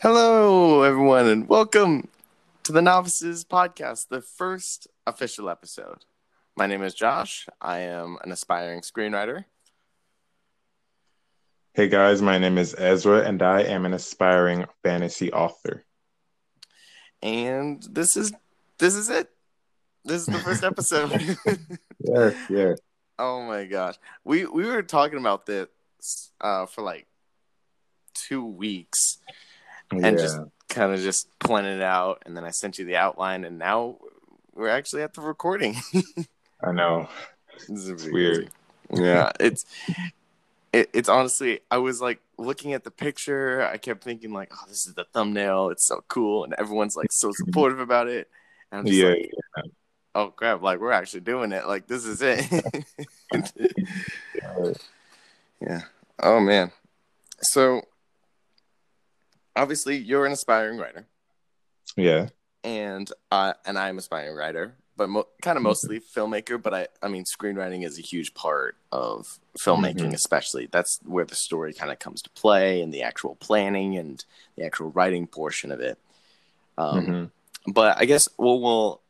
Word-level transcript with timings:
Hello, 0.00 0.82
everyone, 0.82 1.26
and 1.26 1.48
welcome 1.48 2.08
to 2.64 2.72
the 2.72 2.82
Novices 2.82 3.44
Podcast, 3.44 4.08
the 4.08 4.20
first 4.20 4.88
official 5.06 5.48
episode. 5.48 6.04
My 6.54 6.66
name 6.66 6.82
is 6.82 6.94
Josh. 6.94 7.46
I 7.62 7.78
am 7.78 8.18
an 8.22 8.30
aspiring 8.30 8.82
screenwriter. 8.82 9.46
Hey 11.72 11.88
guys, 11.88 12.20
my 12.20 12.36
name 12.36 12.58
is 12.58 12.74
Ezra, 12.76 13.26
and 13.26 13.42
I 13.42 13.62
am 13.62 13.86
an 13.86 13.94
aspiring 13.94 14.66
fantasy 14.82 15.32
author. 15.32 15.84
And 17.22 17.82
this 17.90 18.16
is 18.18 18.32
this 18.78 18.94
is 18.94 19.08
it. 19.08 19.30
This 20.04 20.20
is 20.20 20.26
the 20.26 20.38
first 20.40 20.62
episode. 20.72 21.10
yes, 22.00 22.34
yes. 22.50 22.78
Oh 23.18 23.42
my 23.46 23.64
gosh, 23.64 23.96
we 24.24 24.44
we 24.44 24.66
were 24.66 24.82
talking 24.82 25.18
about 25.18 25.46
this 25.46 25.68
uh, 26.40 26.66
for 26.66 26.82
like 26.82 27.06
two 28.14 28.44
weeks, 28.44 29.18
and 29.90 30.02
Yeah. 30.02 30.10
just 30.12 30.38
kind 30.68 30.92
of 30.92 31.00
just 31.00 31.28
planning 31.38 31.76
it 31.76 31.82
out. 31.82 32.22
And 32.26 32.36
then 32.36 32.44
I 32.44 32.50
sent 32.50 32.78
you 32.78 32.84
the 32.84 32.96
outline, 32.96 33.44
and 33.44 33.58
now 33.58 33.98
we're 34.54 34.68
actually 34.68 35.02
at 35.02 35.14
the 35.14 35.20
recording. 35.20 35.76
I 36.62 36.72
know. 36.72 37.08
This 37.68 37.88
is 37.88 37.88
It's 37.90 38.04
weird. 38.06 38.50
Yeah, 38.92 39.30
it's 39.40 39.64
it, 40.72 40.90
it's 40.92 41.08
honestly 41.08 41.60
I 41.70 41.78
was 41.78 42.00
like 42.00 42.20
looking 42.38 42.72
at 42.74 42.84
the 42.84 42.90
picture, 42.90 43.62
I 43.66 43.78
kept 43.78 44.04
thinking 44.04 44.32
like, 44.32 44.52
oh, 44.52 44.64
this 44.68 44.86
is 44.86 44.94
the 44.94 45.04
thumbnail, 45.12 45.70
it's 45.70 45.86
so 45.86 46.04
cool, 46.08 46.44
and 46.44 46.54
everyone's 46.58 46.96
like 46.96 47.12
so 47.12 47.28
mm-hmm. 47.28 47.44
supportive 47.44 47.80
about 47.80 48.08
it. 48.08 48.28
And 48.70 48.80
I'm 48.80 48.86
just 48.86 48.98
Yeah, 48.98 49.10
like, 49.10 49.32
oh 50.14 50.28
crap, 50.30 50.62
like 50.62 50.80
we're 50.80 50.92
actually 50.92 51.20
doing 51.20 51.52
it. 51.52 51.66
Like 51.66 51.86
this 51.86 52.04
is 52.04 52.20
it. 52.22 52.46
yeah. 53.32 54.72
yeah. 55.60 55.80
Oh 56.22 56.40
man. 56.40 56.72
So 57.40 57.82
obviously 59.56 59.96
you're 59.96 60.26
an 60.26 60.32
aspiring 60.32 60.78
writer. 60.78 61.06
Yeah. 61.96 62.28
and 62.64 63.10
uh, 63.30 63.54
and 63.64 63.78
I'm 63.78 63.96
aspiring 63.98 64.34
writer, 64.36 64.74
but 64.96 65.08
mo- 65.08 65.28
kind 65.40 65.56
of 65.56 65.62
mostly 65.62 66.00
filmmaker. 66.00 66.60
But 66.60 66.74
I, 66.74 66.88
I 67.02 67.08
mean, 67.08 67.24
screenwriting 67.24 67.84
is 67.84 67.98
a 67.98 68.02
huge 68.02 68.34
part 68.34 68.76
of 68.92 69.38
filmmaking, 69.58 70.10
Mhm. 70.10 70.14
especially. 70.14 70.66
That's 70.70 70.98
where 71.04 71.24
the 71.24 71.36
story 71.36 71.72
kind 71.72 71.92
of 71.92 71.98
comes 72.00 72.22
to 72.22 72.30
play, 72.30 72.82
and 72.82 72.92
the 72.92 73.02
actual 73.02 73.36
planning 73.36 73.96
and 73.96 74.24
the 74.56 74.64
actual 74.64 74.90
writing 74.90 75.26
portion 75.28 75.70
of 75.72 75.80
it. 75.80 75.98
Um, 76.76 77.06
Mhm. 77.06 77.30
But 77.72 77.98
I 77.98 78.04
guess 78.04 78.28
what 78.36 78.60
we'll 78.60 79.00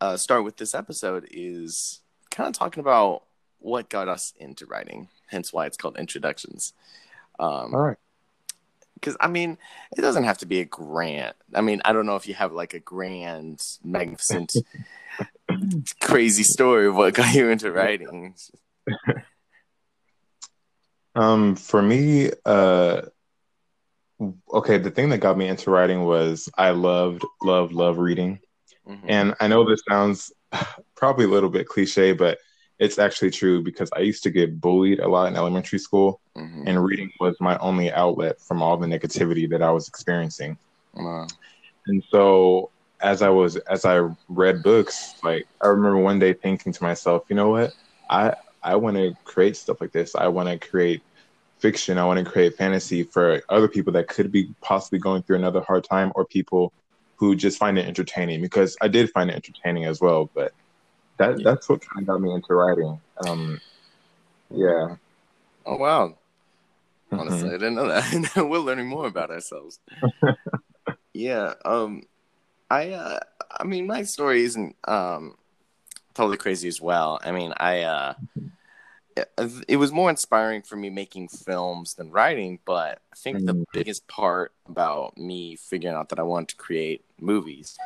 uh, 0.00 0.16
start 0.16 0.44
with 0.44 0.56
this 0.56 0.74
episode 0.74 1.26
is 1.30 2.00
kind 2.30 2.46
of 2.48 2.54
talking 2.54 2.80
about 2.80 3.22
what 3.60 3.88
got 3.88 4.06
us 4.08 4.32
into 4.38 4.64
writing, 4.66 5.08
hence 5.28 5.52
why 5.52 5.66
it's 5.66 5.76
called 5.76 5.96
introductions. 5.98 6.72
Um, 7.40 7.74
All 7.74 7.80
right. 7.80 7.96
Because 9.00 9.16
I 9.20 9.28
mean, 9.28 9.58
it 9.96 10.00
doesn't 10.00 10.24
have 10.24 10.38
to 10.38 10.46
be 10.46 10.60
a 10.60 10.64
grand. 10.64 11.34
I 11.54 11.60
mean, 11.60 11.80
I 11.84 11.92
don't 11.92 12.06
know 12.06 12.16
if 12.16 12.26
you 12.26 12.34
have 12.34 12.52
like 12.52 12.74
a 12.74 12.80
grand, 12.80 13.64
magnificent, 13.84 14.54
crazy 16.00 16.42
story 16.42 16.86
of 16.88 16.96
what 16.96 17.14
got 17.14 17.34
you 17.34 17.48
into 17.48 17.72
writing. 17.72 18.34
Um, 21.14 21.56
for 21.56 21.82
me, 21.82 22.30
uh, 22.44 23.02
okay, 24.52 24.78
the 24.78 24.90
thing 24.90 25.08
that 25.08 25.18
got 25.18 25.36
me 25.36 25.48
into 25.48 25.68
writing 25.68 26.04
was 26.04 26.48
I 26.56 26.70
loved, 26.70 27.24
love, 27.42 27.72
love 27.72 27.98
reading. 27.98 28.38
Mhm. 28.86 29.00
And 29.08 29.34
I 29.40 29.48
know 29.48 29.68
this 29.68 29.82
sounds 29.88 30.32
probably 30.96 31.24
a 31.24 31.28
little 31.28 31.50
bit 31.50 31.66
cliche, 31.66 32.12
but 32.12 32.38
it's 32.78 32.98
actually 32.98 33.30
true 33.30 33.62
because 33.62 33.90
I 33.94 34.00
used 34.00 34.22
to 34.22 34.30
get 34.30 34.60
bullied 34.60 35.00
a 35.00 35.08
lot 35.08 35.26
in 35.28 35.36
elementary 35.36 35.78
school, 35.78 36.20
Mhm. 36.36 36.64
and 36.66 36.84
reading 36.84 37.10
was 37.20 37.36
my 37.40 37.58
only 37.58 37.90
outlet 37.92 38.40
from 38.40 38.62
all 38.62 38.76
the 38.76 38.86
negativity 38.86 39.48
that 39.50 39.62
I 39.62 39.70
was 39.70 39.88
experiencing. 39.88 40.56
Wow. 40.94 41.26
And 41.86 42.02
so 42.10 42.70
as 43.00 43.22
I 43.22 43.28
was 43.30 43.56
as 43.56 43.84
I 43.84 44.08
read 44.28 44.62
books, 44.62 45.14
like 45.22 45.46
I 45.60 45.68
remember 45.68 45.98
one 45.98 46.18
day 46.18 46.32
thinking 46.32 46.72
to 46.72 46.82
myself, 46.82 47.24
you 47.28 47.36
know 47.36 47.50
what? 47.50 47.72
I 48.10 48.34
I 48.62 48.76
want 48.76 48.96
to 48.96 49.14
create 49.24 49.56
stuff 49.56 49.80
like 49.80 49.92
this. 49.92 50.14
I 50.14 50.28
want 50.28 50.48
to 50.48 50.58
create 50.58 51.02
fiction. 51.58 51.98
I 51.98 52.04
want 52.04 52.24
to 52.24 52.30
create 52.30 52.56
fantasy 52.56 53.02
for 53.02 53.42
other 53.48 53.68
people 53.68 53.92
that 53.94 54.08
could 54.08 54.30
be 54.30 54.52
possibly 54.60 54.98
going 54.98 55.22
through 55.22 55.36
another 55.36 55.60
hard 55.60 55.84
time 55.84 56.12
or 56.14 56.24
people 56.24 56.72
who 57.16 57.34
just 57.34 57.58
find 57.58 57.78
it 57.78 57.86
entertaining 57.86 58.40
because 58.40 58.76
I 58.80 58.86
did 58.88 59.10
find 59.10 59.30
it 59.30 59.34
entertaining 59.34 59.84
as 59.84 60.00
well, 60.00 60.30
but 60.34 60.52
that 61.18 61.42
that's 61.42 61.68
what 61.68 61.80
kind 61.80 62.02
of 62.02 62.06
got 62.06 62.20
me 62.20 62.32
into 62.32 62.54
writing. 62.54 63.00
Um 63.18 63.60
yeah. 64.50 64.96
Oh 65.66 65.76
wow! 65.76 66.16
Honestly, 67.12 67.48
Mhm. 67.48 67.54
I 67.54 67.58
didn't 67.58 67.74
know 67.74 67.88
that. 67.88 68.32
We're 68.36 68.58
learning 68.58 68.86
more 68.88 69.06
about 69.06 69.30
ourselves. 69.30 69.78
yeah. 71.12 71.54
Um. 71.64 72.02
I. 72.70 72.90
Uh. 72.92 73.20
I 73.50 73.64
mean, 73.64 73.86
my 73.86 74.02
story 74.04 74.42
isn't 74.44 74.76
um 74.86 75.36
totally 76.14 76.36
crazy 76.38 76.68
as 76.68 76.80
well. 76.80 77.20
I 77.22 77.32
mean, 77.32 77.52
I. 77.58 77.82
Uh. 77.82 78.14
It, 79.16 79.28
it 79.66 79.76
was 79.78 79.90
more 79.90 80.10
inspiring 80.10 80.62
for 80.62 80.76
me 80.76 80.90
making 80.90 81.26
films 81.28 81.94
than 81.94 82.12
writing, 82.12 82.60
but 82.64 83.00
I 83.12 83.16
think 83.16 83.44
the 83.46 83.54
Mhm. 83.54 83.64
biggest 83.72 84.06
part 84.06 84.52
about 84.68 85.18
me 85.18 85.56
figuring 85.56 85.96
out 85.96 86.10
that 86.10 86.20
I 86.20 86.22
wanted 86.22 86.50
to 86.50 86.56
create 86.56 87.04
movies 87.20 87.76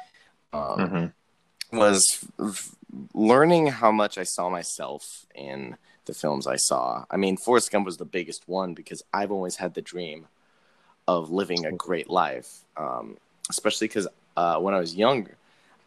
um, 0.53 0.60
Mhm. 0.78 1.12
Was 1.72 2.25
learning 3.15 3.69
how 3.69 3.91
much 3.91 4.19
I 4.19 4.25
saw 4.25 4.49
myself 4.50 5.27
in 5.34 5.77
the 6.06 6.15
films 6.15 6.47
I 6.47 6.56
saw. 6.56 7.05
I 7.10 7.16
mean, 7.16 7.37
Forrest 7.37 7.71
Gump 7.71 7.87
was 7.87 7.97
the 7.97 8.05
biggest 8.05 8.49
one 8.49 8.75
because 8.75 9.03
I've 9.12 9.31
always 9.31 9.56
had 9.56 9.75
the 9.75 9.83
dream 9.83 10.27
of 11.09 11.31
living 11.31 11.65
a 11.66 11.72
great 11.72 12.09
life, 12.10 12.65
um, 12.77 13.16
especially 13.50 13.88
because 13.88 14.09
uh, 14.37 14.59
when 14.59 14.75
I 14.75 14.81
was 14.81 14.94
younger, 14.94 15.37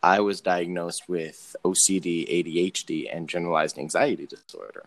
I 0.03 0.19
was 0.19 0.41
diagnosed 0.41 1.03
with 1.07 1.55
OCD, 1.65 2.27
ADHD, 2.29 3.09
and 3.11 3.29
generalized 3.29 3.77
anxiety 3.77 4.27
disorder. 4.27 4.85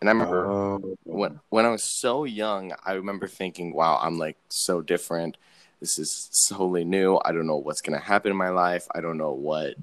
And 0.00 0.08
I 0.08 0.12
remember 0.12 0.46
Oh. 0.46 0.96
when 1.04 1.40
when 1.50 1.64
I 1.64 1.70
was 1.70 1.84
so 1.84 2.24
young, 2.24 2.72
I 2.84 2.94
remember 2.94 3.28
thinking, 3.28 3.72
"Wow, 3.72 3.98
I'm 4.02 4.18
like 4.18 4.36
so 4.48 4.80
different. 4.80 5.36
This 5.80 5.98
is 5.98 6.28
totally 6.48 6.84
new. 6.84 7.20
I 7.24 7.32
don't 7.32 7.46
know 7.46 7.56
what's 7.56 7.80
gonna 7.82 7.98
happen 7.98 8.30
in 8.32 8.36
my 8.36 8.50
life. 8.50 8.86
I 8.94 9.00
don't 9.00 9.18
know 9.18 9.32
what. 9.32 9.74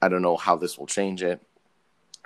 I 0.00 0.08
don't 0.08 0.22
know 0.22 0.36
how 0.36 0.56
this 0.56 0.78
will 0.78 0.86
change 0.86 1.22
it." 1.22 1.40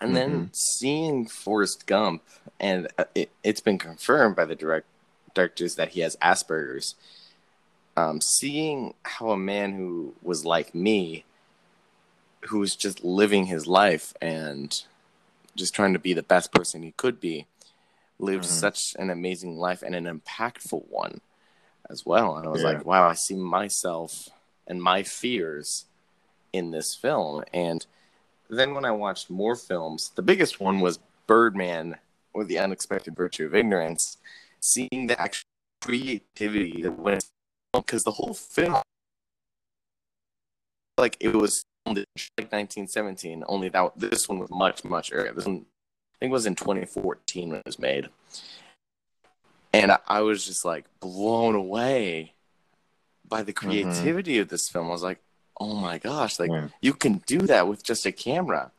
And 0.01 0.17
then 0.17 0.51
seeing 0.55 1.27
Forrest 1.27 1.87
Gump, 1.87 2.23
and 2.59 2.89
uh, 2.97 3.05
it, 3.15 3.31
it's 3.45 3.61
been 3.61 3.79
confirmed 3.79 4.35
by 4.35 4.47
the 4.47 4.55
direct 4.57 4.87
directors 5.35 5.75
that 5.77 5.91
he 5.91 6.01
has 6.01 6.17
Asperger's. 6.17 6.95
Um, 7.97 8.21
seeing 8.21 8.95
how 9.03 9.31
a 9.31 9.37
man 9.37 9.73
who 9.73 10.15
was 10.23 10.45
like 10.47 10.75
me, 10.75 11.25
who 12.49 12.61
was 12.61 12.77
just 12.77 13.05
living 13.05 13.47
his 13.47 13.67
life 13.67 14.15
and 14.23 14.83
just 15.55 15.75
trying 15.75 15.93
to 15.93 15.99
be 15.99 16.15
the 16.15 16.23
best 16.23 16.53
person 16.53 16.83
he 16.83 16.93
could 16.93 17.21
be, 17.21 17.47
lived 18.19 18.45
Mhm. 18.45 18.49
such 18.49 18.95
an 18.99 19.11
amazing 19.11 19.59
life 19.59 19.83
and 19.83 19.95
an 19.95 20.05
impactful 20.07 20.89
one 20.89 21.21
as 21.91 22.07
well. 22.07 22.37
And 22.37 22.47
I 22.47 22.51
was 22.51 22.63
Yeah. 22.63 22.69
like, 22.69 22.87
wow, 22.87 23.09
I 23.09 23.15
see 23.15 23.35
myself 23.35 24.31
and 24.67 24.83
my 24.83 25.03
fears 25.03 25.85
in 26.53 26.71
this 26.71 26.95
film. 26.95 27.45
And 27.53 27.85
then 28.49 28.75
when 28.75 28.85
I 28.85 28.91
watched 28.91 29.31
more 29.31 29.57
films, 29.57 30.13
the 30.15 30.23
biggest 30.23 30.61
one 30.61 30.81
was 30.81 30.99
Birdman 31.27 31.97
or 32.33 32.45
The 32.45 32.59
Unexpected 32.59 33.15
Virtue 33.17 33.47
of 33.47 33.55
Ignorance, 33.55 34.19
seeing 34.61 35.07
the 35.07 35.21
actual 35.21 35.47
creativity 35.81 36.83
that 36.83 36.99
went 36.99 37.25
because 37.73 38.05
the 38.05 38.11
whole 38.11 38.35
film 38.35 38.83
like 40.99 41.17
it 41.21 41.35
was 41.35 41.65
like 41.87 42.07
1917 42.37 43.43
only 43.49 43.69
that 43.71 43.93
this 43.97 44.29
one 44.29 44.39
was 44.39 44.51
much 44.51 44.85
much 44.85 45.11
earlier. 45.13 45.33
This 45.33 45.47
one 45.47 45.65
i 46.15 46.17
think 46.21 46.31
it 46.31 46.33
was 46.33 46.47
in 46.47 46.55
2014 46.55 47.49
when 47.49 47.59
it 47.59 47.67
was 47.67 47.79
made. 47.79 48.09
And 49.73 49.93
i, 49.93 49.99
I 50.07 50.21
was 50.21 50.45
just 50.45 50.65
like 50.65 50.85
blown 51.01 51.55
away 51.55 52.35
by 53.27 53.43
the 53.43 53.53
mm-hmm. 53.53 53.69
creativity 53.69 54.39
of 54.39 54.49
this 54.49 54.69
film. 54.69 54.89
I 54.89 54.91
was 54.91 55.03
like 55.03 55.21
oh 55.61 55.75
my 55.75 55.99
gosh 55.99 56.39
like 56.41 56.51
Yeah. 56.51 56.69
you 56.81 56.93
can 56.95 57.23
do 57.27 57.39
that 57.43 57.69
with 57.69 57.85
just 57.85 58.07
a 58.07 58.13
camera 58.13 58.73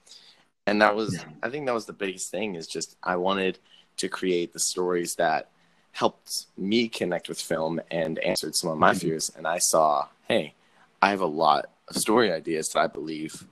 and 0.67 0.81
that 0.81 0.95
was 0.95 1.13
Yeah. 1.13 1.29
i 1.43 1.49
think 1.49 1.65
that 1.67 1.73
was 1.73 1.85
the 1.85 1.93
biggest 1.93 2.29
thing 2.31 2.55
is 2.55 2.67
just 2.67 2.97
i 3.03 3.15
wanted 3.15 3.59
to 3.97 4.09
create 4.09 4.51
the 4.53 4.59
stories 4.59 5.15
that 5.15 5.49
helped 5.93 6.47
me 6.57 6.87
connect 6.87 7.29
with 7.29 7.39
film 7.39 7.79
and 7.91 8.17
answered 8.19 8.55
some 8.55 8.69
of 8.69 8.77
my 8.77 8.93
Mhm. 8.93 9.01
fears 9.01 9.31
and 9.35 9.47
i 9.47 9.57
saw 9.59 10.07
hey 10.27 10.55
i 11.01 11.09
have 11.09 11.21
a 11.21 11.25
lot 11.25 11.69
of 11.87 11.95
story 11.97 12.31
ideas 12.31 12.69
that 12.69 12.79
i 12.79 12.87
believe 12.87 13.45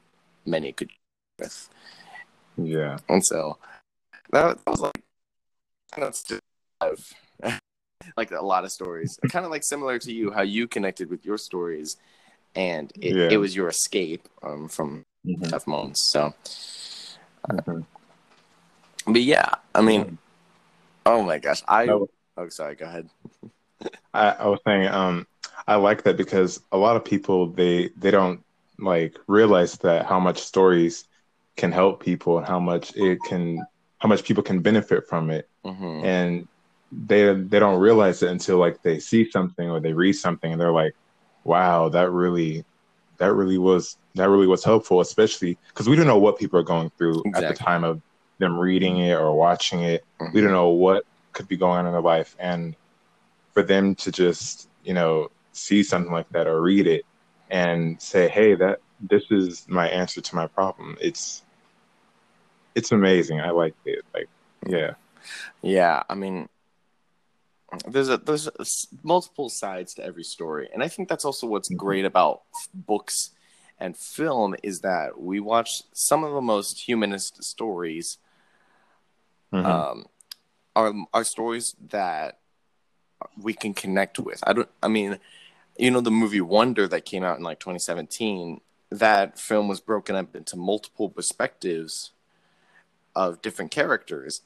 many 0.46 0.72
could 0.72 0.90
with 1.38 1.70
Yeah. 2.58 2.98
and 3.08 3.24
so 3.26 3.58
that, 4.32 4.58
that 4.58 4.72
was 4.72 4.82
like 4.82 5.04
that's 5.98 6.24
just 6.24 6.42
like 8.18 8.32
a 8.32 8.42
lot 8.42 8.64
of 8.64 8.72
stories 8.72 9.20
kind 9.30 9.46
of 9.46 9.52
like 9.52 9.64
similar 9.64 10.00
to 10.00 10.12
you 10.14 10.32
how 10.32 10.42
you 10.42 10.68
connected 10.68 11.10
with 11.10 11.26
your 11.26 11.38
stories 11.38 11.98
and 12.56 12.92
it, 13.02 13.16
Yeah. 13.16 13.30
it 13.32 13.38
was 13.38 13.56
your 13.56 13.68
escape 13.70 14.28
um, 14.44 14.68
from 14.68 15.06
Mhm. 15.28 15.50
tough 15.50 15.68
moments 15.68 16.02
so 16.12 16.34
Mhm. 17.50 17.86
but 19.08 19.22
yeah 19.22 19.50
i 19.76 19.82
mean 19.82 20.18
oh 21.06 21.24
my 21.24 21.38
gosh 21.40 21.62
i 21.68 21.86
was- 21.86 22.10
oh 22.38 22.50
sorry 22.50 22.76
go 22.76 22.86
ahead 22.86 23.10
I, 24.14 24.32
I 24.32 24.48
was 24.48 24.60
saying, 24.66 24.88
um, 24.88 25.26
I 25.66 25.76
like 25.76 26.04
that 26.04 26.18
because 26.18 26.60
a 26.72 26.78
lot 26.78 26.96
of 26.98 27.06
people 27.06 27.48
they 27.48 27.90
they 27.98 28.12
don't 28.12 28.44
like 28.78 29.16
realize 29.28 29.78
that 29.80 30.06
how 30.06 30.20
much 30.20 30.40
stories 30.42 31.06
can 31.56 31.72
help 31.72 32.04
people 32.04 32.38
and 32.38 32.46
how 32.48 32.60
much 32.60 32.96
it 32.98 33.20
can 33.24 33.66
how 34.00 34.10
much 34.10 34.24
people 34.24 34.44
can 34.44 34.60
benefit 34.62 35.08
from 35.08 35.30
it 35.30 35.48
Mhm. 35.64 36.04
and 36.04 36.48
they 36.92 37.34
they 37.34 37.60
don't 37.60 37.80
realize 37.80 38.22
it 38.24 38.30
until 38.32 38.58
like 38.58 38.82
they 38.82 39.00
see 39.00 39.30
something 39.32 39.70
or 39.70 39.80
they 39.80 39.94
read 39.94 40.14
something 40.14 40.52
and 40.52 40.60
they're 40.60 40.72
like 40.84 40.96
wow 41.44 41.90
that 41.90 42.12
really 42.12 42.64
that 43.18 43.34
really 43.34 43.58
was 43.58 43.98
that 44.16 44.30
really 44.30 44.48
was 44.48 44.64
helpful 44.64 45.02
especially 45.02 45.58
because 45.70 45.88
we 45.88 45.96
don't 45.96 46.08
know 46.08 46.18
what 46.18 46.38
people 46.38 46.60
are 46.60 46.64
going 46.64 46.90
through 46.98 47.22
at 47.34 47.48
the 47.48 47.54
time 47.54 47.84
of 47.84 48.02
them 48.40 48.58
reading 48.58 48.98
it 48.98 49.14
or 49.14 49.36
watching 49.36 49.82
it. 49.82 50.04
Mhm. 50.20 50.34
we 50.34 50.42
don't 50.42 50.52
know 50.52 50.70
what 50.70 51.06
could 51.34 51.48
be 51.48 51.58
going 51.58 51.80
on 51.80 51.86
in 51.86 51.92
their 51.92 52.02
life. 52.02 52.36
And 52.40 52.76
for 53.54 53.64
them 53.64 53.96
to 53.96 54.12
just 54.12 54.70
you 54.84 54.94
know 54.94 55.30
see 55.52 55.84
something 55.84 56.12
like 56.12 56.30
that 56.30 56.48
or 56.48 56.62
read 56.62 56.88
it 56.88 57.06
and 57.50 58.02
say 58.02 58.30
hey 58.30 58.56
that 58.56 58.80
this 59.02 59.24
is 59.30 59.68
my 59.68 59.90
answer 59.90 60.22
to 60.22 60.36
my 60.36 60.48
problem 60.48 60.98
it's 61.02 61.44
it's 62.76 62.92
amazing. 62.92 63.42
I 63.42 63.52
like 63.52 63.76
it. 63.86 64.06
Like 64.14 64.30
yeah. 64.68 64.94
Yeah, 65.62 66.04
I 66.10 66.16
mean, 66.16 66.48
there's 67.88 68.10
a 68.10 68.18
there's 68.18 68.48
a 68.48 68.66
multiple 69.04 69.50
sides 69.50 69.94
to 69.96 70.04
every 70.04 70.24
story, 70.24 70.70
and 70.74 70.84
I 70.84 70.88
think 70.88 71.10
that's 71.10 71.26
also 71.26 71.48
what's 71.48 71.70
Mhm. 71.70 71.78
great 71.78 72.06
about 72.06 72.44
books 72.74 73.32
and 73.80 73.96
film 73.96 74.56
is 74.64 74.82
that 74.82 75.20
we 75.22 75.40
watch 75.40 75.84
some 75.94 76.24
of 76.24 76.34
the 76.34 76.42
most 76.42 76.82
humanist 76.82 77.44
stories. 77.44 78.18
Mhm. 79.54 79.66
Um, 79.66 80.06
are 80.76 80.94
are 81.14 81.24
stories 81.24 81.76
that 81.90 82.40
we 83.38 83.54
can 83.54 83.74
connect 83.74 84.20
with. 84.20 84.40
I 84.46 84.54
don't. 84.54 84.70
I 84.82 84.88
mean, 84.88 85.20
you 85.78 85.92
know, 85.92 86.02
the 86.02 86.12
movie 86.12 86.42
Wonder 86.42 86.88
that 86.88 87.06
came 87.06 87.24
out 87.24 87.38
in 87.38 87.44
like 87.44 87.60
2017. 87.60 88.62
That 88.92 89.40
film 89.40 89.68
was 89.68 89.80
broken 89.80 90.16
up 90.16 90.36
into 90.36 90.56
multiple 90.58 91.10
perspectives 91.10 92.12
of 93.16 93.42
different 93.42 93.72
characters 93.72 94.42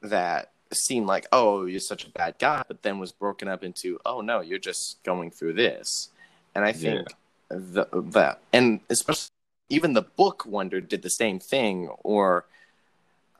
that 0.00 0.50
seemed 0.74 1.06
like, 1.06 1.26
oh, 1.32 1.66
you're 1.66 1.80
such 1.80 2.04
a 2.06 2.10
bad 2.10 2.36
guy, 2.38 2.62
but 2.66 2.82
then 2.82 2.98
was 2.98 3.12
broken 3.12 3.48
up 3.48 3.64
into, 3.64 3.98
oh 4.04 4.20
no, 4.20 4.40
you're 4.40 4.58
just 4.58 5.02
going 5.02 5.30
through 5.30 5.54
this. 5.54 6.10
And 6.54 6.64
I 6.64 6.72
think 6.72 7.08
the, 7.48 7.86
that, 7.92 8.40
and 8.52 8.80
especially 8.88 9.30
even 9.68 9.92
the 9.92 10.02
book 10.02 10.44
Wonder 10.46 10.80
did 10.80 11.02
the 11.02 11.10
same 11.10 11.38
thing. 11.38 11.88
Or, 12.02 12.46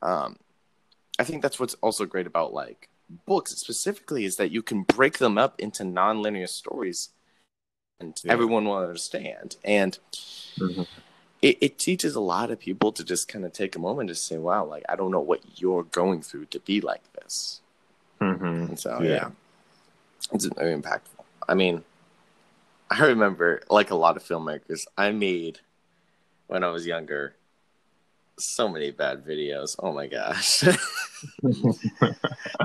um, 0.03 0.37
I 1.19 1.25
think 1.25 1.43
that's 1.43 1.61
what's 1.61 1.75
also 1.75 2.07
great 2.07 2.27
about 2.27 2.53
like 2.53 2.89
books 3.27 3.53
specifically 3.53 4.25
is 4.25 4.37
that 4.37 4.51
you 4.51 4.63
can 4.63 4.83
break 4.83 5.19
them 5.19 5.39
up 5.39 5.61
into 5.61 5.85
non-linear 5.85 6.47
stories, 6.47 7.11
and 8.01 8.19
Yeah. 8.25 8.33
everyone 8.33 8.65
will 8.65 8.79
understand. 8.79 9.57
And 9.65 9.99
Mhm. 10.59 10.87
It, 11.45 11.59
it 11.61 11.79
teaches 11.79 12.15
a 12.15 12.21
lot 12.21 12.51
of 12.51 12.59
people 12.59 12.91
to 12.91 13.05
just 13.05 13.29
kind 13.29 13.45
of 13.45 13.53
take 13.53 13.77
a 13.77 13.79
moment 13.79 14.09
to 14.09 14.15
say, 14.15 14.39
wow, 14.39 14.65
like, 14.65 14.83
I 14.89 14.97
don't 14.97 15.11
know 15.11 15.21
what 15.21 15.61
you're 15.61 15.83
going 15.83 16.23
through 16.23 16.47
to 16.47 16.59
be 16.59 16.81
like 16.81 17.03
this. 17.13 17.61
Mhm. 18.19 18.69
And 18.71 18.81
so, 18.81 18.99
Yeah. 19.03 19.09
yeah, 19.09 19.31
it's 20.33 20.47
very 20.47 20.75
impactful. 20.75 21.23
I 21.47 21.53
mean, 21.53 21.85
I 22.91 23.05
remember, 23.05 23.61
like 23.69 23.91
a 23.91 23.95
lot 23.95 24.17
of 24.17 24.25
filmmakers, 24.25 24.87
I 24.97 25.11
made 25.11 25.61
when 26.47 26.65
I 26.65 26.71
was 26.71 26.87
younger 26.87 27.37
so 28.39 28.67
many 28.67 28.91
bad 28.91 29.23
videos. 29.27 29.77
Oh 29.79 29.93
my 29.93 30.07
gosh. 30.07 30.63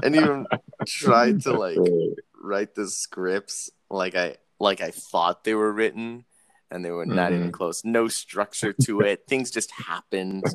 and 0.04 0.16
even 0.16 0.48
tried 0.88 1.42
to 1.42 1.52
like 1.52 1.78
write 2.42 2.76
the 2.76 2.88
scripts 2.88 3.70
like 3.90 4.16
I 4.16 4.38
like 4.60 4.82
I 4.82 4.92
thought 4.92 5.44
they 5.44 5.54
were 5.54 5.72
written 5.72 6.26
and 6.72 6.84
they 6.84 6.92
were 6.92 7.06
not 7.06 7.34
even 7.34 7.50
Mhm. 7.50 7.54
close. 7.54 7.84
No 7.84 8.08
structure 8.08 8.74
to 8.74 9.02
it. 9.02 9.26
Things 9.28 9.52
just 9.52 9.72
happened. 9.72 10.46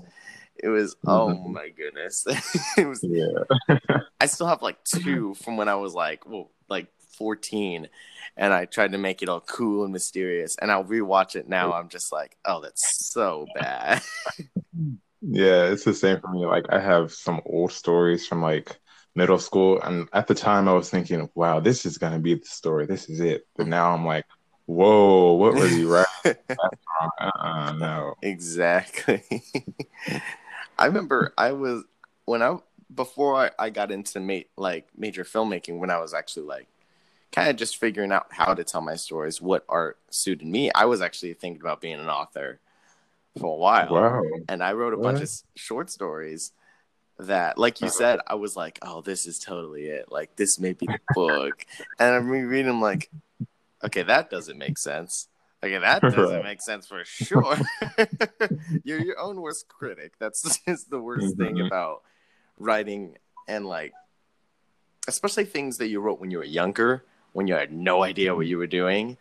It 0.57 0.69
was 0.69 0.97
oh 1.07 1.29
Mhm. 1.29 1.53
my 1.53 1.69
goodness. 1.71 2.25
it 2.79 2.87
was 2.87 3.03
yeah. 3.03 3.45
I 4.21 4.27
still 4.27 4.47
have 4.47 4.63
like 4.63 4.83
two 4.85 5.35
from 5.35 5.57
when 5.57 5.69
I 5.69 5.75
was 5.75 5.95
like 5.95 6.27
well 6.27 6.51
like 6.69 6.89
14 7.19 7.89
and 8.37 8.53
I 8.53 8.65
tried 8.65 8.93
to 8.93 8.99
make 8.99 9.23
it 9.23 9.29
all 9.29 9.41
cool 9.41 9.85
and 9.85 9.93
mysterious 9.93 10.57
and 10.57 10.71
I'll 10.71 10.85
rewatch 10.85 11.37
it 11.37 11.49
now 11.49 11.73
I'm 11.75 11.89
just 11.89 12.13
like 12.13 12.37
oh 12.45 12.61
that's 12.61 13.07
so 13.13 13.47
bad. 13.55 14.03
Yeah, 15.21 15.67
it's 15.67 15.85
the 15.85 15.95
same 15.95 16.21
for 16.21 16.29
me. 16.29 16.45
Like 16.47 16.67
I 16.71 16.81
have 16.81 17.13
some 17.13 17.41
old 17.47 17.73
stories 17.73 18.27
from 18.27 18.43
like 18.43 18.79
middle 19.15 19.39
school, 19.39 19.81
and 19.81 20.09
at 20.13 20.27
the 20.27 20.35
time 20.35 20.69
I 20.69 20.75
was 20.75 20.91
thinking, 20.91 21.31
"Wow, 21.35 21.61
this 21.61 21.87
is 21.87 21.99
gonna 21.99 22.19
be 22.19 22.35
the 22.35 22.45
story. 22.47 22.87
This 22.87 23.09
is 23.09 23.21
it." 23.21 23.47
But 23.57 23.67
now 23.69 23.93
I'm 23.95 24.05
like, 24.05 24.27
"Whoa, 24.67 25.35
what 25.35 25.55
were 25.55 25.67
you 25.69 25.89
writing?" 25.89 26.37
Uh-uh, 27.21 27.73
no. 27.73 28.15
Exactly. 28.23 29.23
I 30.79 30.87
remember 30.87 31.33
I 31.37 31.53
was 31.53 31.85
when 32.25 32.43
I 32.43 32.59
before 32.95 33.37
I, 33.37 33.51
I 33.59 33.71
got 33.71 33.91
into 33.91 34.21
ma- 34.21 34.41
like 34.57 34.89
major 34.97 35.25
filmmaking 35.25 35.79
when 35.79 35.91
I 35.91 35.99
was 35.99 36.15
actually 36.15 36.47
like 36.47 36.69
kind 37.33 37.51
of 37.51 37.57
just 37.57 37.77
figuring 37.79 38.13
out 38.13 38.27
how 38.31 38.55
to 38.55 38.65
tell 38.65 38.81
my 38.81 38.97
stories, 38.97 39.43
what 39.43 39.65
art 39.69 39.99
suited 40.11 40.47
me. 40.47 40.71
I 40.75 40.87
was 40.87 41.03
actually 41.03 41.35
thinking 41.35 41.61
about 41.63 41.81
being 41.81 42.01
an 42.01 42.09
author 42.09 42.61
for 43.41 43.55
a 43.55 43.59
while, 43.59 43.91
Wow. 43.91 44.23
and 44.49 44.63
I 44.63 44.73
wrote 44.75 44.95
a 44.95 44.99
bunch 44.99 45.21
of 45.21 45.31
short 45.57 45.91
stories 45.91 46.53
that, 47.19 47.59
like 47.59 47.81
you 47.81 47.89
Uh-huh. 47.89 47.99
said, 47.99 48.21
I 48.27 48.35
was 48.35 48.57
like, 48.57 48.79
oh, 48.83 49.01
this 49.03 49.27
is 49.27 49.39
totally 49.39 49.87
it. 49.87 50.11
Like 50.11 50.37
this 50.37 50.59
may 50.61 50.73
be 50.73 50.87
the 50.87 51.01
book, 51.15 51.67
and 51.99 52.15
I'm 52.15 52.29
rereading 52.29 52.67
them 52.67 52.81
like, 52.81 53.11
okay, 53.85 54.03
that 54.03 54.31
doesn't 54.31 54.59
make 54.59 54.79
sense. 54.79 55.29
Okay, 55.63 55.79
that 55.79 56.03
doesn't 56.11 56.37
Right. 56.37 56.43
make 56.45 56.63
sense 56.63 56.87
for 56.87 57.05
sure. 57.05 57.57
You're 58.85 59.01
your 59.01 59.19
own 59.19 59.41
worst 59.41 59.69
critic. 59.69 60.15
That's 60.19 60.43
just 60.67 60.91
the 60.91 61.01
worst 61.01 61.37
thing 61.37 61.57
Mhm. 61.57 61.67
about 61.67 62.03
writing 62.59 63.17
and 63.49 63.67
like, 63.67 63.93
especially 65.07 65.45
things 65.45 65.79
that 65.79 65.89
you 65.89 66.01
wrote 66.01 66.21
when 66.21 66.31
you 66.31 66.39
were 66.39 66.45
younger, 66.45 67.05
when 67.33 67.47
you 67.47 67.55
had 67.55 67.73
no 67.73 68.03
idea 68.03 68.35
what 68.35 68.47
you 68.47 68.59
were 68.59 68.67
doing. 68.67 69.17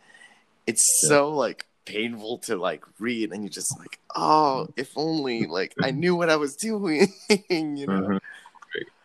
It's 0.66 0.84
Yeah. 1.02 1.08
so 1.08 1.30
like 1.30 1.66
painful 1.84 2.38
to 2.38 2.56
like 2.56 2.84
read, 2.98 3.32
and 3.32 3.42
you're 3.42 3.50
just 3.50 3.78
like, 3.78 3.98
oh, 4.16 4.68
if 4.76 4.90
only 4.96 5.46
like 5.46 5.74
I 5.82 5.90
knew 5.90 6.14
what 6.16 6.30
I 6.30 6.36
was 6.36 6.56
doing, 6.56 7.12
you 7.50 7.86
know. 7.86 8.08
Mhm. 8.08 8.20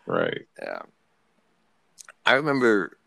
Right. 0.05 0.47
Yeah. 0.61 0.81
I 2.25 2.33
remember 2.33 2.97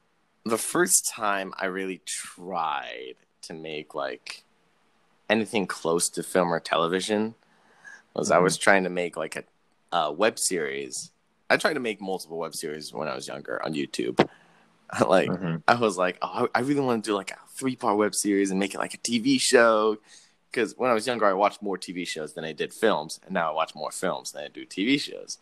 the 0.45 0.59
first 0.59 1.07
time 1.07 1.55
I 1.57 1.67
really 1.67 2.01
tried 2.05 3.15
to 3.43 3.55
make 3.55 3.95
like 3.95 4.45
anything 5.29 5.67
close 5.67 6.09
to 6.11 6.23
film 6.23 6.53
or 6.53 6.61
television 6.61 7.35
was 8.15 8.31
I 8.31 8.39
Mhm. 8.39 8.43
was 8.43 8.59
trying 8.59 8.85
to 8.85 8.91
make 8.91 9.17
like 9.17 9.37
a, 9.37 9.45
a 9.97 10.13
web 10.13 10.39
series. 10.39 11.11
I 11.49 11.57
tried 11.57 11.75
to 11.75 11.81
make 11.81 12.01
multiple 12.01 12.39
web 12.39 12.55
series 12.55 12.93
when 12.93 13.09
I 13.09 13.15
was 13.15 13.29
younger 13.29 13.63
on 13.65 13.75
YouTube. 13.75 14.19
like 15.07 15.31
Mhm. 15.31 15.63
I 15.69 15.75
was 15.77 15.97
like, 15.97 16.19
oh, 16.23 16.49
I 16.55 16.59
I 16.59 16.63
really 16.63 16.81
want 16.81 17.05
to 17.05 17.11
do 17.11 17.15
like 17.17 17.31
a 17.31 17.39
three 17.55 17.77
part 17.77 17.97
web 17.97 18.15
series 18.15 18.51
and 18.51 18.61
make 18.61 18.75
it 18.75 18.79
like 18.79 18.95
a 18.95 18.99
TV 18.99 19.41
show. 19.41 19.99
Because 20.51 20.77
when 20.77 20.91
I 20.91 20.95
was 20.95 21.07
younger, 21.07 21.25
I 21.25 21.33
watched 21.33 21.63
more 21.63 21.79
TV 21.79 22.07
shows 22.07 22.35
than 22.35 22.45
I 22.45 22.53
did 22.53 22.75
films, 22.75 23.19
and 23.25 23.33
now 23.33 23.51
I 23.51 23.55
watch 23.55 23.75
more 23.75 23.91
films 23.91 24.33
than 24.33 24.45
I 24.45 24.49
do 24.49 24.67
TV 24.67 25.01
shows. 25.01 25.39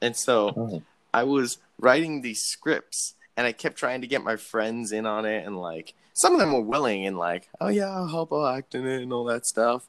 And 0.00 0.16
so 0.16 0.54
Oh. 0.56 0.82
I 1.12 1.24
was 1.24 1.58
writing 1.78 2.22
these 2.22 2.40
scripts 2.42 3.14
and 3.36 3.46
I 3.46 3.52
kept 3.52 3.76
trying 3.76 4.00
to 4.02 4.06
get 4.06 4.22
my 4.22 4.36
friends 4.36 4.92
in 4.92 5.06
on 5.06 5.24
it 5.24 5.46
and 5.46 5.56
like 5.58 5.94
some 6.14 6.34
of 6.34 6.40
them 6.40 6.52
were 6.52 6.60
willing 6.60 7.06
and 7.06 7.16
like, 7.16 7.48
oh 7.60 7.68
yeah, 7.68 7.88
I'll 7.90 8.08
help 8.08 8.32
out 8.32 8.54
act 8.56 8.74
in 8.74 8.86
it 8.86 9.02
and 9.02 9.12
all 9.12 9.24
that 9.24 9.46
stuff. 9.46 9.88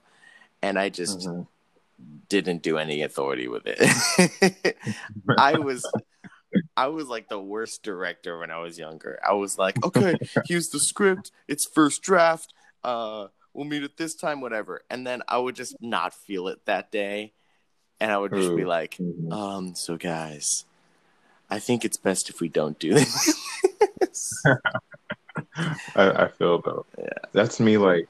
And 0.61 0.79
I 0.79 0.89
just 0.89 1.19
Mhm. 1.27 1.47
didn't 2.29 2.63
do 2.63 2.77
any 2.77 3.01
authority 3.01 3.47
with 3.47 3.63
it. 3.65 4.75
I 5.37 5.57
was 5.57 5.85
I 6.75 6.87
was 6.87 7.07
like 7.07 7.29
the 7.29 7.39
worst 7.39 7.83
director 7.83 8.39
when 8.39 8.49
I 8.51 8.59
was 8.59 8.79
younger. 8.79 9.19
I 9.27 9.33
was 9.33 9.57
like, 9.57 9.83
okay, 9.85 10.17
here's 10.45 10.69
the 10.69 10.79
script, 10.79 11.31
it's 11.47 11.67
first 11.73 12.01
draft, 12.01 12.53
uh 12.83 13.27
we'll 13.53 13.65
meet 13.65 13.83
at 13.83 13.97
this 13.97 14.15
time, 14.15 14.41
whatever. 14.41 14.81
And 14.89 15.05
then 15.05 15.21
I 15.27 15.37
would 15.37 15.55
just 15.55 15.75
not 15.79 16.13
feel 16.13 16.47
it 16.47 16.65
that 16.65 16.91
day. 16.91 17.33
And 17.99 18.11
I 18.11 18.17
would 18.17 18.33
just 18.33 18.55
be 18.55 18.65
like, 18.65 18.97
Mhm. 18.97 19.31
um, 19.31 19.75
so 19.75 19.95
guys, 19.95 20.65
I 21.53 21.59
think 21.59 21.85
it's 21.85 21.97
best 21.97 22.31
if 22.31 22.41
we 22.41 22.49
don't 22.49 22.79
do 22.79 22.95
this. 22.95 24.43
I, 25.95 26.23
I 26.23 26.27
feel 26.29 26.59
though. 26.61 26.83
Yeah. 26.97 27.09
That's 27.31 27.59
me. 27.59 27.77
Like 27.77 28.09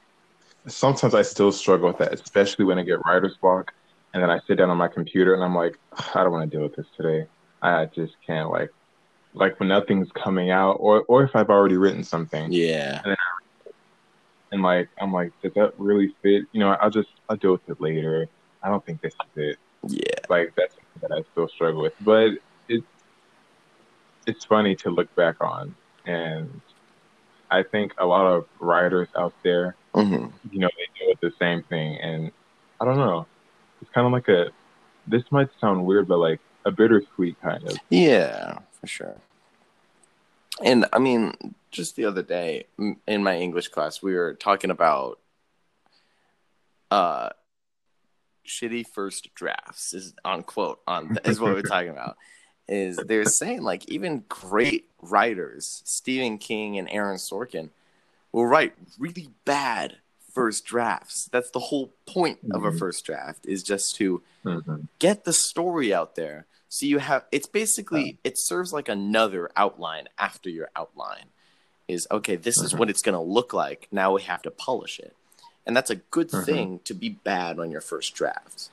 sometimes 0.66 1.14
I 1.14 1.20
still 1.20 1.52
struggle 1.52 1.88
with 1.88 1.98
that, 1.98 2.14
especially 2.14 2.64
when 2.64 2.78
I 2.78 2.84
get 2.84 3.04
writer's 3.04 3.36
block, 3.36 3.74
and 4.14 4.22
then 4.22 4.30
I 4.30 4.40
sit 4.46 4.56
down 4.56 4.70
on 4.70 4.78
my 4.78 4.88
computer 4.88 5.34
and 5.34 5.44
I'm 5.44 5.54
like, 5.54 5.78
I 6.14 6.22
don't 6.22 6.32
want 6.32 6.50
to 6.50 6.56
deal 6.56 6.62
with 6.66 6.74
this 6.74 6.86
today. 6.96 7.26
I 7.60 7.84
just 7.84 8.14
can't. 8.26 8.50
Like, 8.50 8.72
like 9.34 9.60
when 9.60 9.68
nothing's 9.68 10.10
coming 10.12 10.50
out, 10.50 10.78
or 10.80 11.04
or 11.06 11.22
if 11.22 11.36
I've 11.36 11.50
already 11.50 11.76
written 11.76 12.02
something, 12.02 12.50
yeah. 12.50 13.02
and 14.52 14.62
like 14.62 14.88
I'm 14.98 15.12
like, 15.12 15.32
does 15.42 15.52
that 15.52 15.74
really 15.76 16.14
fit? 16.22 16.44
You 16.52 16.60
know, 16.60 16.70
I'll 16.80 16.88
just 16.88 17.10
I'll 17.28 17.36
deal 17.36 17.52
with 17.52 17.68
it 17.68 17.78
later. 17.78 18.26
I 18.62 18.70
don't 18.70 18.84
think 18.86 19.02
this 19.02 19.12
is 19.12 19.28
it. 19.36 19.58
Yeah. 19.86 20.14
Like 20.30 20.54
that's 20.56 20.76
something 20.76 21.08
that 21.08 21.12
I 21.12 21.30
still 21.32 21.48
struggle 21.48 21.82
with, 21.82 21.92
but 22.00 22.38
it's 24.26 24.44
funny 24.44 24.74
to 24.76 24.90
look 24.90 25.14
back 25.14 25.36
on, 25.40 25.74
and 26.06 26.60
I 27.50 27.62
think 27.62 27.92
a 27.98 28.06
lot 28.06 28.26
of 28.26 28.46
writers 28.60 29.08
out 29.16 29.34
there, 29.42 29.76
hmm 29.94 30.26
you 30.50 30.60
know, 30.60 30.68
they 30.76 30.98
deal 30.98 31.08
with 31.08 31.20
the 31.20 31.32
same 31.38 31.62
thing, 31.64 31.96
and 31.96 32.30
I 32.80 32.84
don't 32.84 32.98
know. 32.98 33.26
It's 33.80 33.90
kind 33.92 34.06
of 34.06 34.12
like 34.12 34.28
a. 34.28 34.50
This 35.06 35.22
might 35.30 35.48
sound 35.60 35.84
weird, 35.84 36.08
but 36.08 36.18
like 36.18 36.40
a 36.64 36.70
bittersweet 36.70 37.40
kind 37.40 37.62
of. 37.68 37.78
Yeah, 37.90 38.58
for 38.80 38.86
sure. 38.86 39.16
And 40.62 40.86
I 40.92 40.98
mean, 40.98 41.54
just 41.70 41.96
the 41.96 42.04
other 42.04 42.22
day 42.22 42.66
in 43.06 43.22
my 43.22 43.36
English 43.36 43.68
class, 43.68 44.02
we 44.02 44.14
were 44.14 44.34
talking 44.34 44.70
about 44.70 45.18
uh 46.90 47.30
shitty 48.46 48.86
first 48.86 49.34
drafts 49.34 49.94
is 49.94 50.14
on 50.24 50.42
quote 50.42 50.80
on 50.86 51.18
is 51.24 51.40
what 51.40 51.54
we're 51.54 51.62
talking 51.76 51.90
about. 51.90 52.16
Is 52.66 52.96
they're 52.96 53.24
saying 53.26 53.62
like 53.62 53.88
even 53.88 54.24
great 54.28 54.88
writers, 55.02 55.82
Stephen 55.84 56.38
King 56.38 56.78
and 56.78 56.88
Aaron 56.90 57.18
Sorkin, 57.18 57.70
will 58.32 58.46
write 58.46 58.74
really 58.98 59.28
bad 59.44 59.96
first 60.32 60.64
drafts. 60.64 61.28
That's 61.30 61.50
the 61.50 61.58
whole 61.60 61.92
point 62.06 62.38
of 62.50 62.64
a 62.64 62.70
Mhm. 62.70 62.78
first 62.78 63.04
draft 63.04 63.44
is 63.46 63.62
just 63.62 63.94
to 63.96 64.22
Mhm. 64.44 64.88
get 64.98 65.24
the 65.24 65.32
story 65.32 65.92
out 65.94 66.14
there 66.16 66.46
so 66.68 66.86
you 66.86 66.98
have 66.98 67.24
it's 67.30 67.46
basically 67.46 68.18
it 68.24 68.34
serves 68.36 68.72
like 68.72 68.88
another 68.88 69.48
outline 69.56 70.08
after 70.18 70.48
your 70.50 70.68
outline 70.74 71.26
is 71.86 72.06
okay 72.10 72.34
this 72.36 72.58
is 72.60 72.72
Mhm. 72.72 72.78
what 72.78 72.90
it's 72.90 73.02
going 73.02 73.14
to 73.14 73.20
look 73.20 73.52
like 73.52 73.86
now 73.92 74.12
we 74.14 74.22
have 74.22 74.42
to 74.42 74.50
polish 74.50 74.98
it 74.98 75.14
and 75.66 75.76
that's 75.76 75.90
a 75.90 75.96
good 75.96 76.30
Mhm. 76.30 76.44
thing 76.44 76.78
to 76.80 76.94
be 76.94 77.10
bad 77.10 77.58
on 77.60 77.70
your 77.70 77.80
first 77.80 78.14
draft 78.14 78.70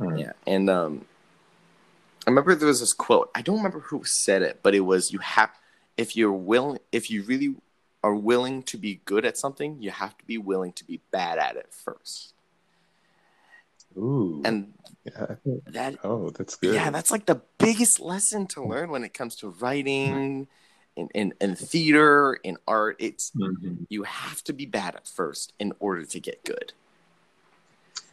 Mhm. 0.00 0.18
yeah 0.20 0.32
and 0.46 0.70
um 0.70 1.04
i 2.26 2.30
remember 2.30 2.54
there 2.54 2.68
was 2.68 2.80
this 2.80 2.92
quote 2.92 3.30
i 3.34 3.42
don't 3.42 3.56
remember 3.56 3.80
who 3.80 4.04
said 4.04 4.42
it 4.42 4.60
but 4.62 4.74
it 4.74 4.80
was 4.80 5.12
you 5.12 5.18
have 5.18 5.50
if 5.96 6.16
you're 6.16 6.32
willing 6.32 6.78
if 6.92 7.10
you 7.10 7.22
really 7.22 7.54
are 8.02 8.14
willing 8.14 8.62
to 8.62 8.76
be 8.76 9.00
good 9.04 9.24
at 9.24 9.36
something 9.38 9.80
you 9.80 9.90
have 9.90 10.16
to 10.18 10.24
be 10.24 10.38
willing 10.38 10.72
to 10.72 10.84
be 10.84 11.00
bad 11.10 11.38
at 11.38 11.56
it 11.56 11.68
first 11.70 12.34
Ooh. 13.96 14.42
and 14.44 14.72
yeah, 15.04 15.36
that 15.66 15.98
oh, 16.02 16.30
that's 16.30 16.56
good. 16.56 16.74
Yeah, 16.74 16.90
that's 16.90 17.10
like 17.10 17.26
the 17.26 17.42
biggest 17.58 18.00
lesson 18.00 18.46
to 18.48 18.64
learn 18.64 18.90
when 18.90 19.04
it 19.04 19.12
comes 19.12 19.36
to 19.36 19.50
writing 19.50 20.48
in, 20.96 21.08
in, 21.14 21.34
in 21.40 21.54
theater, 21.56 22.34
in 22.42 22.56
art. 22.66 22.96
It's 22.98 23.30
Mhm. 23.36 23.86
you 23.88 24.04
have 24.04 24.42
to 24.44 24.52
be 24.52 24.64
bad 24.64 24.94
at 24.96 25.06
first 25.06 25.52
in 25.58 25.74
order 25.78 26.04
to 26.06 26.20
get 26.20 26.44
good. 26.44 26.72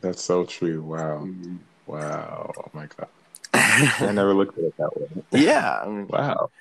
That's 0.01 0.22
so 0.22 0.46
true. 0.46 0.82
Wow. 0.82 1.30
Wow. 1.86 2.51
Oh 2.58 2.70
my 2.74 2.88
god. 2.88 3.08
I 3.53 4.12
never 4.13 4.34
looked 4.34 4.58
at 4.58 4.63
it 4.65 4.77
that 4.77 4.98
way. 4.98 5.08
yeah, 5.31 5.81
I 5.84 5.88
mean, 5.88 6.08
Wow. 6.08 6.51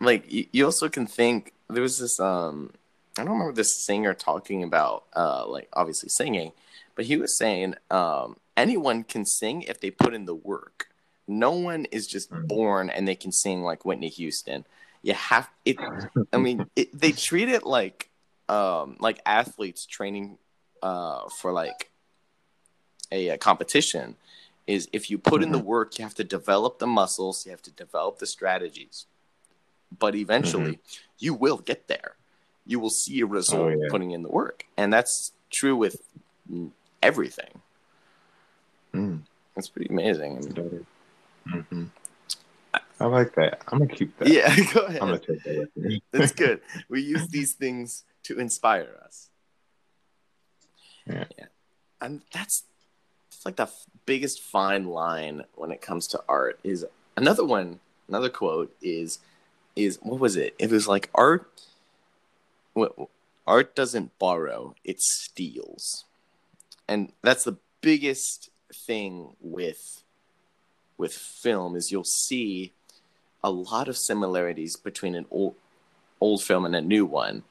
like 0.00 0.30
you, 0.32 0.46
you 0.52 0.64
also 0.64 0.88
can 0.88 1.06
think 1.06 1.52
there 1.68 1.82
was 1.82 1.98
this 1.98 2.18
um 2.20 2.72
I 3.18 3.24
don't 3.24 3.32
remember 3.32 3.52
this 3.52 3.84
singer 3.84 4.14
talking 4.14 4.62
about 4.62 5.04
uh 5.16 5.46
like 5.46 5.68
obviously 5.72 6.08
singing, 6.08 6.52
but 6.94 7.06
he 7.06 7.16
was 7.16 7.36
saying 7.36 7.74
um 7.90 8.36
anyone 8.56 9.04
can 9.04 9.24
sing 9.24 9.62
if 9.62 9.80
they 9.80 9.90
put 9.90 10.14
in 10.14 10.24
the 10.26 10.34
work. 10.34 10.88
No 11.26 11.50
one 11.52 11.84
is 11.86 12.06
just 12.06 12.30
Mhm. 12.30 12.48
born 12.48 12.90
and 12.90 13.06
they 13.06 13.16
can 13.16 13.32
sing 13.32 13.62
like 13.62 13.84
Whitney 13.84 14.08
Houston. 14.08 14.64
You 15.02 15.14
have 15.14 15.50
it 15.64 15.76
I 16.32 16.36
mean 16.38 16.66
it, 16.76 16.98
they 16.98 17.12
treat 17.12 17.48
it 17.48 17.64
like 17.64 18.10
um 18.48 18.96
like 19.00 19.20
athletes 19.26 19.84
training 19.86 20.38
uh 20.82 21.28
for 21.40 21.52
like 21.52 21.90
a, 23.10 23.30
a 23.30 23.38
competition 23.38 24.16
is 24.68 24.88
if 24.92 25.10
you 25.10 25.18
put 25.18 25.42
in 25.42 25.50
the 25.50 25.58
work 25.58 25.98
you 25.98 26.04
have 26.04 26.14
to 26.14 26.22
develop 26.24 26.78
the 26.78 26.86
muscles 26.86 27.44
you 27.44 27.50
have 27.50 27.62
to 27.62 27.70
develop 27.72 28.18
the 28.18 28.26
strategies 28.26 29.06
but 29.98 30.14
eventually 30.14 30.78
you 31.18 31.32
will 31.34 31.56
get 31.58 31.88
there 31.88 32.14
you 32.66 32.78
will 32.78 32.90
see 32.90 33.20
a 33.20 33.26
result 33.26 33.62
Oh, 33.62 33.68
yeah. 33.68 33.88
putting 33.90 34.10
in 34.12 34.22
the 34.22 34.28
work 34.28 34.66
and 34.76 34.92
that's 34.92 35.32
true 35.50 35.74
with 35.76 35.96
everything 37.02 37.62
Mm. 38.94 39.20
it's 39.56 39.68
pretty 39.68 39.88
amazing 39.90 40.38
I 40.38 40.40
mean, 40.40 40.86
hmm 41.70 41.84
I 43.00 43.04
like 43.06 43.34
that. 43.36 43.62
I'm 43.68 43.78
gonna 43.78 43.94
keep 43.94 44.16
that. 44.18 44.28
yeah 44.28 44.48
go 44.74 44.80
ahead 44.80 45.00
I'm 45.02 45.08
gonna 45.08 45.18
take 45.20 45.42
that 45.44 45.56
with 45.56 45.76
me. 45.76 46.02
That's 46.10 46.32
good. 46.32 46.60
We 46.88 47.00
use 47.02 47.28
these 47.28 47.52
things 47.52 48.04
to 48.24 48.38
inspire 48.40 48.98
us. 49.04 49.28
Yeah. 51.06 51.24
yeah. 51.38 51.46
And 52.00 52.22
that's, 52.32 52.64
that's 53.30 53.44
like 53.46 53.56
the 53.56 53.68
biggest 54.08 54.40
fine 54.40 54.86
line 54.86 55.44
when 55.54 55.70
it 55.70 55.82
comes 55.82 56.06
to 56.08 56.22
art 56.28 56.58
is 56.64 56.86
another 57.14 57.44
one, 57.44 57.78
another 58.08 58.30
quote 58.30 58.74
is 58.80 59.18
is 59.76 59.98
what 60.02 60.18
was 60.18 60.34
it? 60.34 60.54
It 60.58 60.70
was 60.70 60.88
like 60.88 61.10
art 61.14 61.46
art 63.46 63.74
doesn't 63.76 64.18
borrow, 64.18 64.74
it 64.82 65.00
steals. 65.02 66.04
And 66.88 67.12
that's 67.22 67.44
the 67.44 67.58
biggest 67.82 68.50
thing 68.72 69.36
with 69.40 70.02
with 70.96 71.12
film 71.12 71.76
is 71.76 71.92
you'll 71.92 72.02
see 72.04 72.72
a 73.44 73.50
lot 73.50 73.88
of 73.88 73.96
similarities 73.96 74.74
between 74.76 75.14
an 75.14 75.26
old 75.30 75.54
old 76.20 76.42
film 76.42 76.64
and 76.64 76.74
a 76.74 76.80
new 76.80 77.04
one 77.06 77.42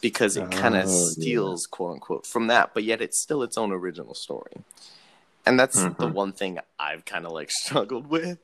because 0.00 0.36
it 0.36 0.50
kind 0.50 0.74
Oh, 0.74 0.80
of 0.80 0.84
yeah. 0.88 0.94
steals 1.12 1.66
quote 1.66 1.94
unquote 1.94 2.26
from 2.26 2.46
that 2.46 2.72
but 2.74 2.82
yet 2.84 3.02
it's 3.02 3.18
still 3.20 3.42
its 3.42 3.58
own 3.58 3.70
original 3.70 4.14
story 4.14 4.52
and 5.44 5.58
that's 5.58 5.82
the 5.82 5.88
Mhm. 5.90 6.12
one 6.12 6.32
thing 6.32 6.58
i've 6.78 7.04
kind 7.04 7.26
of 7.26 7.32
like 7.32 7.50
struggled 7.64 8.06
with 8.08 8.38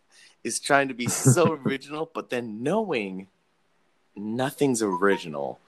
is 0.44 0.58
trying 0.60 0.88
to 0.88 0.94
be 0.94 1.08
so 1.08 1.52
original 1.64 2.10
but 2.12 2.30
then 2.30 2.62
knowing 2.62 3.28
nothing's 4.16 4.82
original 4.82 5.58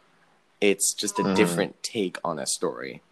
it's 0.60 0.92
just 0.94 1.18
a 1.18 1.22
Mhm. 1.22 1.36
different 1.36 1.82
take 1.82 2.18
on 2.24 2.38
a 2.38 2.46
story 2.46 3.02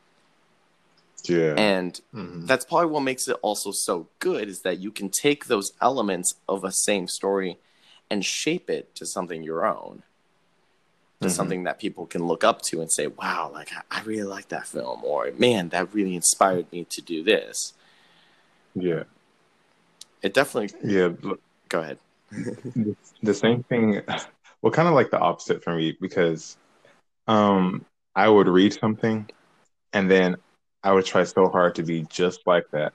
Yeah. 1.25 1.55
and 1.57 2.01
Mhm. 2.15 2.47
that's 2.47 2.65
probably 2.65 2.91
what 2.91 3.01
makes 3.01 3.29
it 3.29 3.37
also 3.43 3.71
so 3.73 4.09
good 4.19 4.49
is 4.49 4.63
that 4.63 4.79
you 4.79 4.91
can 4.91 5.11
take 5.11 5.47
those 5.47 5.73
elements 5.81 6.35
of 6.49 6.65
a 6.65 6.73
same 6.73 7.09
story 7.09 7.59
and 8.11 8.25
shape 8.25 8.71
it 8.71 8.95
to 8.97 9.05
something 9.07 9.43
your 9.43 9.67
own 9.67 10.03
to 11.21 11.27
Mhm. 11.27 11.31
something 11.33 11.63
that 11.65 11.81
people 11.81 12.07
can 12.07 12.27
look 12.27 12.45
up 12.45 12.63
to 12.63 12.81
and 12.81 12.91
say 12.93 13.07
wow 13.09 13.51
like 13.53 13.71
I- 13.75 13.83
i 13.91 14.03
really 14.03 14.23
like 14.37 14.49
that 14.49 14.67
film 14.69 15.03
or 15.05 15.31
man 15.33 15.69
that 15.71 15.93
really 15.93 16.15
inspired 16.15 16.71
me 16.73 16.85
to 16.85 17.01
do 17.03 17.23
this 17.25 17.73
Yeah. 18.75 19.05
it 20.23 20.35
definitely 20.35 20.79
Yeah. 20.85 21.11
go 21.69 21.81
ahead 21.81 21.99
the, 23.23 23.35
same 23.35 23.63
thing 23.65 24.03
well 24.63 24.73
kind 24.73 24.89
of 24.89 24.95
like 24.95 25.11
the 25.11 25.19
opposite 25.19 25.63
for 25.63 25.75
me 25.75 25.97
because 26.01 26.57
um 27.27 27.85
i 28.15 28.29
would 28.29 28.49
read 28.49 28.73
something 28.73 29.29
and 29.93 30.11
then 30.11 30.37
i 30.83 30.93
would 30.93 31.05
try 31.05 31.25
so 31.25 31.49
hard 31.49 31.75
to 31.75 31.83
be 31.83 32.03
just 32.11 32.41
like 32.47 32.65
that 32.73 32.93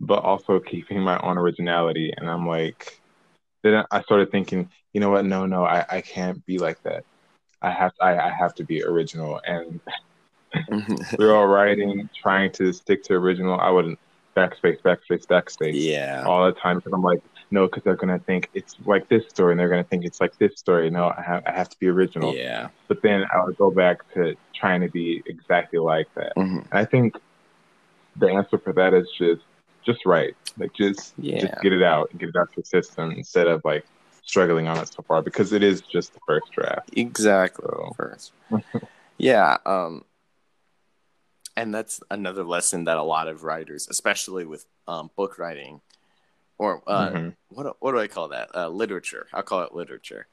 but 0.00 0.22
also 0.22 0.60
keeping 0.60 1.00
my 1.00 1.18
own 1.20 1.38
originality 1.38 2.12
and 2.16 2.28
i'm 2.28 2.46
like 2.46 3.00
then 3.62 3.84
i 3.90 4.02
started 4.02 4.30
thinking 4.30 4.68
you 4.92 5.00
know 5.00 5.10
what 5.10 5.24
no 5.24 5.46
no 5.46 5.64
i, 5.64 5.84
I 5.90 6.00
can't 6.00 6.44
be 6.46 6.58
like 6.58 6.82
that 6.82 7.04
i 7.62 7.70
have 7.70 7.92
I, 8.00 8.18
I 8.18 8.30
have 8.30 8.54
to 8.56 8.64
be 8.64 8.84
original 8.84 9.40
and 9.46 9.80
we 11.18 11.24
were 11.24 11.34
all 11.34 11.46
writing 11.46 12.08
trying 12.20 12.52
to 12.52 12.72
stick 12.72 13.02
to 13.04 13.14
original 13.14 13.58
i 13.58 13.70
wouldn't 13.70 13.98
backspace 14.34 14.80
backspace 14.82 15.26
backspace 15.26 15.72
yeah 15.74 16.24
all 16.26 16.44
the 16.46 16.52
time 16.52 16.76
because 16.78 16.92
I'm 16.92 17.02
like, 17.02 17.20
no, 17.50 17.66
because 17.66 17.82
they're 17.84 17.96
gonna 17.96 18.18
think 18.18 18.50
it's 18.54 18.76
like 18.84 19.08
this 19.08 19.28
story, 19.28 19.52
and 19.52 19.60
they're 19.60 19.68
gonna 19.68 19.84
think 19.84 20.04
it's 20.04 20.20
like 20.20 20.36
this 20.38 20.58
story. 20.58 20.90
No, 20.90 21.12
I 21.16 21.22
have 21.22 21.42
I 21.46 21.52
have 21.52 21.68
to 21.70 21.78
be 21.78 21.88
original. 21.88 22.34
yeah 22.34 22.68
But 22.88 23.02
then 23.02 23.24
I 23.32 23.44
would 23.44 23.56
go 23.56 23.70
back 23.70 24.12
to 24.14 24.34
trying 24.54 24.80
to 24.80 24.88
be 24.88 25.22
exactly 25.26 25.78
like 25.78 26.08
that. 26.14 26.34
Mhm. 26.36 26.58
And 26.70 26.72
I 26.72 26.84
think 26.84 27.16
the 28.16 28.28
answer 28.28 28.58
for 28.58 28.72
that 28.72 28.94
is 28.94 29.08
just 29.16 29.42
just 29.84 30.04
write, 30.06 30.34
like 30.58 30.72
just 30.72 31.14
Yeah. 31.18 31.40
just 31.40 31.62
get 31.62 31.72
it 31.72 31.82
out 31.82 32.10
and 32.10 32.18
get 32.18 32.30
it 32.30 32.36
out 32.36 32.48
to 32.54 32.60
the 32.62 32.66
system 32.66 33.12
instead 33.12 33.46
of 33.46 33.62
like 33.64 33.84
struggling 34.24 34.66
on 34.68 34.78
it 34.78 34.88
so 34.88 35.02
far 35.02 35.20
because 35.20 35.52
it 35.52 35.62
is 35.62 35.82
just 35.82 36.14
the 36.14 36.20
first 36.26 36.50
draft. 36.52 36.88
exactly 36.96 37.66
So- 37.68 37.92
first 37.96 38.32
yeah 39.18 39.58
um 39.66 40.02
and 41.56 41.74
that's 41.74 42.00
another 42.10 42.44
lesson 42.44 42.84
that 42.84 42.96
a 42.96 43.02
lot 43.02 43.28
of 43.28 43.44
writers 43.44 43.86
especially 43.90 44.44
with 44.44 44.66
um 44.88 45.10
book 45.16 45.38
writing 45.38 45.80
or 46.58 46.82
uh 46.86 47.10
Mhm. 47.10 47.36
what 47.48 47.76
what 47.80 47.92
do 47.92 47.98
I 47.98 48.08
call 48.08 48.28
that? 48.28 48.48
Uh, 48.54 48.68
literature. 48.68 49.26
I'll 49.32 49.42
call 49.42 49.62
it 49.62 49.74
literature 49.74 50.26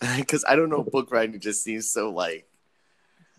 because 0.16 0.44
I 0.48 0.56
don't 0.56 0.70
know. 0.70 0.82
Book 0.82 1.10
writing 1.10 1.40
just 1.40 1.62
seems 1.62 1.90
so 1.90 2.10
like 2.10 2.46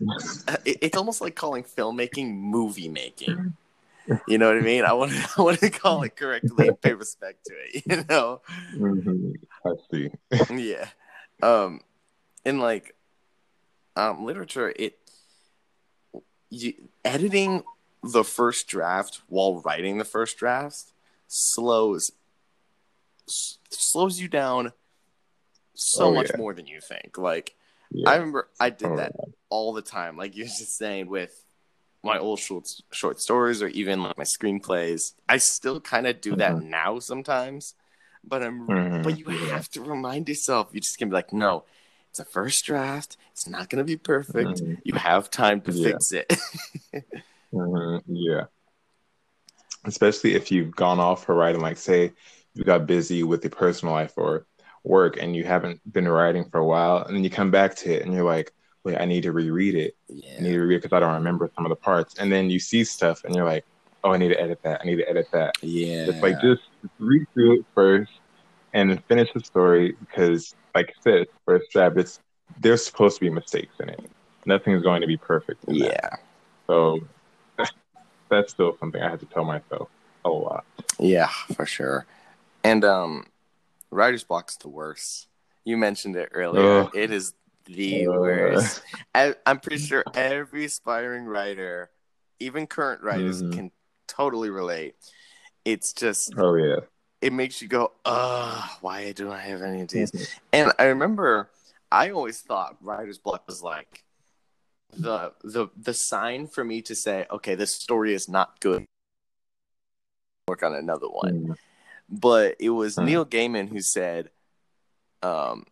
it, 0.64 0.78
it's 0.82 0.96
almost 0.96 1.20
like 1.20 1.34
calling 1.36 1.64
filmmaking 1.64 2.34
movie 2.34 2.88
making. 2.88 3.54
You 4.26 4.38
know 4.38 4.48
what 4.48 4.56
I 4.58 4.62
mean? 4.62 4.84
I 4.84 4.92
want 4.94 5.12
to 5.12 5.28
I 5.38 5.42
want 5.42 5.60
to 5.60 5.70
call 5.70 6.02
it 6.02 6.16
correctly 6.16 6.68
and 6.68 6.80
pay 6.80 6.94
respect 6.94 7.46
to 7.46 7.52
it. 7.54 7.82
You 7.86 8.04
know? 8.08 8.40
Mhm. 8.76 9.34
I 9.64 9.70
see. 9.90 10.10
Yeah. 10.50 10.88
Um, 11.42 11.80
in 12.44 12.58
like 12.58 12.94
um 13.96 14.24
literature, 14.24 14.72
it 14.74 14.98
you 16.52 16.74
editing 17.04 17.62
the 18.02 18.22
first 18.22 18.68
draft 18.68 19.22
while 19.28 19.60
writing 19.62 19.96
the 19.98 20.04
first 20.04 20.36
draft 20.36 20.92
slows 21.28 22.10
s- 23.28 23.58
slows 23.70 24.20
you 24.20 24.28
down 24.28 24.72
so 25.74 26.06
Oh, 26.08 26.14
much 26.14 26.28
yeah. 26.30 26.36
more 26.36 26.52
than 26.54 26.66
you 26.66 26.80
think. 26.80 27.16
Like 27.16 27.56
Yeah. 27.90 28.10
I 28.10 28.14
remember 28.16 28.48
I 28.60 28.70
did 28.70 28.90
Oh, 28.90 28.96
that 28.96 29.12
all 29.48 29.72
the 29.72 29.82
time. 29.82 30.16
Like 30.16 30.36
you're 30.36 30.46
just 30.46 30.76
saying 30.76 31.08
with 31.08 31.44
my 32.04 32.18
old 32.18 32.38
short 32.38 32.68
short 32.90 33.20
stories 33.20 33.62
or 33.62 33.68
even 33.68 34.02
like 34.02 34.18
my 34.18 34.24
screenplays. 34.24 35.14
I 35.28 35.38
still 35.38 35.80
kind 35.80 36.06
of 36.06 36.20
do 36.20 36.36
that 36.36 36.60
now 36.60 36.98
sometimes, 36.98 37.74
but 38.24 38.42
I'm 38.42 38.66
Mhm. 38.66 39.02
but 39.02 39.18
you 39.18 39.24
have 39.26 39.70
to 39.70 39.80
remind 39.80 40.28
yourself. 40.28 40.68
You 40.72 40.80
just 40.80 40.98
can 40.98 41.08
be 41.08 41.14
like, 41.14 41.32
no, 41.32 41.64
it's 42.12 42.20
a 42.20 42.24
first 42.26 42.66
draft. 42.66 43.16
It's 43.30 43.48
not 43.48 43.70
gonna 43.70 43.84
be 43.84 43.96
perfect. 43.96 44.60
Mhm. 44.60 44.76
You 44.84 44.92
have 44.96 45.30
time 45.30 45.62
to 45.62 45.72
Yeah. 45.72 45.84
fix 45.92 46.12
it. 46.12 46.28
Mhm, 47.54 48.02
Yeah. 48.06 48.44
Especially 49.84 50.34
if 50.34 50.52
you've 50.52 50.76
gone 50.76 51.00
off 51.00 51.24
for 51.24 51.34
writing, 51.34 51.62
like 51.62 51.78
say 51.78 52.12
you 52.54 52.64
got 52.64 52.86
busy 52.86 53.22
with 53.22 53.42
your 53.42 53.50
personal 53.50 53.94
life 53.94 54.12
or 54.16 54.46
work 54.84 55.16
and 55.20 55.34
you 55.34 55.44
haven't 55.44 55.80
been 55.90 56.06
writing 56.06 56.44
for 56.50 56.58
a 56.60 56.66
while, 56.66 56.98
and 56.98 57.16
then 57.16 57.24
you 57.24 57.30
come 57.30 57.50
back 57.50 57.74
to 57.76 57.90
it 57.94 58.02
and 58.04 58.12
you're 58.12 58.24
like, 58.24 58.52
wait, 58.84 59.00
I 59.00 59.06
need 59.06 59.22
to 59.22 59.32
reread 59.32 59.74
it. 59.74 59.94
I 60.10 60.40
need 60.42 60.52
to 60.52 60.60
reread 60.60 60.76
it 60.76 60.82
because 60.82 60.94
I 60.94 61.00
don't 61.00 61.14
remember 61.14 61.50
some 61.54 61.64
of 61.64 61.70
the 61.70 61.76
parts. 61.76 62.18
And 62.18 62.30
then 62.30 62.50
you 62.50 62.58
see 62.60 62.84
stuff 62.84 63.24
and 63.24 63.34
you're 63.34 63.46
like, 63.46 63.64
oh, 64.04 64.12
I 64.12 64.18
need 64.18 64.28
to 64.28 64.40
edit 64.40 64.60
that. 64.64 64.82
I 64.82 64.84
need 64.84 64.96
to 64.96 65.08
edit 65.08 65.28
that. 65.32 65.54
yeah. 65.62 66.08
It's 66.10 66.20
like 66.22 66.40
just 66.42 66.62
read 66.98 67.24
through 67.32 67.60
it 67.60 67.66
first 67.74 68.10
and 68.74 68.90
then 68.90 69.02
finish 69.08 69.30
the 69.32 69.40
story 69.40 69.94
because, 69.98 70.54
like 70.74 70.88
I 70.90 71.00
said, 71.02 71.26
first 71.44 71.70
draft, 71.70 71.96
it's 71.98 72.20
there's 72.60 72.84
supposed 72.84 73.16
to 73.18 73.20
be 73.20 73.30
mistakes 73.30 73.74
in 73.80 73.88
it. 73.88 74.00
Nothing 74.46 74.74
is 74.74 74.82
going 74.82 75.00
to 75.00 75.06
be 75.06 75.16
perfect. 75.16 75.64
in 75.64 75.78
that. 75.78 75.84
yeah, 75.86 76.16
So 76.66 77.00
that's 78.30 78.52
still 78.52 78.76
something 78.78 79.00
I 79.00 79.10
had 79.10 79.20
to 79.20 79.26
tell 79.26 79.44
myself 79.44 79.88
a 80.24 80.30
lot. 80.30 80.64
yeah, 80.98 81.28
for 81.54 81.66
sure. 81.66 82.06
And 82.64 82.84
um, 82.84 83.26
writer's 83.90 84.24
block's 84.24 84.56
the 84.56 84.68
worst. 84.68 85.28
You 85.64 85.76
mentioned 85.76 86.16
it 86.16 86.30
earlier. 86.32 86.82
Ugh. 86.82 86.90
It 86.94 87.10
is 87.10 87.34
the 87.66 88.06
Uh. 88.08 88.12
worst. 88.12 88.82
I, 89.14 89.34
I'm 89.46 89.60
pretty 89.60 89.82
sure 89.82 90.04
every 90.14 90.64
aspiring 90.64 91.24
writer, 91.24 91.90
even 92.40 92.66
current 92.66 93.02
writers, 93.02 93.42
Mhm. 93.42 93.52
can 93.52 93.70
totally 94.08 94.50
relate. 94.50 94.94
It's 95.64 95.92
just 95.92 96.32
Oh 96.36 96.54
yeah. 96.54 96.80
It 97.22 97.32
makes 97.32 97.62
you 97.62 97.68
go, 97.68 97.92
"Ugh, 98.04 98.68
why 98.80 99.12
don't 99.12 99.30
I 99.30 99.40
have 99.40 99.62
any 99.62 99.82
of 99.82 99.88
these?" 99.88 100.10
Mhm. 100.12 100.38
And 100.52 100.72
I 100.78 100.84
remember 100.84 101.50
I 101.90 102.10
always 102.10 102.40
thought 102.40 102.76
writer's 102.80 103.18
block 103.18 103.46
was 103.46 103.62
like 103.62 104.04
the 104.92 105.32
the 105.42 105.68
the 105.76 105.94
sign 105.94 106.46
for 106.46 106.64
me 106.64 106.82
to 106.82 106.94
say, 106.94 107.26
"Okay, 107.30 107.54
this 107.54 107.74
story 107.74 108.12
is 108.12 108.28
not 108.28 108.60
good." 108.60 108.84
Work 110.48 110.62
on 110.62 110.74
another 110.74 111.08
one 111.08 111.46
Mhm. 111.46 111.56
but 112.08 112.56
it 112.58 112.70
was. 112.70 112.98
Neil 112.98 113.24
Gaiman 113.24 113.68
who 113.68 113.80
said, 113.80 114.30
um, 115.22 115.66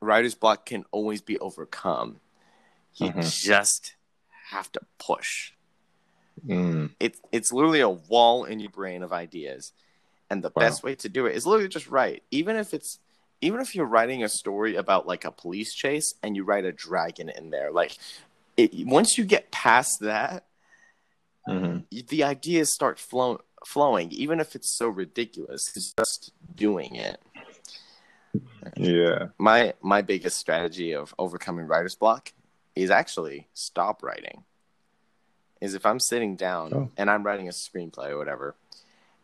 "Writer's 0.00 0.34
block 0.36 0.66
can 0.66 0.84
always 0.92 1.22
be 1.22 1.38
overcome. 1.40 2.20
You 2.94 3.12
Mhm. 3.12 3.42
just 3.42 3.96
have 4.50 4.70
to 4.72 4.80
push. 4.98 5.52
Mm. 6.46 6.94
It's 7.00 7.20
it's 7.32 7.52
literally 7.52 7.80
a 7.80 7.88
wall 7.88 8.44
in 8.44 8.60
your 8.60 8.70
brain 8.70 9.02
of 9.02 9.12
ideas, 9.12 9.72
and 10.30 10.42
the 10.42 10.48
Wow. 10.54 10.60
best 10.60 10.82
way 10.82 10.94
to 10.96 11.08
do 11.08 11.26
it 11.26 11.36
is 11.36 11.46
literally 11.46 11.68
just 11.68 11.88
write. 11.88 12.22
Even 12.30 12.56
if 12.56 12.74
it's 12.74 12.98
even 13.42 13.60
if 13.60 13.74
you're 13.74 13.84
writing 13.86 14.24
a 14.24 14.28
story 14.30 14.76
about 14.76 15.06
like 15.06 15.24
a 15.26 15.30
police 15.30 15.74
chase 15.74 16.14
and 16.22 16.34
you 16.34 16.42
write 16.42 16.64
a 16.64 16.72
dragon 16.72 17.28
in 17.28 17.50
there, 17.50 17.70
like 17.70 17.98
it, 18.56 18.72
once 18.86 19.18
you 19.18 19.24
get 19.24 19.50
past 19.50 20.00
that, 20.00 20.46
Mhm. 21.46 21.84
the 22.08 22.24
ideas 22.24 22.72
start 22.72 22.98
flow, 22.98 23.40
flowing, 23.64 24.10
even 24.10 24.40
if 24.40 24.56
it's 24.56 24.70
so 24.70 24.88
ridiculous. 24.88 25.76
It's 25.76 25.92
just 25.92 26.32
doing 26.54 26.96
it. 26.96 27.20
Yeah. 28.76 29.28
my 29.38 29.74
my 29.80 30.02
biggest 30.02 30.38
strategy 30.38 30.92
of 30.92 31.14
overcoming 31.18 31.66
writer's 31.66 31.94
block 31.94 32.32
is 32.74 32.90
actually 32.90 33.48
stop 33.54 34.02
writing 34.02 34.44
is 35.60 35.72
if 35.74 35.86
i'm 35.86 36.00
sitting 36.00 36.36
down 36.36 36.74
Oh. 36.74 36.90
and 36.98 37.08
i'm 37.10 37.22
writing 37.24 37.48
a 37.48 37.52
screenplay 37.52 38.08
or 38.10 38.18
whatever 38.18 38.54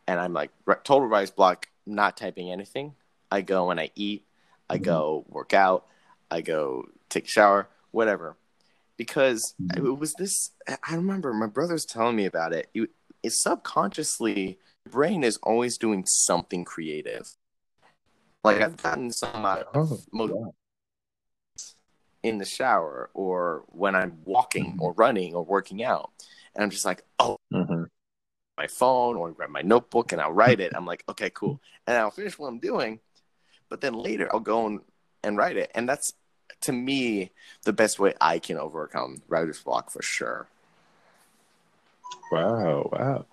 and 0.07 0.21
i'm 0.21 0.33
like 0.33 0.51
total 0.85 1.07
writer's 1.07 1.31
block 1.31 1.69
not 1.87 2.17
typing 2.17 2.51
anything 2.51 2.95
i 3.31 3.41
go 3.41 3.71
and 3.71 3.81
i 3.81 3.91
eat 3.95 4.25
i 4.71 4.79
Mhm. 4.79 4.83
go 4.85 5.25
work 5.29 5.53
out 5.53 5.87
i 6.31 6.41
go 6.41 6.85
take 7.09 7.25
a 7.25 7.29
shower 7.29 7.69
whatever 7.91 8.37
because 8.97 9.55
Mhm. 9.61 9.77
it 9.77 9.99
was 9.99 10.15
this 10.15 10.51
i 10.89 10.95
remember 10.95 11.33
my 11.33 11.47
brother's 11.47 11.85
telling 11.85 12.17
me 12.17 12.25
about 12.27 12.53
it 12.53 12.69
you 12.75 12.89
it's 13.23 13.43
subconsciously 13.43 14.59
your 14.85 14.93
brain 14.93 15.23
is 15.25 15.37
always 15.43 15.79
doing 15.79 16.05
something 16.07 16.65
creative 16.65 17.37
like 18.45 18.61
i've 18.61 18.77
gotten 18.83 19.11
some 19.13 19.45
out 19.45 19.69
of 19.75 20.05
Oh. 20.15 20.55
in 22.23 22.39
the 22.39 22.45
shower 22.45 23.11
or 23.15 23.65
when 23.67 23.97
I'm 23.97 24.23
walking 24.25 24.77
Mhm. 24.77 24.81
or 24.81 24.93
running 24.93 25.35
or 25.35 25.45
working 25.45 25.83
out. 25.83 26.13
And 26.55 26.63
I'm 26.63 26.71
just 26.71 26.85
like, 26.85 27.03
oh, 27.19 27.37
Mhm. 27.53 27.89
My 28.63 28.69
phone 28.69 29.17
or 29.17 29.33
grab 29.33 29.51
my 29.51 29.63
notebook 29.63 30.13
and 30.13 30.21
I'll 30.21 30.33
write 30.33 30.61
it. 30.61 30.73
I'm 30.77 30.87
like, 30.87 31.03
okay, 31.09 31.31
cool. 31.31 31.61
And 31.87 31.97
I'll 31.97 32.13
finish 32.13 32.39
what 32.39 32.47
I'm 32.47 32.61
doing. 32.61 33.01
But 33.69 33.81
then 33.81 33.95
later 33.95 34.29
I'll 34.33 34.49
go 34.55 34.67
and, 34.67 34.81
and 35.25 35.37
write 35.37 35.57
it. 35.57 35.71
And 35.75 35.89
that's, 35.89 36.15
to 36.61 36.73
me, 36.73 37.33
the 37.65 37.73
best 37.73 37.99
way 37.99 38.15
I 38.21 38.39
can 38.39 38.59
overcome 38.59 39.21
writer's 39.29 39.61
block 39.61 39.91
for 39.91 40.01
sure. 40.01 40.47
Wow. 42.31 42.89
Wow. 42.93 43.27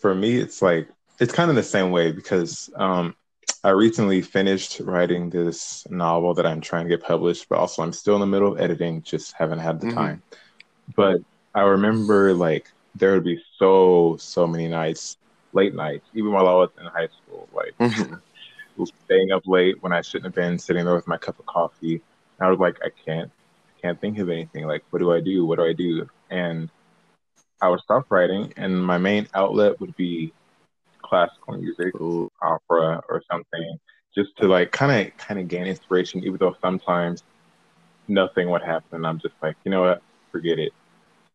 For 0.00 0.14
me, 0.14 0.38
it's 0.38 0.62
like 0.62 0.88
it's 1.20 1.32
kind 1.32 1.50
of 1.50 1.56
the 1.56 1.62
same 1.62 1.90
way 1.90 2.10
because 2.10 2.70
um, 2.76 3.14
I 3.62 3.70
recently 3.70 4.22
finished 4.22 4.80
writing 4.80 5.28
this 5.28 5.86
novel 5.90 6.32
that 6.34 6.46
I'm 6.46 6.62
trying 6.62 6.84
to 6.86 6.94
get 6.96 7.04
published, 7.04 7.48
but 7.50 7.58
also 7.58 7.82
I'm 7.82 7.92
still 7.92 8.14
in 8.14 8.20
the 8.20 8.26
middle 8.26 8.52
of 8.52 8.60
editing, 8.60 9.02
just 9.02 9.34
haven't 9.36 9.60
had 9.60 9.80
the 9.80 9.88
Mhm. 9.88 9.94
time. 9.94 10.22
But 10.96 11.18
I 11.54 11.62
remember 11.62 12.32
like 12.32 12.66
there 12.96 13.12
would 13.12 13.24
be 13.24 13.42
so 13.58 14.16
so 14.18 14.46
many 14.46 14.68
nights, 14.68 15.16
late 15.52 15.74
nights, 15.74 16.06
even 16.14 16.32
while 16.32 16.48
I 16.48 16.54
was 16.54 16.70
in 16.80 16.86
high 16.86 17.08
school, 17.08 17.48
like 17.52 17.74
Mhm. 17.78 18.20
staying 19.04 19.32
up 19.32 19.42
late 19.46 19.82
when 19.82 19.92
I 19.92 20.00
shouldn't 20.00 20.24
have 20.26 20.34
been, 20.34 20.58
sitting 20.58 20.84
there 20.84 20.94
with 20.94 21.06
my 21.06 21.16
cup 21.16 21.38
of 21.38 21.46
coffee. 21.46 22.00
And 22.38 22.46
I 22.46 22.50
was 22.50 22.58
like, 22.58 22.76
I 22.84 22.90
can't, 23.04 23.30
I 23.68 23.80
can't 23.80 24.00
think 24.00 24.18
of 24.18 24.28
anything. 24.28 24.66
Like, 24.66 24.84
what 24.90 24.98
do 24.98 25.12
I 25.12 25.20
do? 25.20 25.46
What 25.46 25.58
do 25.58 25.64
I 25.64 25.72
do? 25.72 26.08
And 26.30 26.68
I 27.60 27.68
would 27.68 27.80
stop 27.80 28.10
writing, 28.10 28.52
and 28.56 28.84
my 28.84 28.98
main 28.98 29.28
outlet 29.34 29.80
would 29.80 29.96
be 29.96 30.32
classical 31.02 31.54
music, 31.58 31.94
opera, 32.42 33.02
or 33.08 33.22
something, 33.30 33.78
just 34.14 34.36
to 34.38 34.48
like 34.48 34.72
kind 34.72 35.08
of 35.08 35.16
kind 35.16 35.40
of 35.40 35.48
gain 35.48 35.66
inspiration. 35.66 36.22
Even 36.24 36.38
though 36.38 36.56
sometimes 36.60 37.22
nothing 38.08 38.50
would 38.50 38.62
happen, 38.62 39.04
I'm 39.04 39.18
just 39.18 39.34
like, 39.42 39.56
you 39.64 39.70
know 39.70 39.82
what, 39.82 40.02
forget 40.32 40.58
it. 40.58 40.72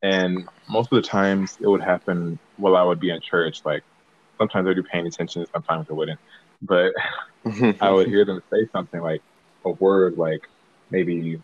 And 0.01 0.47
most 0.67 0.91
of 0.91 1.01
the 1.01 1.07
times, 1.07 1.57
it 1.59 1.67
would 1.67 1.81
happen 1.81 2.39
while 2.57 2.75
I 2.75 2.83
would 2.83 2.99
be 2.99 3.09
in 3.09 3.19
church. 3.21 3.61
Like 3.65 3.83
sometimes 4.37 4.67
I'd 4.67 4.75
be 4.75 4.83
paying 4.83 5.07
attention, 5.07 5.45
sometimes 5.53 5.87
I 5.89 5.93
wouldn't. 5.93 6.19
But 6.61 6.93
I 7.81 7.91
would 7.91 8.07
hear 8.07 8.25
them 8.25 8.41
say 8.51 8.67
something 8.71 9.01
like 9.01 9.21
a 9.65 9.71
word 9.71 10.17
like 10.17 10.41
maybe 10.89 11.41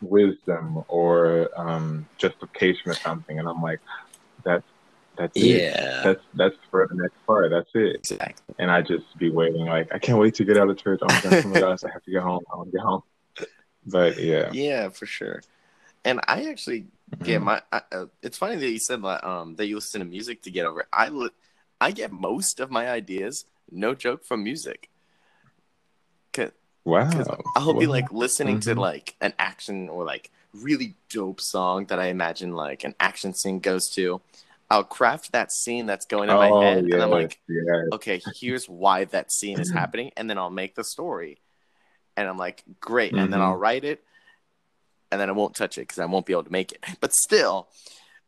wisdom 0.00 0.84
or 0.88 1.48
um, 1.56 2.06
justification 2.18 2.90
or 2.90 2.94
something, 2.94 3.38
and 3.38 3.48
I'm 3.48 3.62
like, 3.62 3.80
that's 4.44 4.64
that's 5.16 5.36
it. 5.36 5.42
yeah. 5.42 6.02
That's 6.04 6.22
that's 6.34 6.56
for 6.70 6.86
the 6.90 6.96
next 6.96 7.14
part. 7.26 7.50
That's 7.50 7.70
it. 7.74 7.96
Exactly. 7.96 8.54
And 8.58 8.70
I 8.70 8.82
just 8.82 9.16
be 9.18 9.30
waiting 9.30 9.66
like 9.66 9.88
I 9.92 9.98
can't 9.98 10.18
wait 10.18 10.34
to 10.34 10.44
get 10.44 10.56
out 10.56 10.68
of 10.68 10.76
church. 10.76 11.00
Oh 11.02 11.06
my 11.06 11.20
oh 11.24 11.48
my 11.48 11.60
gosh, 11.60 11.78
I 11.84 11.90
have 11.92 12.02
to 12.02 12.10
get 12.10 12.22
home. 12.22 12.42
I 12.52 12.56
want 12.56 12.70
to 12.70 12.76
get 12.76 12.84
home. 12.84 13.02
But 13.86 14.18
yeah, 14.18 14.50
Yeah, 14.52 14.88
for 14.88 15.06
sure. 15.06 15.42
And 16.04 16.20
I 16.26 16.48
actually 16.48 16.86
get 17.22 17.40
Mhm. 17.40 17.44
my. 17.44 17.62
I, 17.72 17.82
uh, 17.92 18.06
it's 18.22 18.38
funny 18.38 18.56
that 18.56 18.70
you 18.70 18.78
said 18.78 19.02
that 19.02 19.24
um 19.24 19.56
that 19.56 19.66
you 19.66 19.76
listen 19.76 20.00
to 20.00 20.04
music 20.06 20.42
to 20.42 20.50
get 20.50 20.66
over 20.66 20.80
it. 20.82 20.88
I 20.92 21.08
li- 21.08 21.30
I 21.80 21.90
get 21.92 22.12
most 22.12 22.60
of 22.60 22.70
my 22.70 22.88
ideas, 22.90 23.46
no 23.70 23.94
joke, 23.94 24.24
from 24.24 24.42
music. 24.44 24.90
Cause, 26.32 26.50
wow. 26.84 27.10
'cause 27.10 27.28
I'll 27.54 27.74
be 27.74 27.86
like 27.86 28.12
listening 28.12 28.58
to 28.60 28.74
Mhm. 28.74 28.78
like 28.80 29.16
an 29.20 29.34
action 29.38 29.88
or 29.88 30.04
like 30.04 30.30
really 30.52 30.94
dope 31.08 31.40
song 31.40 31.86
that 31.86 31.98
I 31.98 32.06
imagine 32.06 32.54
like 32.54 32.84
an 32.84 32.94
action 33.00 33.34
scene 33.34 33.60
goes 33.60 33.88
to. 33.90 34.20
I'll 34.70 34.84
craft 34.84 35.32
that 35.32 35.52
scene 35.52 35.86
that's 35.86 36.06
going 36.06 36.30
in 36.30 36.38
my 36.38 36.50
oh 36.50 36.50
head, 36.52 36.86
yes, 36.88 36.92
and 36.92 37.02
I'm 37.02 37.10
like, 37.10 37.40
yes. 37.48 37.92
okay, 37.92 38.18
here's 38.18 38.68
why 38.68 39.04
that 39.06 39.32
scene 39.32 39.60
is 39.60 39.70
happening, 39.72 40.12
and 40.16 40.28
then 40.30 40.38
I'll 40.38 40.50
make 40.50 40.74
the 40.74 40.84
story. 40.84 41.40
And 42.16 42.28
I'm 42.28 42.38
like, 42.38 42.64
great, 42.80 43.16
and 43.18 43.32
then 43.32 43.40
Mhm. 43.40 43.42
I'll 43.42 43.56
write 43.56 43.84
it, 43.84 44.04
and 45.14 45.20
then 45.20 45.28
I 45.28 45.32
won't 45.32 45.54
touch 45.54 45.78
it 45.78 45.82
because 45.82 46.00
I 46.00 46.06
won't 46.06 46.26
be 46.26 46.32
able 46.32 46.42
to 46.42 46.50
make 46.52 46.72
it. 46.72 46.84
But 47.00 47.14
still. 47.14 47.68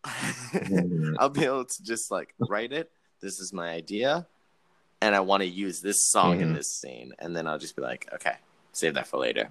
I'll 1.19 1.31
be 1.31 1.45
able 1.45 1.65
to 1.65 1.83
just 1.83 2.13
like 2.13 2.33
write 2.39 2.73
it. 2.73 2.93
This 3.21 3.41
is 3.41 3.53
my 3.53 3.71
idea, 3.71 4.29
and 5.03 5.15
I 5.17 5.21
want 5.21 5.43
to 5.43 5.49
use 5.49 5.81
this 5.81 6.07
song 6.07 6.41
in 6.41 6.51
Mhm. 6.51 6.55
this 6.55 6.71
scene, 6.71 7.13
and 7.19 7.35
then 7.35 7.49
I'll 7.49 7.59
just 7.59 7.75
be 7.75 7.83
like, 7.83 8.09
okay, 8.15 8.37
save 8.73 8.95
that 8.95 9.09
for 9.09 9.19
later. 9.19 9.51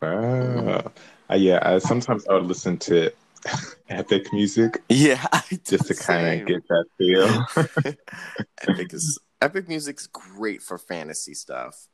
Wow. 0.00 0.90
Uh, 1.30 1.34
yeah, 1.36 1.60
I, 1.62 1.78
sometimes 1.78 2.26
I 2.26 2.34
would 2.34 2.46
listen 2.46 2.78
to 2.78 3.12
epic 3.88 4.32
music 4.32 4.82
Yeah, 4.88 5.24
I 5.32 5.42
just 5.64 5.86
to 5.86 5.94
kind 5.94 6.42
of 6.42 6.48
get 6.48 6.66
that 6.68 6.86
feel. 6.98 7.94
epic 8.66 8.92
is 8.92 9.20
epic 9.40 9.68
music's 9.68 10.08
great 10.08 10.62
for 10.62 10.78
fantasy 10.78 11.34
stuff 11.34 11.86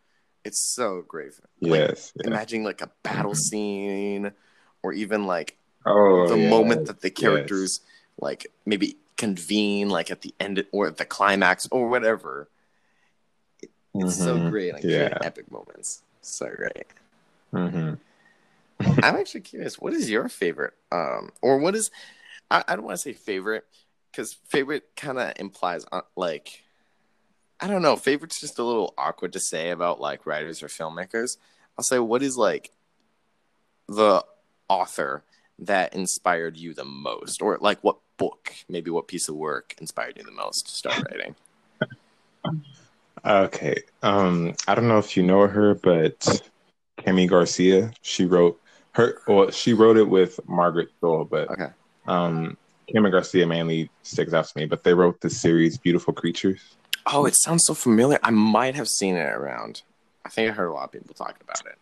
It's 0.48 0.62
so 0.62 1.02
great. 1.06 1.32
Like, 1.60 1.80
Yes. 1.90 2.12
yeah. 2.16 2.26
Imagine 2.28 2.64
like 2.64 2.80
a 2.80 2.90
battle 3.02 3.32
Mhm. 3.32 3.36
scene, 3.36 4.32
or 4.82 4.94
even 4.94 5.26
like 5.26 5.58
Oh, 5.84 6.26
the 6.28 6.38
yes, 6.38 6.50
moment 6.50 6.86
that 6.86 7.02
the 7.02 7.10
yes. 7.10 7.20
characters 7.20 7.80
like 8.18 8.46
maybe 8.64 8.96
convene, 9.18 9.90
like 9.90 10.10
at 10.10 10.22
the 10.22 10.34
end 10.40 10.64
or 10.72 10.86
at 10.86 10.96
the 10.96 11.04
climax 11.04 11.68
or 11.70 11.88
whatever. 11.88 12.48
It's 13.94 14.16
so 14.16 14.38
Mhm. 14.38 14.50
great. 14.50 14.72
Like 14.72 14.84
Yeah. 14.84 15.18
epic 15.20 15.50
moments. 15.50 16.02
So 16.22 16.48
great. 16.48 16.86
Mhm. 17.52 17.98
I'm 19.04 19.16
actually 19.20 19.42
curious. 19.42 19.78
What 19.78 19.92
is 19.92 20.08
your 20.08 20.30
favorite? 20.30 20.74
Um, 20.90 21.30
or 21.42 21.58
what 21.58 21.74
is? 21.74 21.90
I, 22.50 22.64
I 22.66 22.74
don't 22.76 22.86
want 22.86 22.96
to 22.96 23.02
say 23.02 23.12
favorite 23.12 23.66
because 24.10 24.32
favorite 24.48 24.84
kind 24.96 25.18
of 25.18 25.34
implies 25.36 25.84
uh, 25.92 26.02
like 26.16 26.62
I 27.60 27.66
don't 27.66 27.82
know. 27.82 27.96
Favorite's 27.96 28.40
just 28.40 28.58
a 28.58 28.64
little 28.64 28.94
awkward 28.96 29.32
to 29.32 29.40
say 29.40 29.70
about 29.70 30.00
like 30.00 30.26
writers 30.26 30.62
or 30.62 30.68
filmmakers. 30.68 31.36
I'll 31.76 31.84
say 31.84 31.98
what 31.98 32.22
is 32.22 32.36
like 32.36 32.70
the 33.88 34.24
author 34.68 35.24
that 35.60 35.94
inspired 35.94 36.56
you 36.56 36.72
the 36.74 36.84
most, 36.84 37.42
or 37.42 37.58
like 37.60 37.82
what 37.82 37.98
book, 38.16 38.52
maybe 38.68 38.90
what 38.90 39.08
piece 39.08 39.28
of 39.28 39.34
work 39.34 39.74
inspired 39.80 40.16
you 40.16 40.22
the 40.24 40.30
most 40.30 40.66
to 40.68 40.72
start 40.74 41.02
writing. 41.10 41.34
Okay. 43.24 43.82
Um, 44.02 44.54
I 44.68 44.76
don't 44.76 44.86
know 44.86 44.98
if 44.98 45.16
you 45.16 45.24
know 45.24 45.48
her, 45.48 45.74
but 45.74 46.40
Kami 47.04 47.26
Garcia. 47.26 47.92
She 48.00 48.24
wrote 48.24 48.60
her. 48.92 49.20
Well, 49.26 49.50
she 49.50 49.72
wrote 49.72 49.96
it 49.96 50.08
with 50.08 50.38
Margaret 50.46 50.88
Stohl, 51.00 51.28
but 51.28 51.50
Okay. 51.50 51.66
um, 52.06 52.56
Kami 52.94 53.10
Garcia 53.10 53.44
mainly 53.44 53.90
sticks 54.02 54.32
out 54.32 54.46
to 54.46 54.58
me. 54.58 54.66
But 54.66 54.84
they 54.84 54.94
wrote 54.94 55.20
the 55.20 55.28
series 55.28 55.76
Beautiful 55.76 56.14
Creatures. 56.14 56.76
Oh, 57.10 57.24
it 57.24 57.34
sounds 57.36 57.64
so 57.64 57.74
familiar. 57.74 58.18
I 58.22 58.30
might 58.30 58.74
have 58.74 58.88
seen 58.88 59.16
it 59.16 59.32
around. 59.32 59.82
I 60.24 60.28
think 60.28 60.50
I 60.50 60.54
heard 60.54 60.68
a 60.68 60.72
lot 60.72 60.84
of 60.84 60.92
people 60.92 61.14
talking 61.14 61.42
about 61.42 61.62
it. 61.66 61.78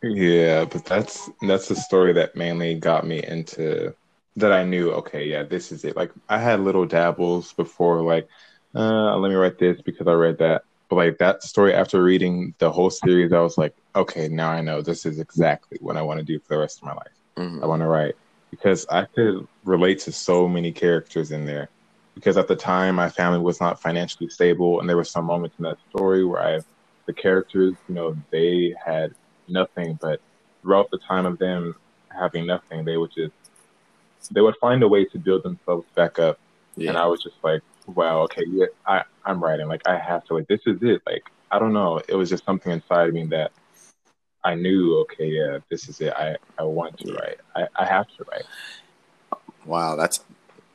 Yeah, 0.00 0.64
but 0.64 0.84
that's 0.84 1.28
that's 1.42 1.68
the 1.68 1.74
story 1.74 2.12
that 2.12 2.36
mainly 2.36 2.76
got 2.76 3.04
me 3.04 3.22
into 3.22 3.94
that 4.36 4.52
I 4.52 4.62
knew, 4.62 4.92
okay, 4.92 5.24
yeah, 5.24 5.42
this 5.42 5.72
is 5.72 5.84
it. 5.84 5.96
Like 5.96 6.12
I 6.28 6.38
had 6.38 6.60
little 6.60 6.86
dabbles 6.86 7.52
before, 7.54 8.02
like, 8.02 8.28
uh, 8.76 9.16
let 9.16 9.28
me 9.28 9.34
write 9.34 9.58
this 9.58 9.80
because 9.80 10.06
I 10.06 10.12
read 10.12 10.38
that. 10.38 10.62
But 10.88 10.96
like 10.96 11.18
that 11.18 11.42
story 11.42 11.74
after 11.74 12.02
reading 12.02 12.54
the 12.58 12.70
whole 12.70 12.90
series, 12.90 13.32
I 13.32 13.40
was 13.40 13.58
like, 13.58 13.74
okay, 13.96 14.28
now 14.28 14.50
I 14.50 14.60
know 14.60 14.80
this 14.80 15.04
is 15.04 15.18
exactly 15.18 15.78
what 15.80 15.96
I 15.96 16.02
want 16.02 16.20
to 16.20 16.24
do 16.24 16.38
for 16.38 16.54
the 16.54 16.60
rest 16.60 16.78
of 16.78 16.84
my 16.84 16.94
life. 16.94 17.12
Mhm. 17.36 17.62
I 17.62 17.66
want 17.66 17.82
to 17.82 17.88
write 17.88 18.14
because 18.50 18.86
I 18.88 19.04
could 19.04 19.46
relate 19.64 19.98
to 20.00 20.12
so 20.12 20.48
many 20.48 20.70
characters 20.70 21.32
in 21.32 21.44
there. 21.44 21.68
Because 22.18 22.36
at 22.36 22.48
the 22.48 22.56
time, 22.56 22.96
my 22.96 23.08
family 23.08 23.38
was 23.38 23.60
not 23.60 23.80
financially 23.80 24.28
stable, 24.28 24.80
and 24.80 24.88
there 24.88 24.96
were 24.96 25.04
some 25.04 25.24
moments 25.24 25.54
in 25.56 25.62
that 25.62 25.78
story 25.88 26.24
where 26.24 26.42
I, 26.42 26.58
the 27.06 27.12
characters, 27.12 27.74
you 27.88 27.94
know, 27.94 28.16
they 28.32 28.74
had 28.84 29.14
nothing, 29.46 29.96
but 30.02 30.20
throughout 30.60 30.90
the 30.90 30.98
time 30.98 31.26
of 31.26 31.38
them 31.38 31.76
having 32.08 32.44
nothing, 32.44 32.84
they 32.84 32.96
would 32.96 33.12
just, 33.14 33.32
they 34.32 34.40
would 34.40 34.56
find 34.60 34.82
a 34.82 34.88
way 34.88 35.04
to 35.04 35.16
build 35.16 35.44
themselves 35.44 35.86
back 35.94 36.18
up. 36.18 36.40
Yeah. 36.76 36.88
And 36.88 36.98
I 36.98 37.06
was 37.06 37.22
just 37.22 37.36
like, 37.44 37.62
wow, 37.86 38.22
okay, 38.22 38.42
yeah, 38.48 38.66
I, 38.84 39.04
I'm 39.24 39.40
writing. 39.40 39.68
Like 39.68 39.86
I 39.86 39.96
have 39.96 40.24
to, 40.24 40.34
like 40.34 40.48
this 40.48 40.62
is 40.66 40.82
it. 40.82 41.00
Like 41.06 41.22
I 41.52 41.60
don't 41.60 41.72
know, 41.72 42.02
it 42.08 42.16
was 42.16 42.30
just 42.30 42.44
something 42.44 42.72
inside 42.72 43.14
me 43.14 43.26
that 43.26 43.52
I 44.42 44.56
knew, 44.56 44.98
okay, 45.02 45.26
yeah, 45.26 45.58
this 45.70 45.88
is 45.88 46.00
it. 46.00 46.12
I, 46.14 46.34
I 46.58 46.64
want 46.64 46.98
to 46.98 47.12
write. 47.12 47.38
I, 47.54 47.68
I 47.76 47.84
have 47.84 48.08
to 48.16 48.24
write. 48.28 48.42
Wow, 49.64 49.94
that's 49.94 50.24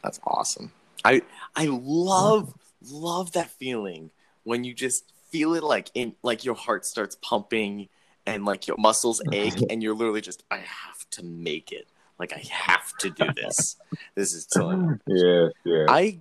that's 0.01 0.21
awesome. 0.25 0.71
I 1.05 1.21
I 1.55 1.65
love 1.65 2.53
love 2.91 3.31
that 3.33 3.49
feeling 3.51 4.11
when 4.43 4.63
you 4.63 4.73
just 4.73 5.11
feel 5.29 5.53
it 5.53 5.63
like 5.63 5.89
in 5.93 6.15
like 6.21 6.45
your 6.45 6.55
heart 6.55 6.85
starts 6.85 7.15
pumping 7.21 7.89
and 8.25 8.45
like 8.45 8.67
your 8.67 8.77
muscles 8.77 9.21
ache 9.31 9.61
and 9.69 9.81
you're 9.81 9.95
literally 9.95 10.21
just 10.21 10.43
I 10.51 10.57
have 10.57 11.09
to 11.11 11.23
make 11.23 11.71
it. 11.71 11.87
Like 12.19 12.33
I 12.33 12.43
have 12.51 12.95
to 12.99 13.09
do 13.09 13.25
this. 13.35 13.75
this 14.15 14.33
is 14.33 14.47
so 14.49 14.97
Yes, 15.07 15.51
yes. 15.65 15.85
I 15.89 16.19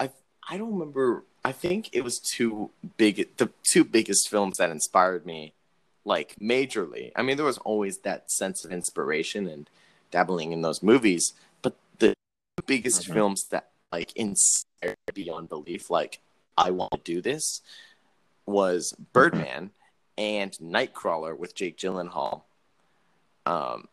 I 0.00 0.10
I 0.48 0.56
don't 0.56 0.72
remember 0.72 1.24
I 1.44 1.52
think 1.52 1.90
it 1.92 2.02
was 2.02 2.18
two 2.18 2.70
big 2.96 3.36
the 3.36 3.50
two 3.62 3.84
biggest 3.84 4.28
films 4.28 4.58
that 4.58 4.70
inspired 4.70 5.24
me 5.26 5.52
like 6.04 6.36
majorly. 6.40 7.12
I 7.14 7.22
mean 7.22 7.36
there 7.36 7.46
was 7.46 7.58
always 7.58 7.98
that 7.98 8.30
sense 8.30 8.64
of 8.64 8.72
inspiration 8.72 9.46
and 9.46 9.68
dabbling 10.10 10.52
in 10.52 10.62
those 10.62 10.82
movies, 10.82 11.34
biggest 12.68 13.02
Mhm. 13.08 13.14
films 13.14 13.44
that 13.48 13.70
like 13.90 14.12
inspired 14.14 14.96
beyond 15.14 15.48
belief 15.48 15.90
like 15.90 16.20
I 16.56 16.70
want 16.70 16.92
to 16.92 16.98
do 16.98 17.20
this 17.20 17.62
was 18.46 18.92
Birdman 19.12 19.70
and 20.16 20.52
Nightcrawler 20.58 21.36
with 21.36 21.54
Jake 21.54 21.76
Gyllenhaal. 21.76 22.42
Um 23.46 23.88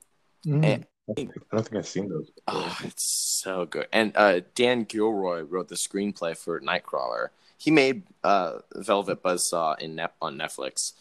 Mm. 0.46 0.64
and- 0.64 0.86
I 1.08 1.14
don't 1.14 1.16
think- 1.16 1.32
I 1.52 1.56
don't 1.56 1.64
think 1.68 1.76
I've 1.78 1.88
seen 1.88 2.10
those. 2.10 2.30
before. 2.32 2.44
Oh, 2.48 2.78
it's 2.84 3.04
so 3.04 3.66
good. 3.68 3.88
And 3.94 4.12
uh, 4.18 4.42
Dan 4.56 4.84
Gilroy 4.86 5.42
wrote 5.42 5.68
the 5.68 5.76
screenplay 5.76 6.36
for 6.36 6.60
Nightcrawler. 6.60 7.30
He 7.60 7.70
made 7.72 8.04
uh, 8.24 8.60
Velvet 8.74 9.22
Buzzsaw 9.22 9.78
in 9.80 9.96
Net- 9.96 10.16
on 10.20 10.36
Netflix. 10.36 10.94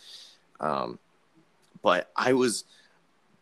Um, 0.61 0.99
but 1.83 2.11
I 2.17 2.35
was 2.35 2.65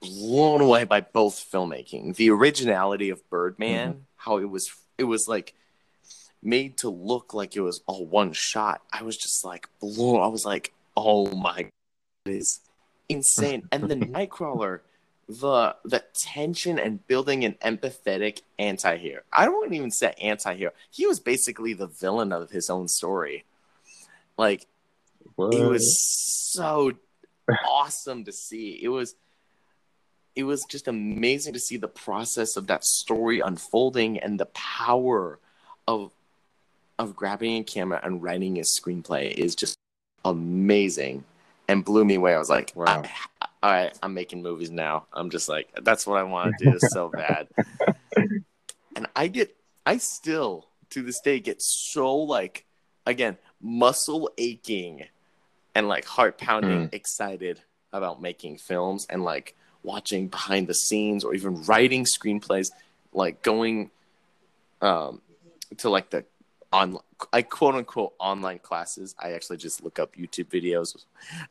blown 0.02 0.60
away 0.60 0.84
by 0.84 1.00
both 1.00 1.34
filmmaking. 1.50 2.16
The 2.16 2.30
originality 2.30 3.10
of 3.10 3.28
Birdman, 3.30 3.90
mm-hmm. 3.90 4.00
how 4.16 4.38
it 4.38 4.50
was 4.50 4.70
it 4.98 5.04
was 5.04 5.26
like 5.28 5.54
made 6.42 6.76
to 6.78 6.90
look 6.90 7.32
like 7.32 7.56
it 7.56 7.60
was 7.60 7.80
all 7.86 8.04
one 8.04 8.32
shot. 8.32 8.82
I 8.92 9.02
was 9.02 9.16
just 9.16 9.44
like 9.44 9.68
blown. 9.80 10.20
I 10.20 10.26
was 10.26 10.44
like, 10.44 10.72
oh 10.96 11.30
my, 11.34 11.62
God, 11.62 11.70
it 12.26 12.32
is 12.32 12.60
insane. 13.08 13.68
and 13.72 13.88
the 13.88 13.96
Nightcrawler 13.96 14.80
the 15.28 15.76
the 15.84 16.02
tension 16.14 16.78
and 16.78 17.06
building 17.06 17.44
an 17.44 17.56
empathetic 17.64 18.42
anti-hero. 18.58 19.22
I 19.32 19.44
don't 19.44 19.72
even 19.72 19.90
say 19.90 20.14
anti-hero. 20.20 20.72
He 20.90 21.06
was 21.06 21.20
basically 21.20 21.74
the 21.74 21.86
villain 21.86 22.32
of 22.32 22.50
his 22.50 22.68
own 22.68 22.88
story. 22.88 23.44
Like 24.36 24.66
What? 25.36 25.54
it 25.54 25.64
was 25.64 25.98
so 26.52 26.92
awesome 27.66 28.24
to 28.24 28.32
see. 28.32 28.80
It 28.82 28.88
was 28.88 29.14
it 30.34 30.44
was 30.44 30.64
just 30.64 30.88
amazing 30.88 31.52
to 31.52 31.60
see 31.60 31.76
the 31.76 31.88
process 31.88 32.56
of 32.56 32.66
that 32.68 32.84
story 32.84 33.40
unfolding 33.40 34.18
and 34.18 34.40
the 34.40 34.46
power 34.46 35.38
of 35.86 36.12
of 36.98 37.16
grabbing 37.16 37.56
a 37.56 37.64
camera 37.64 38.00
and 38.02 38.22
writing 38.22 38.58
a 38.58 38.62
screenplay 38.62 39.32
is 39.32 39.54
just 39.54 39.76
amazing 40.24 41.24
and 41.68 41.84
blew 41.84 42.04
me 42.04 42.14
away. 42.14 42.34
I 42.34 42.38
was 42.38 42.50
like, 42.50 42.72
Wow. 42.74 43.02
I, 43.02 43.48
all 43.62 43.70
right, 43.70 43.98
I'm 44.02 44.14
making 44.14 44.42
movies 44.42 44.70
now. 44.70 45.06
I'm 45.12 45.30
just 45.30 45.48
like, 45.48 45.68
that's 45.82 46.06
what 46.06 46.18
I 46.18 46.22
want 46.24 46.54
to 46.58 46.70
do 46.70 46.78
so 46.80 47.08
bad. 47.14 47.48
and 48.96 49.06
I 49.16 49.28
get, 49.28 49.56
I 49.86 49.98
still 49.98 50.68
to 50.90 51.02
this 51.02 51.20
day 51.20 51.40
get 51.40 51.62
so 51.62 52.14
like, 52.16 52.66
again, 53.06 53.38
muscle 53.60 54.30
aching 54.38 55.04
and 55.74 55.88
like 55.88 56.04
heart 56.04 56.38
pounding 56.38 56.88
mm. 56.88 56.94
excited 56.94 57.60
about 57.92 58.20
making 58.20 58.58
films 58.58 59.06
and 59.08 59.24
like 59.24 59.56
watching 59.82 60.28
behind 60.28 60.66
the 60.66 60.74
scenes 60.74 61.24
or 61.24 61.34
even 61.34 61.62
writing 61.64 62.04
screenplays, 62.04 62.70
like 63.12 63.42
going 63.42 63.90
um, 64.80 65.20
to 65.78 65.90
like 65.90 66.10
the 66.10 66.24
on 66.72 66.98
I 67.32 67.42
quote 67.42 67.74
unquote 67.74 68.14
online 68.18 68.58
classes. 68.58 69.14
I 69.18 69.32
actually 69.32 69.58
just 69.58 69.82
look 69.84 69.98
up 69.98 70.16
YouTube 70.16 70.46
videos 70.46 70.96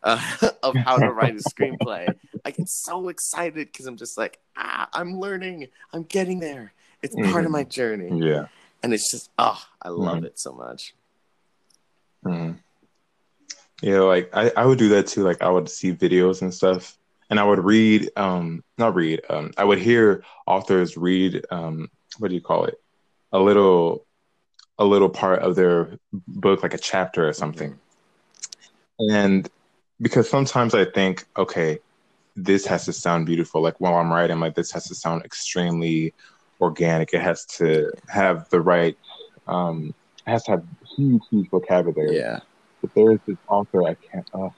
uh, 0.03 0.19
of 0.63 0.75
how 0.75 0.97
to 0.97 1.11
write 1.11 1.35
a 1.35 1.43
screenplay. 1.49 2.15
I 2.43 2.51
get 2.51 2.67
so 2.67 3.07
excited 3.09 3.71
because 3.71 3.85
I'm 3.85 3.97
just 3.97 4.17
like, 4.17 4.39
ah, 4.57 4.89
I'm 4.93 5.19
learning. 5.19 5.67
I'm 5.93 6.03
getting 6.03 6.39
there. 6.39 6.73
It's 7.03 7.15
part 7.15 7.45
of 7.45 7.49
Mhm. 7.49 7.53
my 7.53 7.63
journey, 7.63 8.25
Yeah. 8.27 8.47
and 8.83 8.93
it's 8.93 9.11
just, 9.11 9.29
oh, 9.37 9.59
I 9.81 9.89
love 9.89 10.19
Mhm. 10.19 10.25
it 10.25 10.39
so 10.39 10.51
much. 10.53 10.93
Mhm. 12.25 12.57
Yeah, 13.81 13.99
like 14.01 14.29
I, 14.33 14.51
I 14.55 14.65
would 14.65 14.77
do 14.77 14.89
that 14.89 15.07
too. 15.07 15.23
Like 15.23 15.41
I 15.41 15.49
would 15.49 15.69
see 15.69 15.93
videos 15.93 16.41
and 16.41 16.53
stuff, 16.53 16.97
and 17.31 17.39
I 17.39 17.43
would 17.45 17.63
read, 17.63 18.11
um, 18.17 18.61
not 18.77 18.93
read, 18.93 19.21
um, 19.29 19.51
I 19.57 19.63
would 19.63 19.79
hear 19.79 20.23
authors 20.45 20.97
read, 20.97 21.45
um, 21.49 21.89
what 22.19 22.27
do 22.27 22.35
you 22.35 22.41
call 22.41 22.65
it? 22.65 22.75
A 23.31 23.39
little, 23.39 24.05
a 24.77 24.83
little 24.83 25.09
part 25.09 25.39
of 25.39 25.55
their 25.55 25.97
book, 26.11 26.61
like 26.61 26.73
a 26.73 26.77
chapter 26.77 27.27
or 27.27 27.31
something. 27.31 27.79
And 28.99 29.49
because 30.01 30.29
sometimes 30.29 30.75
I 30.75 30.83
think, 30.83 31.25
okay, 31.37 31.79
this 32.35 32.65
has 32.65 32.83
to 32.85 32.93
sound 32.93 33.25
beautiful. 33.27 33.61
Like 33.61 33.79
while 33.79 33.95
I'm 33.95 34.11
writing, 34.11 34.41
like 34.41 34.55
this 34.55 34.71
has 34.73 34.87
to 34.89 34.95
sound 34.95 35.23
extremely 35.23 36.13
organic. 36.59 37.13
It 37.13 37.21
has 37.21 37.45
to 37.57 37.91
have 38.09 38.49
the 38.49 38.59
right, 38.59 38.97
um, 39.47 39.93
it 40.27 40.31
has 40.31 40.43
to 40.43 40.51
have 40.51 40.63
huge, 40.97 41.21
huge 41.31 41.49
vocabulary 41.49 42.17
Yeah. 42.17 42.39
but 42.81 42.91
there's 42.93 43.19
this 43.25 43.37
author 43.47 43.83
I 43.83 43.95
can't 44.11 44.27
uh, 44.33 44.49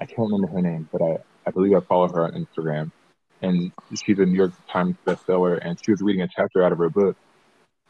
I 0.00 0.06
can't 0.06 0.30
remember 0.30 0.48
her 0.48 0.62
name, 0.62 0.88
but 0.92 1.02
I, 1.02 1.18
I 1.48 1.50
believe 1.50 1.74
I 1.74 1.80
follow 1.80 2.08
her 2.08 2.24
on 2.24 2.32
Instagram, 2.32 2.90
and 3.40 3.72
she's 3.94 4.18
a 4.18 4.26
New 4.26 4.36
York 4.36 4.52
Times 4.70 4.96
bestseller, 5.06 5.58
and 5.62 5.82
she 5.82 5.90
was 5.90 6.02
reading 6.02 6.20
a 6.20 6.28
chapter 6.28 6.62
out 6.62 6.72
of 6.72 6.78
her 6.78 6.90
book, 6.90 7.16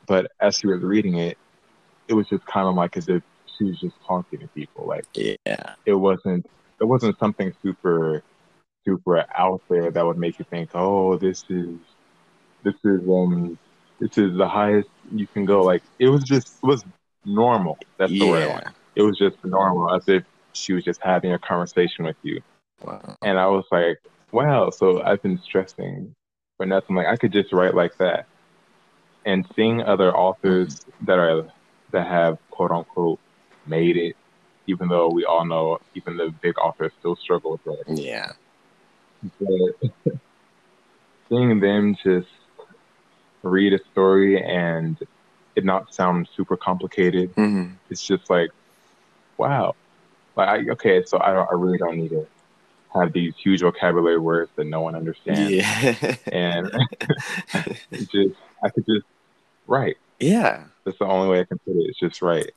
but 0.06 0.30
as 0.40 0.54
she 0.54 0.68
was 0.68 0.80
reading 0.80 1.18
it, 1.18 1.36
it 2.06 2.14
was 2.14 2.28
just 2.28 2.46
kind 2.46 2.68
of 2.68 2.76
like 2.76 2.96
as 2.96 3.08
if 3.08 3.20
she 3.58 3.64
was 3.64 3.80
just 3.80 3.96
talking 4.06 4.38
to 4.38 4.46
people. 4.48 4.86
Like 4.86 5.04
Yeah. 5.14 5.74
it 5.84 5.94
wasn't 5.94 6.46
it 6.80 6.84
wasn't 6.84 7.18
something 7.18 7.52
super 7.62 8.22
super 8.84 9.24
out 9.36 9.60
there 9.68 9.90
that 9.90 10.06
would 10.06 10.18
make 10.18 10.38
you 10.38 10.44
think, 10.48 10.70
oh, 10.74 11.18
this 11.18 11.44
is 11.50 11.74
this 12.62 12.74
is 12.84 13.00
um 13.08 13.58
this 13.98 14.16
is 14.16 14.36
the 14.36 14.48
highest 14.48 14.88
you 15.12 15.26
can 15.26 15.44
go. 15.44 15.64
Like 15.64 15.82
it 15.98 16.08
was 16.08 16.22
just 16.22 16.58
it 16.62 16.66
was 16.66 16.84
normal. 17.24 17.76
That's 17.98 18.12
the 18.16 18.24
word 18.24 18.44
I 18.44 18.46
want. 18.46 18.68
It 18.94 19.02
was 19.02 19.18
just 19.18 19.44
normal, 19.44 19.92
as 19.92 20.08
if 20.08 20.22
she 20.52 20.74
was 20.74 20.84
just 20.84 21.00
having 21.02 21.32
a 21.32 21.38
conversation 21.40 22.04
with 22.04 22.16
you. 22.22 22.40
Wow. 22.82 23.16
And 23.22 23.38
I 23.38 23.46
was 23.46 23.64
like, 23.70 23.98
wow, 24.32 24.70
so 24.70 25.02
I've 25.02 25.22
been 25.22 25.40
stressing 25.44 26.14
for 26.56 26.66
nothing. 26.66 26.96
Like 26.96 27.06
I 27.06 27.16
could 27.16 27.32
just 27.32 27.52
write 27.52 27.74
like 27.74 27.96
that. 27.98 28.26
And 29.24 29.46
seeing 29.56 29.82
other 29.82 30.14
authors 30.14 30.84
that 31.02 31.18
are 31.18 31.46
that 31.92 32.06
have 32.06 32.38
quote 32.50 32.70
unquote 32.70 33.18
made 33.66 33.96
it, 33.96 34.16
even 34.66 34.88
though 34.88 35.08
we 35.08 35.24
all 35.24 35.44
know 35.44 35.78
even 35.94 36.16
the 36.16 36.32
big 36.42 36.58
authors 36.58 36.92
still 36.98 37.16
struggle 37.16 37.52
with 37.52 37.64
that. 37.64 38.02
Yeah. 38.02 38.32
But 39.40 39.90
seeing 41.28 41.60
them 41.60 41.96
just 42.02 42.28
read 43.42 43.72
a 43.72 43.78
story 43.92 44.42
and 44.42 44.96
it 45.56 45.64
not 45.64 45.92
sound 45.94 46.28
super 46.36 46.56
complicated, 46.56 47.30
hmm 47.34 47.66
it's 47.90 48.06
just 48.06 48.28
like, 48.28 48.50
wow. 49.38 49.74
Like, 50.36 50.48
I, 50.48 50.70
okay, 50.72 51.02
so 51.06 51.18
I, 51.20 51.32
don't, 51.32 51.48
I 51.50 51.54
really 51.54 51.78
don't 51.78 51.96
need 51.96 52.10
to 52.10 52.26
have 52.94 53.12
these 53.12 53.34
huge 53.42 53.60
vocabulary 53.60 54.18
words 54.18 54.50
that 54.56 54.64
no 54.66 54.80
one 54.80 54.94
understands. 54.94 55.50
Yeah. 55.50 56.16
And 56.32 56.70
just, 57.92 58.34
I 58.62 58.68
could 58.70 58.86
just 58.86 59.06
write. 59.66 59.96
yeah. 60.18 60.64
That's 60.84 60.98
the 60.98 61.04
only 61.06 61.28
way 61.28 61.40
I 61.40 61.44
can 61.44 61.58
put 61.58 61.76
it. 61.76 61.80
It's 61.88 61.98
just 62.00 62.22
write. 62.22 62.52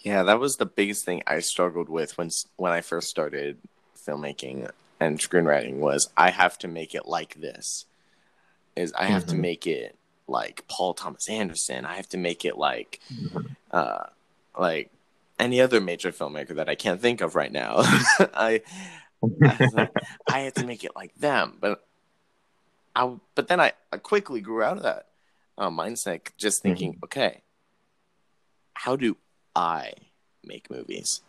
Yeah, 0.00 0.22
that 0.22 0.38
was 0.38 0.56
the 0.56 0.66
biggest 0.66 1.04
thing 1.04 1.22
I 1.26 1.40
struggled 1.40 1.88
with 1.88 2.16
when 2.16 2.30
when 2.56 2.70
I 2.70 2.80
first 2.80 3.08
started 3.10 3.58
filmmaking 3.98 4.70
and 5.00 5.18
screenwriting 5.18 5.78
was 5.78 6.08
I 6.16 6.30
have 6.30 6.56
to 6.58 6.68
make 6.68 6.94
it 6.94 7.06
like 7.06 7.34
this. 7.40 7.86
Is 8.76 8.92
I 8.92 9.06
have 9.06 9.26
to 9.26 9.34
Mhm. 9.34 9.40
make 9.40 9.66
it 9.66 9.96
like 10.28 10.62
Paul 10.68 10.94
Thomas 10.94 11.28
Anderson. 11.28 11.84
I 11.84 11.94
have 11.96 12.08
to 12.10 12.18
make 12.18 12.44
it 12.44 12.56
like 12.56 13.00
Mhm. 13.12 13.56
uh 13.72 14.04
like 14.56 14.90
any 15.40 15.60
other 15.60 15.80
major 15.80 16.12
filmmaker 16.12 16.54
that 16.54 16.68
I 16.68 16.76
can't 16.76 17.00
think 17.00 17.20
of 17.20 17.34
right 17.34 17.50
now. 17.50 17.78
I 18.32 18.62
I 19.22 19.58
like, 19.72 19.90
I 20.28 20.40
had 20.40 20.54
to 20.56 20.64
make 20.64 20.84
it 20.84 20.92
like 20.96 21.14
them, 21.16 21.58
but 21.60 21.86
I 22.94 23.12
but 23.34 23.48
then 23.48 23.60
I, 23.60 23.72
I 23.92 23.98
quickly 23.98 24.40
grew 24.40 24.62
out 24.62 24.78
of 24.78 24.82
that 24.82 25.06
uh, 25.58 25.70
mindset, 25.70 26.28
just 26.36 26.62
thinking, 26.62 26.98
okay, 27.04 27.42
how 28.74 28.96
do 28.96 29.16
I 29.54 29.92
make 30.44 30.70
movies? 30.70 31.20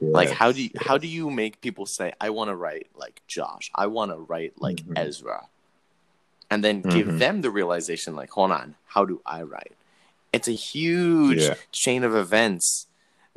like 0.00 0.30
how 0.30 0.52
do 0.52 0.62
you, 0.62 0.70
Yes, 0.72 0.86
how 0.86 0.96
do 0.96 1.06
you 1.06 1.30
make 1.30 1.60
people 1.60 1.84
say 1.84 2.12
I 2.20 2.30
want 2.30 2.48
to 2.48 2.56
write 2.56 2.88
like 2.94 3.20
Josh, 3.26 3.70
I 3.74 3.86
want 3.88 4.10
to 4.10 4.16
write 4.18 4.54
like 4.60 4.82
Mhm. 4.86 4.96
Ezra, 4.96 5.48
and 6.50 6.64
then 6.64 6.82
give 6.82 7.06
Mhm. 7.08 7.18
them 7.18 7.40
the 7.42 7.50
realization 7.50 8.16
like, 8.16 8.30
hold 8.30 8.50
on, 8.52 8.76
how 8.86 9.04
do 9.04 9.20
I 9.26 9.42
write? 9.42 9.74
It's 10.32 10.48
a 10.48 10.52
huge 10.52 11.40
Yeah. 11.42 11.54
chain 11.72 12.04
of 12.04 12.14
events 12.14 12.87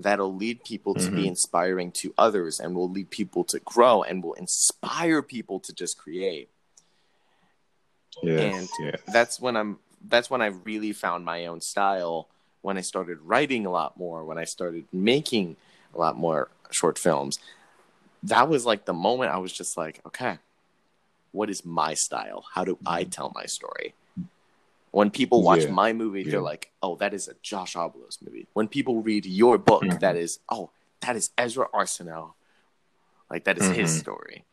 that'll 0.04 0.34
lead 0.36 0.64
people 0.64 0.96
to 0.96 1.12
be 1.12 1.24
Mhm. 1.24 1.28
inspiring 1.28 1.92
to 1.94 2.14
others 2.18 2.60
and 2.60 2.76
will 2.76 2.90
lead 2.90 3.10
people 3.10 3.44
to 3.46 3.60
grow 3.60 4.04
and 4.04 4.24
will 4.24 4.34
inspire 4.34 5.22
people 5.22 5.60
to 5.62 5.74
just 5.74 5.98
create. 5.98 6.50
yes, 8.24 8.54
and 8.54 8.70
yes. 8.80 9.02
That's 9.08 9.40
when 9.40 9.56
I'm 9.58 9.80
that's 10.08 10.30
when 10.30 10.42
I 10.42 10.48
really 10.48 10.94
found 10.94 11.26
my 11.26 11.46
own 11.46 11.62
style 11.62 12.28
when 12.62 12.78
I 12.78 12.82
started 12.82 13.20
writing 13.22 13.66
a 13.66 13.72
lot 13.72 13.98
more, 13.98 14.24
when 14.26 14.38
I 14.38 14.44
started 14.46 14.86
making 14.94 15.56
a 15.96 15.98
lot 15.98 16.18
more 16.18 16.50
short 16.70 17.00
films. 17.00 17.40
That 18.24 18.48
was 18.50 18.66
like 18.66 18.86
the 18.86 18.94
moment 18.94 19.32
I 19.32 19.38
was 19.38 19.52
just 19.52 19.78
like, 19.78 20.00
okay, 20.06 20.38
what 21.32 21.50
is 21.50 21.66
my 21.66 21.96
style? 21.96 22.46
How 22.54 22.64
do 22.64 22.78
I 22.86 23.04
tell 23.04 23.32
my 23.34 23.46
story? 23.46 23.96
When 24.92 25.10
people 25.10 25.42
watch 25.42 25.64
Yeah. 25.64 25.72
my 25.72 25.94
movie, 25.94 26.24
Yeah. 26.24 26.32
they're 26.32 26.42
like, 26.42 26.72
oh, 26.84 26.96
that 26.98 27.14
is 27.14 27.28
a 27.30 27.34
Josh 27.42 27.76
Oblos 27.76 28.22
movie. 28.22 28.48
When 28.54 28.68
people 28.68 29.02
read 29.02 29.26
your 29.26 29.58
book, 29.58 29.84
Mhm. 29.84 30.00
that 30.02 30.16
is, 30.18 30.40
oh, 30.50 30.70
that 31.00 31.16
is 31.16 31.32
Ezra 31.38 31.68
Arsenal. 31.74 32.36
Like, 33.30 33.46
that 33.46 33.58
is 33.58 33.70
his 33.70 33.90
Mhm. 33.96 34.00
story. 34.00 34.46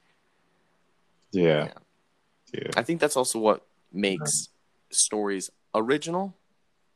yeah. 1.33 1.75
Yeah. 2.55 2.71
I 2.75 2.83
think 2.83 3.01
that's 3.03 3.17
also 3.17 3.39
what 3.39 3.67
makes 3.93 4.49
stories 4.89 5.51
original, 5.75 6.35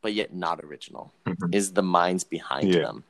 but 0.00 0.14
yet 0.14 0.32
not 0.32 0.64
original, 0.64 1.12
Mhm. 1.26 1.54
is 1.54 1.74
the 1.74 1.82
minds 1.82 2.24
behind 2.24 2.72
Yeah. 2.72 2.80
them. 2.80 3.04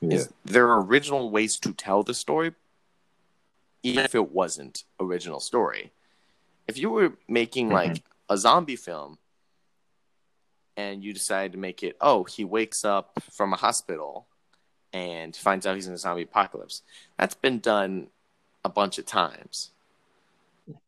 Yeah. 0.00 0.14
Is 0.18 0.32
there 0.44 0.68
are 0.70 0.80
original 0.80 1.30
ways 1.30 1.58
to 1.58 1.72
tell 1.72 2.04
the 2.04 2.14
story, 2.14 2.54
even 3.82 4.04
if 4.04 4.14
it 4.14 4.30
wasn't 4.30 4.84
original 5.00 5.40
story. 5.40 5.90
If 6.68 6.78
you 6.78 6.88
were 6.90 7.18
making 7.26 7.70
Mhm. 7.70 7.72
like 7.72 8.04
a 8.32 8.38
zombie 8.38 8.76
film 8.76 9.18
and 10.76 11.04
you 11.04 11.12
decide 11.12 11.52
to 11.52 11.58
make 11.58 11.82
it, 11.82 11.96
oh, 12.00 12.24
he 12.24 12.44
wakes 12.44 12.84
up 12.84 13.22
from 13.30 13.52
a 13.52 13.56
hospital 13.56 14.26
and 14.92 15.34
finds 15.36 15.66
out 15.66 15.74
he's 15.74 15.86
in 15.86 15.94
a 15.94 15.98
zombie 15.98 16.22
apocalypse. 16.22 16.82
That's 17.18 17.34
been 17.34 17.58
done 17.58 18.08
a 18.64 18.68
bunch 18.68 18.98
of 18.98 19.06
times. 19.06 19.70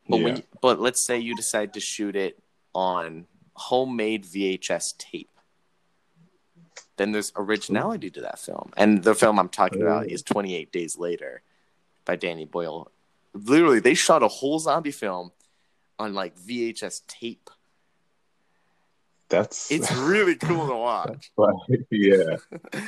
But 0.09 0.21
when 0.21 0.37
Yeah. 0.37 0.43
but 0.61 0.81
let's 0.81 1.05
say 1.05 1.19
you 1.19 1.35
decide 1.35 1.75
to 1.75 1.81
shoot 1.81 2.17
it 2.17 2.39
on 2.75 3.27
homemade 3.55 4.25
VHS 4.25 4.97
tape. 4.99 5.31
Then 6.97 7.13
there's 7.13 7.33
originality 7.37 8.11
to 8.11 8.21
that 8.21 8.39
film. 8.39 8.73
And 8.77 9.03
the 9.03 9.15
film 9.15 9.39
I'm 9.39 9.49
talking 9.49 9.83
about 9.83 10.05
oh. 10.05 10.09
is 10.09 10.23
28 10.23 10.71
Days 10.71 10.97
Later 10.97 11.43
by 12.05 12.17
Danny 12.17 12.45
Boyle. 12.45 12.91
Literally, 13.33 13.81
they 13.81 13.95
shot 13.95 14.23
a 14.23 14.29
whole 14.29 14.61
zombie 14.61 14.93
film 14.93 15.33
on 15.99 16.15
like 16.15 16.37
VHS 16.37 17.07
tape. 17.07 17.51
That's 19.29 19.71
It's 19.71 19.91
really 19.97 20.37
cool 20.37 20.69
to 20.69 20.77
watch. 20.77 21.33
yeah. 21.91 22.37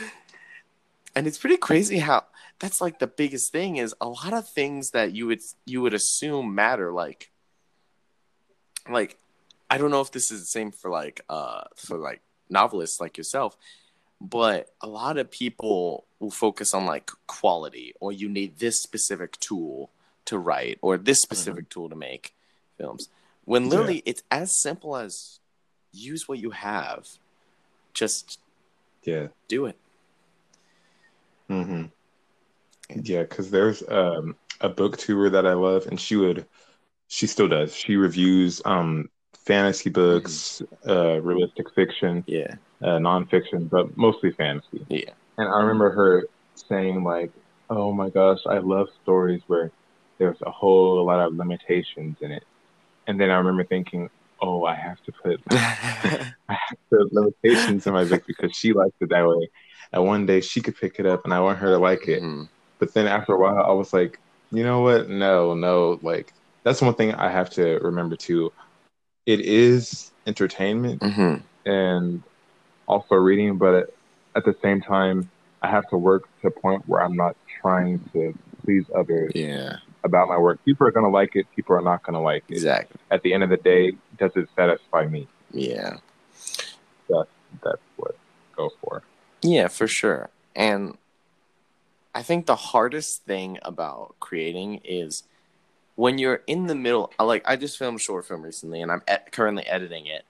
and 1.16 1.26
it's 1.26 1.38
pretty 1.38 1.56
crazy 1.56 1.98
how 1.98 2.24
that's 2.60 2.80
like 2.80 2.98
the 2.98 3.06
biggest 3.06 3.50
thing 3.50 3.78
is 3.78 3.94
a 4.00 4.08
lot 4.08 4.32
of 4.32 4.48
things 4.48 4.90
that 4.90 5.12
you 5.12 5.26
would 5.26 5.40
you 5.64 5.82
would 5.82 5.94
assume 5.94 6.54
matter 6.54 6.92
like 6.92 7.32
like 8.88 9.18
i 9.68 9.78
don't 9.78 9.90
know 9.90 10.02
if 10.02 10.12
this 10.12 10.30
is 10.30 10.40
the 10.40 10.46
same 10.46 10.70
for 10.70 10.90
like 10.90 11.22
uh 11.28 11.62
for 11.74 11.96
like 11.96 12.20
novelists 12.48 13.00
like 13.00 13.16
yourself 13.16 13.56
but 14.20 14.68
a 14.80 14.86
lot 14.86 15.18
of 15.18 15.30
people 15.30 16.06
will 16.20 16.30
focus 16.30 16.72
on 16.72 16.86
like 16.86 17.10
quality 17.26 17.94
or 18.00 18.12
you 18.12 18.28
need 18.28 18.58
this 18.58 18.80
specific 18.80 19.38
tool 19.40 19.90
to 20.24 20.38
write 20.38 20.78
or 20.82 20.96
this 20.96 21.20
specific 21.20 21.68
tool 21.68 21.88
to 21.88 21.96
make 21.96 22.34
films. 22.76 23.08
When 23.44 23.68
literally 23.68 24.02
it's 24.04 24.22
as 24.30 24.54
simple 24.54 24.96
as 24.96 25.40
use 25.92 26.28
what 26.28 26.38
you 26.38 26.50
have. 26.50 27.08
Just 27.94 28.40
Yeah. 29.04 29.28
do 29.48 29.66
it. 29.66 29.78
Hmm 31.48 31.84
Yeah, 32.90 33.22
because 33.22 33.50
there's 33.50 33.82
um, 33.88 34.36
a 34.60 34.68
booktuber 34.68 35.30
that 35.32 35.46
I 35.46 35.54
love, 35.54 35.86
and 35.86 36.00
she 36.00 36.16
would, 36.16 36.46
she 37.08 37.26
still 37.26 37.48
does. 37.48 37.74
She 37.74 37.96
reviews 37.96 38.60
um, 38.64 39.08
fantasy 39.46 39.90
books, 39.90 40.62
uh, 40.88 41.20
realistic 41.20 41.72
fiction, 41.74 42.24
yeah. 42.26 42.54
uh, 42.82 42.98
nonfiction, 42.98 43.70
but 43.70 43.96
mostly 43.96 44.32
fantasy. 44.32 44.84
yeah. 44.88 45.10
And 45.38 45.48
I 45.48 45.60
remember 45.60 45.90
her 45.90 46.24
saying 46.54 47.04
like, 47.04 47.30
"Oh 47.68 47.92
my 47.92 48.08
gosh, 48.08 48.40
I 48.46 48.58
love 48.58 48.88
stories 49.02 49.42
where 49.46 49.70
there's 50.18 50.40
a 50.42 50.50
whole 50.50 51.04
lot 51.04 51.20
of 51.20 51.34
limitations 51.34 52.16
in 52.20 52.32
it." 52.32 52.44
And 53.06 53.20
then 53.20 53.30
I 53.30 53.36
remember 53.36 53.64
thinking, 53.64 54.08
"Oh, 54.40 54.64
I 54.64 54.74
have 54.74 55.00
to 55.04 55.12
put 55.12 55.40
the 56.90 57.08
limitations 57.12 57.86
in 57.86 57.92
my 57.92 58.04
book 58.04 58.22
because 58.26 58.54
she 58.56 58.72
likes 58.72 58.96
it 59.00 59.10
that 59.10 59.26
way." 59.26 59.48
And 59.92 60.04
one 60.04 60.26
day 60.26 60.40
she 60.40 60.60
could 60.60 60.76
pick 60.76 60.98
it 60.98 61.06
up, 61.06 61.24
and 61.24 61.32
I 61.32 61.40
want 61.40 61.58
her 61.58 61.68
to 61.68 61.78
like 61.78 62.08
it. 62.08 62.22
Mhm. 62.22 62.48
But 62.78 62.92
then 62.94 63.06
after 63.06 63.34
a 63.34 63.38
while, 63.38 63.58
I 63.58 63.72
was 63.72 63.92
like, 63.92 64.18
you 64.50 64.62
know 64.62 64.80
what? 64.80 65.08
No, 65.08 65.54
no. 65.54 65.98
Like 66.02 66.32
that's 66.64 66.82
one 66.82 66.94
thing 66.94 67.14
I 67.14 67.30
have 67.30 67.50
to 67.50 67.78
remember 67.78 68.16
too. 68.16 68.52
It 69.24 69.40
is 69.40 70.12
entertainment 70.26 71.02
Mhm. 71.02 71.42
and 71.64 72.22
also 72.86 73.14
reading, 73.14 73.56
but 73.58 73.88
at 74.34 74.44
the 74.44 74.54
same 74.62 74.80
time, 74.80 75.28
I 75.62 75.68
have 75.68 75.88
to 75.88 75.96
work 75.96 76.24
to 76.42 76.48
a 76.48 76.50
point 76.50 76.82
where 76.86 77.02
I'm 77.02 77.16
not 77.16 77.36
trying 77.60 77.98
to 78.12 78.34
please 78.64 78.84
others 78.94 79.32
Yeah, 79.34 79.76
about 80.04 80.28
my 80.28 80.38
work. 80.38 80.64
People 80.64 80.86
are 80.86 80.90
gonna 80.90 81.10
like 81.10 81.36
it. 81.36 81.46
People 81.54 81.76
are 81.76 81.82
not 81.82 82.02
gonna 82.02 82.20
like 82.22 82.44
it. 82.48 82.54
exactly. 82.54 82.96
At 83.10 83.22
the 83.22 83.32
end 83.34 83.42
of 83.42 83.50
the 83.50 83.56
day, 83.56 83.92
does 84.18 84.32
it 84.36 84.48
satisfy 84.56 85.06
me? 85.06 85.26
Yeah, 85.52 85.96
That's 87.08 87.80
what 87.96 88.14
I 88.14 88.56
go 88.56 88.70
for. 88.80 89.02
yeah, 89.42 89.68
for 89.68 89.86
sure. 89.86 90.28
And 90.54 90.96
I 92.14 92.22
think 92.22 92.46
the 92.46 92.56
hardest 92.56 93.24
thing 93.24 93.58
about 93.62 94.16
creating 94.20 94.80
is 94.84 95.22
when 95.94 96.18
you're 96.18 96.42
in 96.46 96.66
the 96.66 96.74
middle. 96.74 97.12
Like 97.18 97.42
I 97.46 97.56
just 97.56 97.78
filmed 97.78 97.98
a 98.00 98.02
short 98.02 98.26
film 98.26 98.42
recently, 98.42 98.80
and 98.82 98.90
I'm 98.92 99.02
currently 99.32 99.64
editing 99.66 100.06
it. 100.06 100.24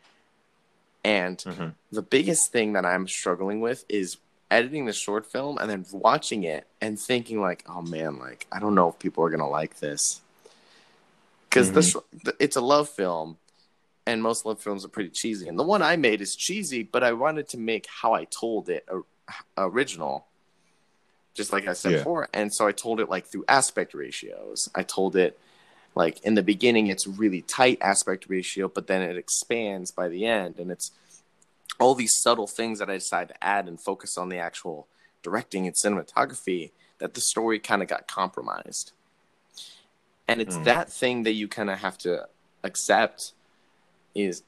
And 1.05 1.39
Mhm. 1.39 1.75
the 1.93 2.03
biggest 2.03 2.51
thing 2.53 2.73
that 2.75 2.85
I'm 2.85 3.07
struggling 3.09 3.61
with 3.61 3.85
is 3.89 4.17
editing 4.51 4.87
the 4.87 4.93
short 4.93 5.27
film 5.27 5.59
and 5.59 5.69
then 5.69 5.85
watching 5.93 6.45
it 6.45 6.67
and 6.81 6.99
thinking 6.99 7.41
like, 7.41 7.65
oh 7.69 7.83
man, 7.83 8.19
like 8.19 8.47
I 8.53 8.61
don't 8.61 8.75
know 8.75 8.89
if 8.89 8.99
people 8.99 9.25
are 9.25 9.31
gonna 9.31 9.49
like 9.49 9.79
this 9.81 10.21
because 11.57 11.71
mm-hmm. 11.71 12.19
the 12.25 12.37
it's 12.39 12.57
a 12.57 12.61
love 12.61 12.89
film, 12.89 13.39
and 14.07 14.23
most 14.23 14.45
love 14.45 14.61
films 14.61 14.85
are 14.85 14.89
pretty 14.89 15.11
cheesy. 15.11 15.49
And 15.49 15.59
the 15.59 15.65
one 15.65 15.83
I 15.83 15.97
made 15.97 16.21
is 16.21 16.37
cheesy, 16.37 16.83
but 16.83 17.03
I 17.03 17.13
wanted 17.13 17.49
to 17.51 17.59
make 17.59 17.87
how 18.03 18.13
I 18.13 18.25
told 18.25 18.69
it 18.69 18.87
original, 19.57 20.27
just 21.35 21.53
like 21.53 21.67
I 21.67 21.73
said 21.73 21.93
yeah. 21.93 21.99
before. 21.99 22.29
And 22.35 22.53
so 22.53 22.67
I 22.67 22.73
told 22.73 23.01
it 23.01 23.09
like 23.09 23.27
through 23.27 23.45
aspect 23.49 23.95
ratios. 23.95 24.69
I 24.75 24.83
told 24.83 25.17
it 25.17 25.39
like 25.95 26.21
in 26.25 26.35
the 26.35 26.43
beginning 26.43 26.89
it's 26.89 27.07
really 27.07 27.41
tight 27.41 27.79
aspect 27.81 28.27
ratio, 28.29 28.69
but 28.69 28.87
then 28.87 29.01
it 29.01 29.17
expands 29.17 29.91
by 29.91 30.09
the 30.09 30.27
end, 30.27 30.59
and 30.59 30.71
it's 30.71 30.93
all 31.79 31.95
these 31.95 32.19
subtle 32.21 32.47
things 32.47 32.79
that 32.79 32.91
I 32.91 32.95
decided 32.95 33.35
to 33.35 33.45
add 33.45 33.69
and 33.69 33.81
focus 33.81 34.17
on 34.17 34.29
the 34.29 34.39
actual 34.39 34.89
directing 35.23 35.67
and 35.67 35.75
cinematography 35.77 36.71
that 36.99 37.15
the 37.15 37.21
story 37.21 37.59
kind 37.59 37.83
of 37.83 37.89
got 37.89 38.07
compromised. 38.07 38.93
And 40.29 40.41
it's 40.41 40.57
mm. 40.57 40.65
that 40.65 40.91
thing 40.91 41.23
that 41.25 41.33
you 41.33 41.49
kind 41.49 41.71
of 41.71 41.79
have 41.79 41.99
to 41.99 42.27
accept 42.65 43.33
is 44.15 44.43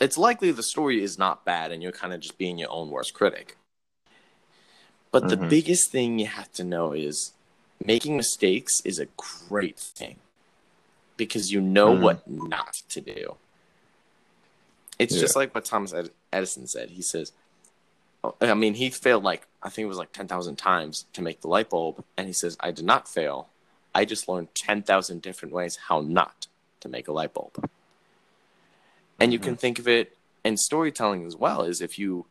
it's 0.00 0.18
likely 0.18 0.50
the 0.50 0.62
story 0.62 1.02
is 1.02 1.18
not 1.18 1.44
bad 1.44 1.72
and 1.72 1.82
you're 1.82 1.92
kind 1.92 2.12
of 2.12 2.20
just 2.20 2.38
being 2.38 2.58
your 2.58 2.70
own 2.70 2.90
worst 2.90 3.14
critic. 3.14 3.56
But 5.10 5.24
mm-hmm. 5.24 5.40
the 5.42 5.48
biggest 5.48 5.90
thing 5.90 6.18
you 6.18 6.26
have 6.26 6.52
to 6.52 6.64
know 6.64 6.92
is 6.92 7.32
making 7.84 8.16
mistakes 8.16 8.80
is 8.84 8.98
a 8.98 9.06
great 9.16 9.78
thing 9.78 10.16
because 11.16 11.50
you 11.52 11.60
know 11.60 11.92
mm-hmm. 11.92 12.02
what 12.02 12.30
not 12.30 12.74
to 12.90 13.00
do. 13.00 13.36
It's 14.98 15.14
yeah. 15.14 15.20
just 15.20 15.36
like 15.36 15.54
what 15.54 15.64
Thomas 15.64 15.94
Edison 16.32 16.66
said. 16.66 16.90
He 16.90 17.02
says, 17.02 17.32
I 18.40 18.54
mean, 18.54 18.74
he 18.74 18.90
failed 18.90 19.24
like, 19.24 19.46
I 19.62 19.68
think 19.68 19.84
it 19.84 19.88
was 19.88 19.98
like 19.98 20.12
10,000 20.12 20.56
times 20.56 21.06
to 21.12 21.22
make 21.22 21.40
the 21.40 21.48
light 21.48 21.70
bulb. 21.70 22.04
And 22.16 22.26
he 22.26 22.32
says, 22.32 22.56
I 22.60 22.70
did 22.70 22.84
not 22.84 23.08
fail. 23.08 23.48
I 23.94 24.04
just 24.04 24.28
learned 24.28 24.54
10,000 24.54 25.22
different 25.22 25.54
ways 25.54 25.78
how 25.88 26.00
not 26.00 26.46
to 26.80 26.88
make 26.88 27.08
a 27.08 27.12
light 27.12 27.34
bulb. 27.34 27.68
And 29.18 29.32
you 29.32 29.38
mm-hmm. 29.38 29.48
can 29.48 29.56
think 29.56 29.78
of 29.78 29.88
it 29.88 30.16
in 30.44 30.56
storytelling 30.56 31.26
as 31.26 31.36
well 31.36 31.62
is 31.62 31.80
if 31.80 31.98
you 31.98 32.26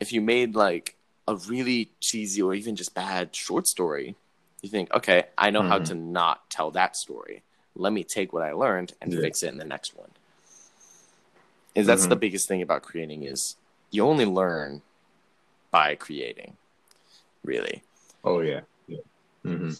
if 0.00 0.12
you 0.12 0.20
made 0.20 0.54
like 0.54 0.96
a 1.26 1.36
really 1.36 1.90
cheesy 2.00 2.42
or 2.42 2.52
even 2.52 2.76
just 2.76 2.94
bad 2.94 3.34
short 3.34 3.66
story, 3.66 4.16
you 4.60 4.68
think, 4.68 4.92
okay, 4.92 5.24
I 5.38 5.50
know 5.50 5.60
mm-hmm. 5.60 5.68
how 5.70 5.78
to 5.78 5.94
not 5.94 6.50
tell 6.50 6.70
that 6.72 6.96
story. 6.96 7.42
Let 7.74 7.92
me 7.92 8.04
take 8.04 8.32
what 8.32 8.42
I 8.42 8.52
learned 8.52 8.92
and 9.00 9.12
yeah. 9.12 9.20
fix 9.20 9.42
it 9.42 9.52
in 9.52 9.58
the 9.58 9.64
next 9.64 9.96
one 9.96 10.10
is 11.74 11.86
that's 11.86 12.02
mm-hmm. 12.02 12.10
the 12.10 12.16
biggest 12.16 12.48
thing 12.48 12.62
about 12.62 12.82
creating 12.82 13.24
is 13.24 13.56
you 13.90 14.04
only 14.04 14.24
learn 14.24 14.82
by 15.70 15.94
creating 15.94 16.56
really 17.44 17.82
oh 18.24 18.40
yeah 18.40 18.60
yeah 18.86 18.98
mm-hmm. 19.44 19.70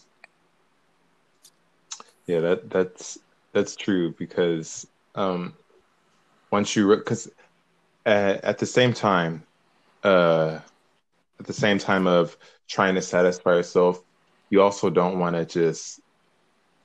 yeah 2.27 2.39
that 2.39 2.69
that's 2.69 3.17
that's 3.53 3.75
true 3.75 4.13
because 4.17 4.87
um 5.15 5.53
once 6.51 6.75
you 6.75 6.95
because 6.95 7.29
at, 8.05 8.43
at 8.43 8.57
the 8.57 8.65
same 8.65 8.93
time 8.93 9.43
uh 10.03 10.59
at 11.39 11.45
the 11.45 11.53
same 11.53 11.77
time 11.77 12.07
of 12.07 12.37
trying 12.67 12.95
to 12.95 13.01
satisfy 13.01 13.51
yourself 13.51 14.01
you 14.49 14.61
also 14.61 14.89
don't 14.89 15.19
want 15.19 15.35
to 15.35 15.45
just 15.45 15.99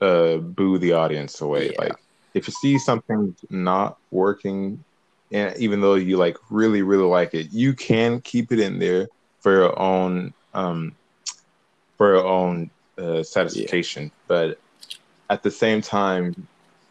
uh 0.01 0.37
boo 0.37 0.79
the 0.79 0.93
audience 0.93 1.41
away 1.41 1.67
yeah. 1.67 1.85
like 1.85 1.97
if 2.33 2.47
you 2.47 2.55
see 2.63 2.79
something 2.79 3.35
not 3.51 3.99
working 4.11 4.83
and 5.33 5.57
even 5.59 5.81
though 5.81 5.95
you 5.95 6.17
like 6.17 6.37
really 6.49 6.83
really 6.83 7.05
like 7.05 7.35
it 7.35 7.53
you 7.53 7.73
can 7.73 8.21
keep 8.21 8.53
it 8.53 8.59
in 8.59 8.79
there 8.79 9.09
for 9.41 9.53
your 9.53 9.79
own 9.79 10.33
um 10.55 10.95
for 11.97 12.15
your 12.15 12.27
own 12.27 12.71
uh, 12.99 13.23
satisfaction 13.23 14.05
yeah. 14.05 14.11
but 14.27 14.59
at 15.29 15.43
the 15.43 15.51
same 15.51 15.81
time 15.81 16.47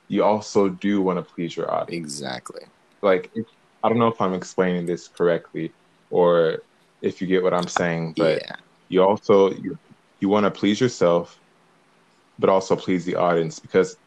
you 0.08 0.24
also 0.24 0.70
do 0.70 1.02
want 1.02 1.18
to 1.18 1.34
please 1.34 1.56
your 1.56 1.72
audience 1.72 2.14
exactly 2.14 2.64
like 3.02 3.32
i 3.84 3.90
don't 3.90 4.00
know 4.00 4.08
if 4.08 4.20
i'm 4.22 4.34
explaining 4.34 4.86
this 4.86 5.08
correctly 5.08 5.72
or 6.10 6.60
if 7.02 7.22
you 7.22 7.28
get 7.28 7.44
what 7.44 7.54
i'm 7.54 7.68
saying 7.68 8.14
but 8.18 8.42
yeah. 8.42 8.56
you 8.88 9.04
also 9.04 9.52
you, 9.52 9.78
you 10.20 10.30
want 10.30 10.46
to 10.46 10.52
please 10.52 10.80
yourself 10.80 11.40
but 12.40 12.50
also 12.50 12.76
please 12.76 13.06
the 13.06 13.16
audience 13.16 13.60
because 13.60 13.98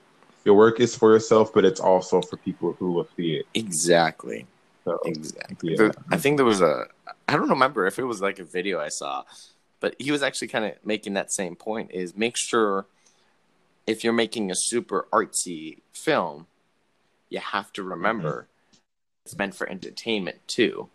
your 0.45 0.55
work 0.55 0.81
is 0.81 0.95
for 0.97 1.13
yourself, 1.13 1.53
but 1.53 1.65
it's 1.65 1.81
also 1.81 2.21
for 2.21 2.37
people 2.37 2.73
who 2.79 2.93
will 2.93 3.09
see 3.17 3.35
it. 3.35 3.47
Exactly. 3.55 4.47
So, 4.85 4.99
exactly. 5.05 5.77
Yeah. 5.79 5.93
I 6.11 6.17
think 6.17 6.37
there 6.37 6.47
was 6.47 6.61
a, 6.61 6.87
I 7.29 7.37
don't 7.37 7.51
remember 7.51 7.87
if 7.87 7.99
it 7.99 8.05
was 8.05 8.21
like 8.21 8.39
a 8.39 8.45
video 8.45 8.81
I 8.81 8.89
saw, 8.89 9.25
but 9.81 9.95
he 9.99 10.11
was 10.11 10.23
actually 10.23 10.49
kind 10.49 10.65
of 10.65 10.73
making 10.85 11.15
that 11.15 11.33
same 11.33 11.57
point 11.57 11.91
is 11.93 12.17
make 12.17 12.37
sure 12.37 12.87
if 13.87 14.05
you're 14.05 14.13
making 14.13 14.51
a 14.51 14.55
super 14.55 15.07
artsy 15.13 15.79
film, 15.93 16.47
you 17.29 17.39
have 17.39 17.73
to 17.75 17.83
remember 17.83 18.43
mm-hmm. 18.43 18.77
it's 19.25 19.37
meant 19.37 19.55
for 19.55 19.69
entertainment 19.69 20.39
too. 20.47 20.89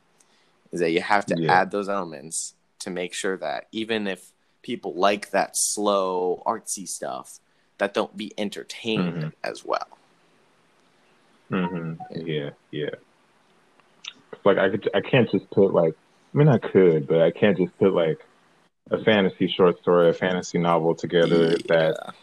Is 0.72 0.82
that 0.82 0.92
you 0.92 1.02
have 1.02 1.26
to 1.28 1.36
yeah. 1.38 1.62
add 1.62 1.72
those 1.72 1.88
elements 1.88 2.54
to 2.80 2.90
make 2.90 3.14
sure 3.14 3.38
that 3.38 3.68
even 3.72 4.06
if 4.08 4.32
people 4.62 4.94
like 4.96 5.32
that 5.32 5.52
slow 5.54 6.44
artsy 6.46 6.88
stuff, 6.88 7.40
that 7.78 7.94
don't 7.94 8.16
be 8.16 8.34
entertained 8.38 9.14
mm-hmm. 9.14 9.30
as 9.44 9.64
well. 9.66 9.88
Mm-hmm. 11.52 12.28
Yeah, 12.28 12.50
yeah. 12.72 12.90
Like 14.44 14.58
I 14.58 14.70
could, 14.70 14.90
I 14.94 15.02
can't 15.02 15.30
just 15.30 15.50
put 15.52 15.74
like. 15.74 15.94
I 16.34 16.38
mean, 16.38 16.50
I 16.50 16.58
could, 16.58 17.08
but 17.08 17.22
I 17.22 17.32
can't 17.32 17.58
just 17.58 17.76
put 17.80 17.94
like 17.94 18.20
a 18.92 19.04
fantasy 19.04 19.48
short 19.48 19.82
story, 19.82 20.10
a 20.10 20.14
fantasy 20.14 20.58
novel 20.58 20.94
together 20.94 21.52
yeah. 21.52 21.58
that 21.68 22.14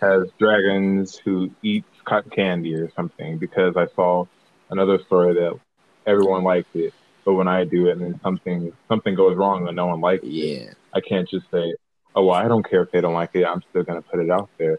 has 0.00 0.28
dragons 0.38 1.16
who 1.16 1.50
eat 1.62 1.84
cotton 2.04 2.30
candy 2.30 2.74
or 2.74 2.90
something 2.92 3.38
because 3.38 3.76
I 3.76 3.86
saw 3.94 4.26
another 4.70 4.98
story 5.06 5.34
that 5.34 5.58
everyone 6.06 6.42
liked 6.42 6.74
it, 6.74 6.92
but 7.24 7.34
when 7.34 7.48
I 7.48 7.64
do 7.64 7.88
it 7.88 7.92
and 7.92 8.02
then 8.02 8.20
something 8.22 8.72
something 8.88 9.14
goes 9.14 9.36
wrong 9.36 9.68
and 9.68 9.76
no 9.76 9.86
one 9.86 10.00
likes 10.00 10.24
it, 10.24 10.30
yeah. 10.30 10.54
it, 10.54 10.76
I 10.92 11.00
can't 11.00 11.28
just 11.28 11.50
say, 11.50 11.74
oh 12.14 12.24
well, 12.24 12.36
I 12.36 12.48
don't 12.48 12.68
care 12.68 12.82
if 12.82 12.90
they 12.90 13.00
don't 13.00 13.14
like 13.14 13.30
it. 13.34 13.44
I'm 13.44 13.62
still 13.70 13.82
gonna 13.82 14.02
put 14.02 14.20
it 14.20 14.30
out 14.30 14.48
there. 14.58 14.78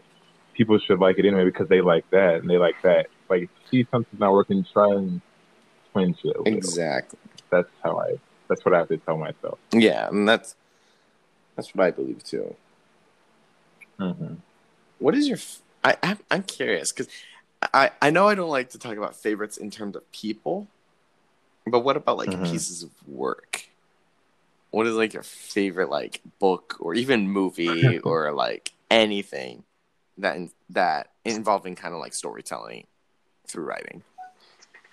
People 0.54 0.78
should 0.78 1.00
like 1.00 1.18
it 1.18 1.26
anyway 1.26 1.44
because 1.44 1.68
they 1.68 1.80
like 1.80 2.08
that 2.10 2.36
and 2.36 2.50
they 2.50 2.58
like 2.58 2.80
that. 2.82 3.06
Like 3.28 3.48
see 3.70 3.86
something's 3.90 4.20
not 4.20 4.32
working, 4.32 4.64
try 4.72 4.90
and 4.92 5.20
twinge 5.92 6.18
it. 6.24 6.36
Exactly. 6.46 7.18
That's 7.50 7.68
how 7.82 7.98
I. 7.98 8.14
That's 8.48 8.64
what 8.64 8.74
I 8.74 8.78
have 8.78 8.88
to 8.88 8.98
tell 8.98 9.16
myself. 9.16 9.58
Yeah, 9.72 10.08
and 10.08 10.28
that's 10.28 10.54
that's 11.56 11.74
what 11.74 11.86
I 11.86 11.90
believe 11.90 12.22
too. 12.22 12.54
Mm-hmm. 13.98 14.34
What 14.98 15.14
is 15.14 15.28
your? 15.28 15.38
I 15.82 15.96
I'm, 16.02 16.18
I'm 16.30 16.42
curious 16.42 16.92
because 16.92 17.08
I 17.72 17.90
I 18.02 18.10
know 18.10 18.28
I 18.28 18.34
don't 18.34 18.50
like 18.50 18.70
to 18.70 18.78
talk 18.78 18.96
about 18.96 19.16
favorites 19.16 19.56
in 19.56 19.70
terms 19.70 19.96
of 19.96 20.10
people, 20.12 20.68
but 21.66 21.80
what 21.80 21.96
about 21.96 22.18
like 22.18 22.30
mm-hmm. 22.30 22.44
pieces 22.44 22.82
of 22.82 22.90
work? 23.06 23.68
What 24.74 24.86
is 24.88 24.96
like 24.96 25.14
your 25.14 25.22
favorite 25.22 25.88
like 25.88 26.20
book 26.40 26.76
or 26.80 26.94
even 26.94 27.28
movie 27.30 27.98
or 28.04 28.32
like 28.32 28.72
anything 28.90 29.62
that 30.18 30.36
that 30.70 31.10
involving 31.24 31.76
kind 31.76 31.94
of 31.94 32.00
like 32.00 32.12
storytelling 32.12 32.86
through 33.46 33.64
writing? 33.64 34.02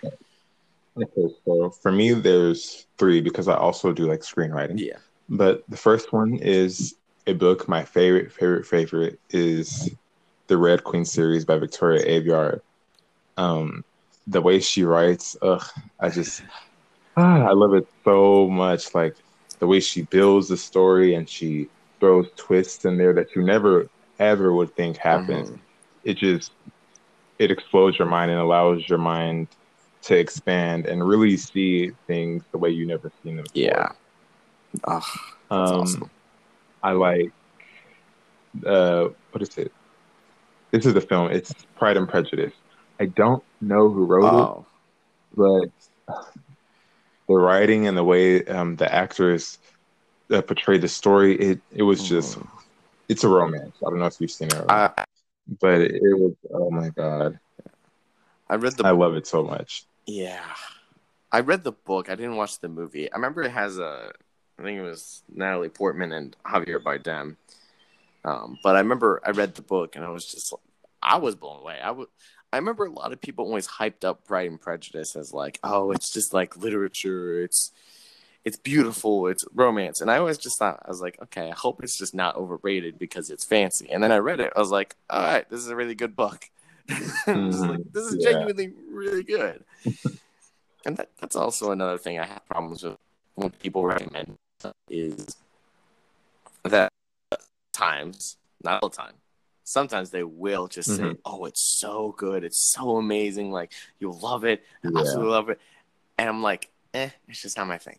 Okay, 0.04 1.34
so 1.44 1.70
for 1.70 1.90
me, 1.90 2.12
there's 2.12 2.86
three 2.98 3.20
because 3.20 3.48
I 3.48 3.54
also 3.54 3.92
do 3.92 4.06
like 4.06 4.20
screenwriting. 4.20 4.78
Yeah. 4.78 4.98
But 5.28 5.64
the 5.68 5.76
first 5.76 6.12
one 6.12 6.36
is 6.36 6.94
a 7.26 7.32
book. 7.32 7.66
My 7.66 7.84
favorite, 7.84 8.30
favorite, 8.30 8.66
favorite 8.66 9.18
is 9.30 9.90
the 10.46 10.58
Red 10.58 10.84
Queen 10.84 11.04
series 11.04 11.44
by 11.44 11.56
Victoria 11.56 12.04
Aveyard. 12.04 12.60
Um, 13.38 13.84
the 14.26 14.42
way 14.42 14.60
she 14.60 14.84
writes, 14.84 15.36
ugh, 15.40 15.64
I 15.98 16.10
just, 16.10 16.42
ah, 17.16 17.46
I 17.48 17.52
love 17.52 17.74
it 17.74 17.88
so 18.04 18.48
much. 18.48 18.94
Like 18.94 19.16
the 19.62 19.68
way 19.68 19.78
she 19.78 20.02
builds 20.02 20.48
the 20.48 20.56
story 20.56 21.14
and 21.14 21.28
she 21.28 21.68
throws 22.00 22.26
twists 22.34 22.84
in 22.84 22.98
there 22.98 23.12
that 23.12 23.36
you 23.36 23.42
never 23.42 23.88
ever 24.18 24.52
would 24.52 24.74
think 24.74 24.96
happen. 24.96 25.44
Mm-hmm. 25.44 25.56
It 26.02 26.16
just 26.16 26.50
it 27.38 27.52
explodes 27.52 27.96
your 27.96 28.08
mind 28.08 28.32
and 28.32 28.40
allows 28.40 28.88
your 28.88 28.98
mind 28.98 29.46
to 30.02 30.18
expand 30.18 30.86
and 30.86 31.06
really 31.06 31.36
see 31.36 31.92
things 32.08 32.42
the 32.50 32.58
way 32.58 32.70
you 32.70 32.84
never 32.84 33.12
seen 33.22 33.36
them. 33.36 33.44
Before. 33.54 33.70
Yeah. 33.70 33.92
That's 34.84 35.06
um, 35.52 35.80
awesome. 35.80 36.10
I 36.82 36.90
like 36.90 37.32
uh 38.66 39.10
what 39.30 39.42
is 39.42 39.56
it? 39.58 39.70
This 40.72 40.86
is 40.86 40.94
the 40.94 41.00
film. 41.00 41.30
It's 41.30 41.54
Pride 41.76 41.96
and 41.96 42.08
Prejudice. 42.08 42.54
I 42.98 43.06
don't 43.06 43.44
know 43.60 43.88
who 43.88 44.06
wrote 44.06 44.24
oh. 44.24 44.66
it, 45.36 45.70
but 46.16 46.26
the 47.34 47.40
writing 47.40 47.86
and 47.86 47.96
the 47.96 48.04
way 48.04 48.44
um, 48.46 48.76
the 48.76 48.92
actors 48.92 49.58
uh, 50.30 50.42
portrayed 50.42 50.80
the 50.80 50.88
story, 50.88 51.34
it 51.36 51.60
it 51.72 51.82
was 51.82 52.08
just 52.08 52.38
mm. 52.38 52.46
it's 53.08 53.24
a 53.24 53.28
romance. 53.28 53.76
I 53.84 53.90
don't 53.90 53.98
know 53.98 54.06
if 54.06 54.20
you've 54.20 54.30
seen 54.30 54.48
it, 54.48 54.64
I, 54.68 55.04
but 55.60 55.80
it, 55.80 55.94
it, 55.94 56.18
was 56.18 56.34
oh 56.52 56.70
my 56.70 56.90
god. 56.90 57.38
I 58.48 58.56
read 58.56 58.74
the. 58.74 58.86
I 58.86 58.90
love 58.90 59.14
it 59.16 59.26
so 59.26 59.42
much. 59.42 59.84
Yeah, 60.06 60.44
I 61.30 61.40
read 61.40 61.64
the 61.64 61.72
book. 61.72 62.10
I 62.10 62.14
didn't 62.14 62.36
watch 62.36 62.58
the 62.58 62.68
movie. 62.68 63.10
I 63.10 63.16
remember 63.16 63.42
it 63.42 63.50
has 63.50 63.78
a 63.78 64.12
I 64.58 64.62
think 64.62 64.78
it 64.78 64.82
was 64.82 65.22
Natalie 65.34 65.68
Portman 65.68 66.12
and 66.12 66.36
Javier 66.44 66.82
Bardem. 66.82 67.36
Um, 68.24 68.58
but 68.62 68.76
I 68.76 68.78
remember 68.78 69.20
I 69.24 69.30
read 69.30 69.54
the 69.54 69.62
book 69.62 69.96
and 69.96 70.04
I 70.04 70.08
was 70.08 70.26
just 70.26 70.54
I 71.02 71.18
was 71.18 71.34
blown 71.34 71.60
away. 71.60 71.80
I 71.82 71.90
would 71.90 72.08
I 72.52 72.58
remember 72.58 72.84
a 72.84 72.90
lot 72.90 73.12
of 73.12 73.20
people 73.20 73.46
always 73.46 73.66
hyped 73.66 74.04
up 74.04 74.26
Pride 74.26 74.50
and 74.50 74.60
Prejudice 74.60 75.16
as 75.16 75.32
like, 75.32 75.58
oh, 75.64 75.90
it's 75.90 76.12
just 76.12 76.34
like 76.34 76.56
literature. 76.56 77.42
It's 77.42 77.72
it's 78.44 78.56
beautiful. 78.56 79.28
It's 79.28 79.44
romance. 79.54 80.00
And 80.00 80.10
I 80.10 80.18
always 80.18 80.36
just 80.36 80.58
thought 80.58 80.82
I 80.84 80.88
was 80.88 81.00
like, 81.00 81.16
okay, 81.22 81.50
I 81.50 81.54
hope 81.54 81.82
it's 81.82 81.96
just 81.96 82.14
not 82.14 82.36
overrated 82.36 82.98
because 82.98 83.30
it's 83.30 83.44
fancy. 83.44 83.88
And 83.90 84.02
then 84.02 84.10
I 84.10 84.18
read 84.18 84.40
it. 84.40 84.52
I 84.54 84.58
was 84.58 84.70
like, 84.70 84.96
all 85.08 85.22
right, 85.22 85.48
this 85.48 85.60
is 85.60 85.68
a 85.68 85.76
really 85.76 85.94
good 85.94 86.16
book. 86.16 86.50
mm-hmm. 86.88 87.70
like, 87.70 87.92
this 87.92 88.06
is 88.06 88.16
yeah. 88.18 88.32
genuinely 88.32 88.72
really 88.90 89.22
good. 89.22 89.64
and 90.84 90.96
that, 90.96 91.10
that's 91.20 91.36
also 91.36 91.70
another 91.70 91.98
thing 91.98 92.18
I 92.18 92.26
have 92.26 92.44
problems 92.46 92.82
with 92.82 92.98
when 93.36 93.50
people 93.50 93.84
recommend 93.84 94.36
is 94.90 95.36
that 96.64 96.92
times, 97.72 98.36
not 98.62 98.82
all 98.82 98.88
the 98.88 98.96
time, 98.96 99.14
sometimes 99.64 100.10
they 100.10 100.22
will 100.22 100.68
just 100.68 100.90
mm-hmm. 100.90 101.12
say, 101.12 101.16
"Oh, 101.24 101.44
it's 101.44 101.60
so 101.60 102.14
good, 102.16 102.44
it's 102.44 102.58
so 102.58 102.96
amazing, 102.96 103.50
like 103.50 103.72
you'll 103.98 104.18
love 104.18 104.44
it, 104.44 104.64
yeah. 104.82 104.90
absolutely 104.98 105.30
love 105.30 105.48
it," 105.48 105.60
and 106.18 106.28
I'm 106.28 106.42
like, 106.42 106.70
"Eh, 106.94 107.10
it's 107.28 107.42
just 107.42 107.56
not 107.56 107.66
my 107.66 107.78
thing." 107.78 107.98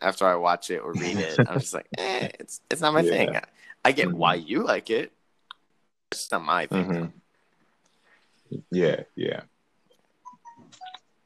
After 0.00 0.26
I 0.26 0.34
watch 0.34 0.70
it 0.70 0.78
or 0.78 0.92
read 0.92 1.16
it, 1.16 1.38
I'm 1.38 1.60
just 1.60 1.74
like, 1.74 1.86
"Eh, 1.98 2.28
it's 2.40 2.60
it's 2.70 2.80
not 2.80 2.94
my 2.94 3.00
yeah. 3.00 3.10
thing." 3.10 3.40
I 3.84 3.92
get 3.92 4.08
mm-hmm. 4.08 4.18
why 4.18 4.34
you 4.34 4.62
like 4.62 4.90
it, 4.90 5.12
it's 6.12 6.30
not 6.30 6.44
my 6.44 6.66
thing. 6.66 6.84
Mm-hmm. 6.84 8.56
Yeah, 8.70 9.02
yeah. 9.16 9.40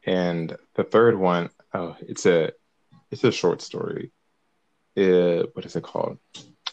And 0.05 0.57
the 0.75 0.85
third 0.85 1.19
one, 1.19 1.51
oh, 1.75 1.97
it's 2.01 2.27
a 2.27 2.53
it's 3.11 3.25
a 3.25 3.33
short 3.33 3.61
story. 3.61 4.13
It, 4.95 5.55
what 5.55 5.67
is 5.67 5.77
it 5.77 5.83
called? 5.83 6.19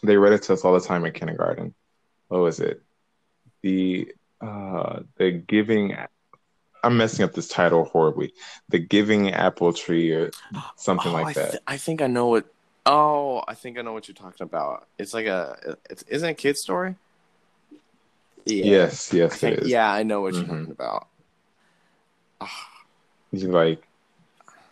They 0.02 0.16
read 0.16 0.32
it 0.32 0.42
to 0.44 0.54
us 0.54 0.64
all 0.64 0.72
the 0.72 0.80
time 0.80 1.04
in 1.04 1.12
kindergarten. 1.12 1.74
What 2.34 2.42
was 2.42 2.58
it? 2.58 2.82
The 3.62 4.12
uh 4.40 5.00
the 5.18 5.30
giving 5.30 5.96
I'm 6.82 6.96
messing 6.96 7.24
up 7.24 7.32
this 7.32 7.46
title 7.46 7.84
horribly. 7.84 8.32
The 8.70 8.80
Giving 8.80 9.30
Apple 9.30 9.72
Tree 9.72 10.10
or 10.10 10.32
something 10.74 11.12
oh, 11.12 11.14
like 11.14 11.28
I 11.28 11.32
th- 11.32 11.52
that. 11.52 11.62
I 11.68 11.76
think 11.76 12.02
I 12.02 12.08
know 12.08 12.26
what. 12.26 12.46
Oh, 12.86 13.44
I 13.46 13.54
think 13.54 13.78
I 13.78 13.82
know 13.82 13.92
what 13.92 14.08
you're 14.08 14.16
talking 14.16 14.42
about. 14.44 14.88
It's 14.98 15.14
like 15.14 15.26
a. 15.26 15.76
It's, 15.88 16.02
isn't 16.08 16.28
it 16.28 16.32
a 16.32 16.34
kid 16.34 16.58
story? 16.58 16.96
Yeah. 18.46 18.64
Yes, 18.64 19.12
yes, 19.12 19.36
think, 19.36 19.58
it 19.58 19.62
is. 19.62 19.68
Yeah, 19.68 19.90
I 19.90 20.02
know 20.02 20.20
what 20.20 20.34
mm-hmm. 20.34 20.50
you're 20.50 20.58
talking 20.58 20.72
about. 20.72 21.06
Oh. 22.40 22.48
Like, 23.32 23.86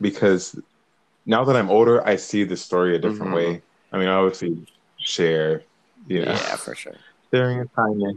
because 0.01 0.61
now 1.25 1.45
that 1.45 1.55
I'm 1.55 1.71
older, 1.71 2.05
I 2.05 2.17
see 2.17 2.43
the 2.43 2.57
story 2.57 2.97
a 2.97 2.99
different 2.99 3.33
mm-hmm. 3.33 3.55
way. 3.55 3.63
I 3.93 3.99
mean, 3.99 4.09
I 4.09 4.15
obviously 4.17 4.67
share, 4.99 5.63
you 6.09 6.25
know, 6.25 6.33
yeah, 6.33 6.57
for 6.57 6.75
sure, 6.75 6.97
kindness, 7.33 8.17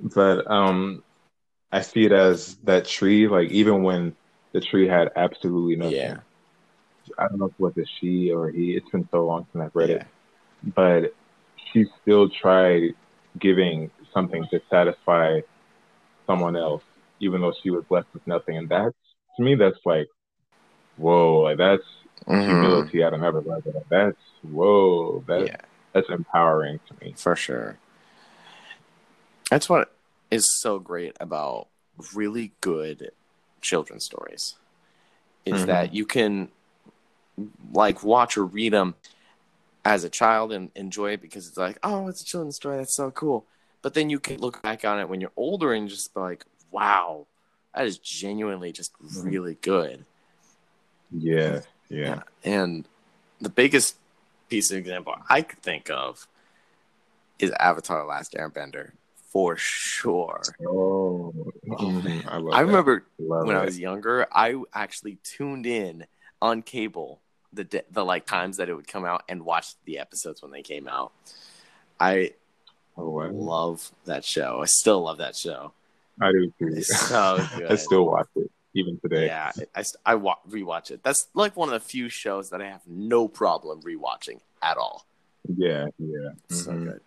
but 0.00 0.50
um, 0.50 1.02
I 1.70 1.80
see 1.80 2.04
it 2.04 2.12
as 2.12 2.56
that 2.64 2.86
tree. 2.86 3.28
Like 3.28 3.50
even 3.50 3.82
when 3.82 4.14
the 4.52 4.60
tree 4.60 4.86
had 4.86 5.10
absolutely 5.16 5.76
nothing. 5.76 5.96
Yeah. 5.96 6.16
I 7.18 7.26
don't 7.28 7.38
know 7.38 7.46
if 7.46 7.52
it 7.52 7.60
was 7.60 7.76
a 7.78 7.84
she 8.00 8.30
or 8.30 8.50
he. 8.50 8.76
It's 8.76 8.88
been 8.90 9.08
so 9.10 9.26
long 9.26 9.46
since 9.52 9.64
I've 9.64 9.74
read 9.74 9.90
yeah. 9.90 9.96
it, 9.96 10.06
but 10.74 11.14
she 11.72 11.86
still 12.00 12.28
tried 12.28 12.94
giving 13.38 13.90
something 14.14 14.46
to 14.50 14.60
satisfy 14.70 15.40
someone 16.26 16.56
else, 16.56 16.82
even 17.20 17.40
though 17.40 17.52
she 17.62 17.70
was 17.70 17.84
left 17.90 18.08
with 18.14 18.26
nothing. 18.26 18.56
And 18.56 18.68
that's 18.68 18.94
to 19.36 19.42
me, 19.42 19.54
that's 19.56 19.78
like, 19.84 20.08
whoa, 20.96 21.40
like 21.40 21.58
that's 21.58 21.82
mm-hmm. 22.26 22.40
humility 22.40 23.02
at 23.02 23.14
another 23.14 23.40
level. 23.40 23.84
That's 23.88 24.16
whoa, 24.42 25.24
that's 25.26 25.48
yeah. 25.48 25.56
that's 25.92 26.08
empowering 26.08 26.78
to 26.88 27.04
me 27.04 27.14
for 27.16 27.34
sure. 27.34 27.78
That's 29.52 29.68
what 29.68 29.92
is 30.30 30.46
so 30.62 30.78
great 30.78 31.14
about 31.20 31.68
really 32.14 32.52
good 32.62 33.10
children's 33.60 34.02
stories 34.02 34.54
is 35.44 35.56
mm-hmm. 35.58 35.66
that 35.66 35.94
you 35.94 36.06
can 36.06 36.48
like 37.74 38.02
watch 38.02 38.38
or 38.38 38.46
read 38.46 38.72
them 38.72 38.94
as 39.84 40.04
a 40.04 40.08
child 40.08 40.52
and 40.52 40.70
enjoy 40.74 41.10
it 41.10 41.20
because 41.20 41.46
it's 41.46 41.58
like, 41.58 41.78
oh, 41.82 42.08
it's 42.08 42.22
a 42.22 42.24
children's 42.24 42.56
story. 42.56 42.78
That's 42.78 42.96
so 42.96 43.10
cool. 43.10 43.44
But 43.82 43.92
then 43.92 44.08
you 44.08 44.18
can 44.18 44.38
look 44.38 44.62
back 44.62 44.86
on 44.86 44.98
it 44.98 45.10
when 45.10 45.20
you're 45.20 45.32
older 45.36 45.74
and 45.74 45.86
just 45.86 46.14
be 46.14 46.20
like, 46.20 46.46
wow, 46.70 47.26
that 47.74 47.84
is 47.84 47.98
genuinely 47.98 48.72
just 48.72 48.94
mm-hmm. 49.02 49.28
really 49.28 49.58
good. 49.60 50.06
Yeah, 51.10 51.60
yeah. 51.90 52.22
And 52.42 52.88
the 53.38 53.50
biggest 53.50 53.96
piece 54.48 54.70
of 54.70 54.78
example 54.78 55.14
I 55.28 55.42
could 55.42 55.60
think 55.60 55.90
of 55.90 56.26
is 57.38 57.50
Avatar: 57.60 58.06
Last 58.06 58.32
Airbender 58.32 58.92
for 59.32 59.56
sure. 59.56 60.42
Oh, 60.66 61.32
mm-hmm. 61.66 62.28
I, 62.28 62.58
I 62.58 62.60
remember 62.60 63.06
when 63.16 63.56
I 63.56 63.64
was 63.64 63.78
younger, 63.78 64.26
I 64.30 64.60
actually 64.74 65.18
tuned 65.24 65.64
in 65.64 66.04
on 66.42 66.60
cable 66.60 67.20
the 67.52 67.84
the 67.90 68.04
like 68.04 68.26
times 68.26 68.58
that 68.58 68.68
it 68.68 68.74
would 68.74 68.88
come 68.88 69.04
out 69.04 69.22
and 69.28 69.42
watched 69.44 69.76
the 69.84 69.98
episodes 69.98 70.42
when 70.42 70.50
they 70.50 70.62
came 70.62 70.86
out. 70.86 71.12
I 71.98 72.32
oh, 72.96 73.08
wow. 73.08 73.30
love 73.30 73.90
that 74.04 74.24
show. 74.24 74.60
I 74.62 74.66
still 74.66 75.02
love 75.02 75.18
that 75.18 75.36
show. 75.36 75.72
I 76.20 76.32
do 76.32 76.52
too. 76.58 76.74
It's 76.76 77.08
so 77.08 77.44
good. 77.56 77.70
I 77.72 77.76
still 77.76 78.04
watch 78.04 78.28
it 78.36 78.50
even 78.74 78.98
today. 79.00 79.26
Yeah, 79.26 79.52
I, 79.74 79.84
I 80.04 80.14
wa- 80.16 80.38
rewatch 80.48 80.90
it. 80.90 81.02
That's 81.02 81.28
like 81.34 81.56
one 81.56 81.68
of 81.68 81.74
the 81.74 81.80
few 81.80 82.08
shows 82.08 82.50
that 82.50 82.60
I 82.60 82.66
have 82.66 82.82
no 82.86 83.28
problem 83.28 83.80
rewatching 83.82 84.40
at 84.62 84.76
all. 84.76 85.06
Yeah, 85.56 85.86
yeah, 85.98 86.30
mm-hmm. 86.50 86.54
so 86.54 86.72
good. 86.72 87.00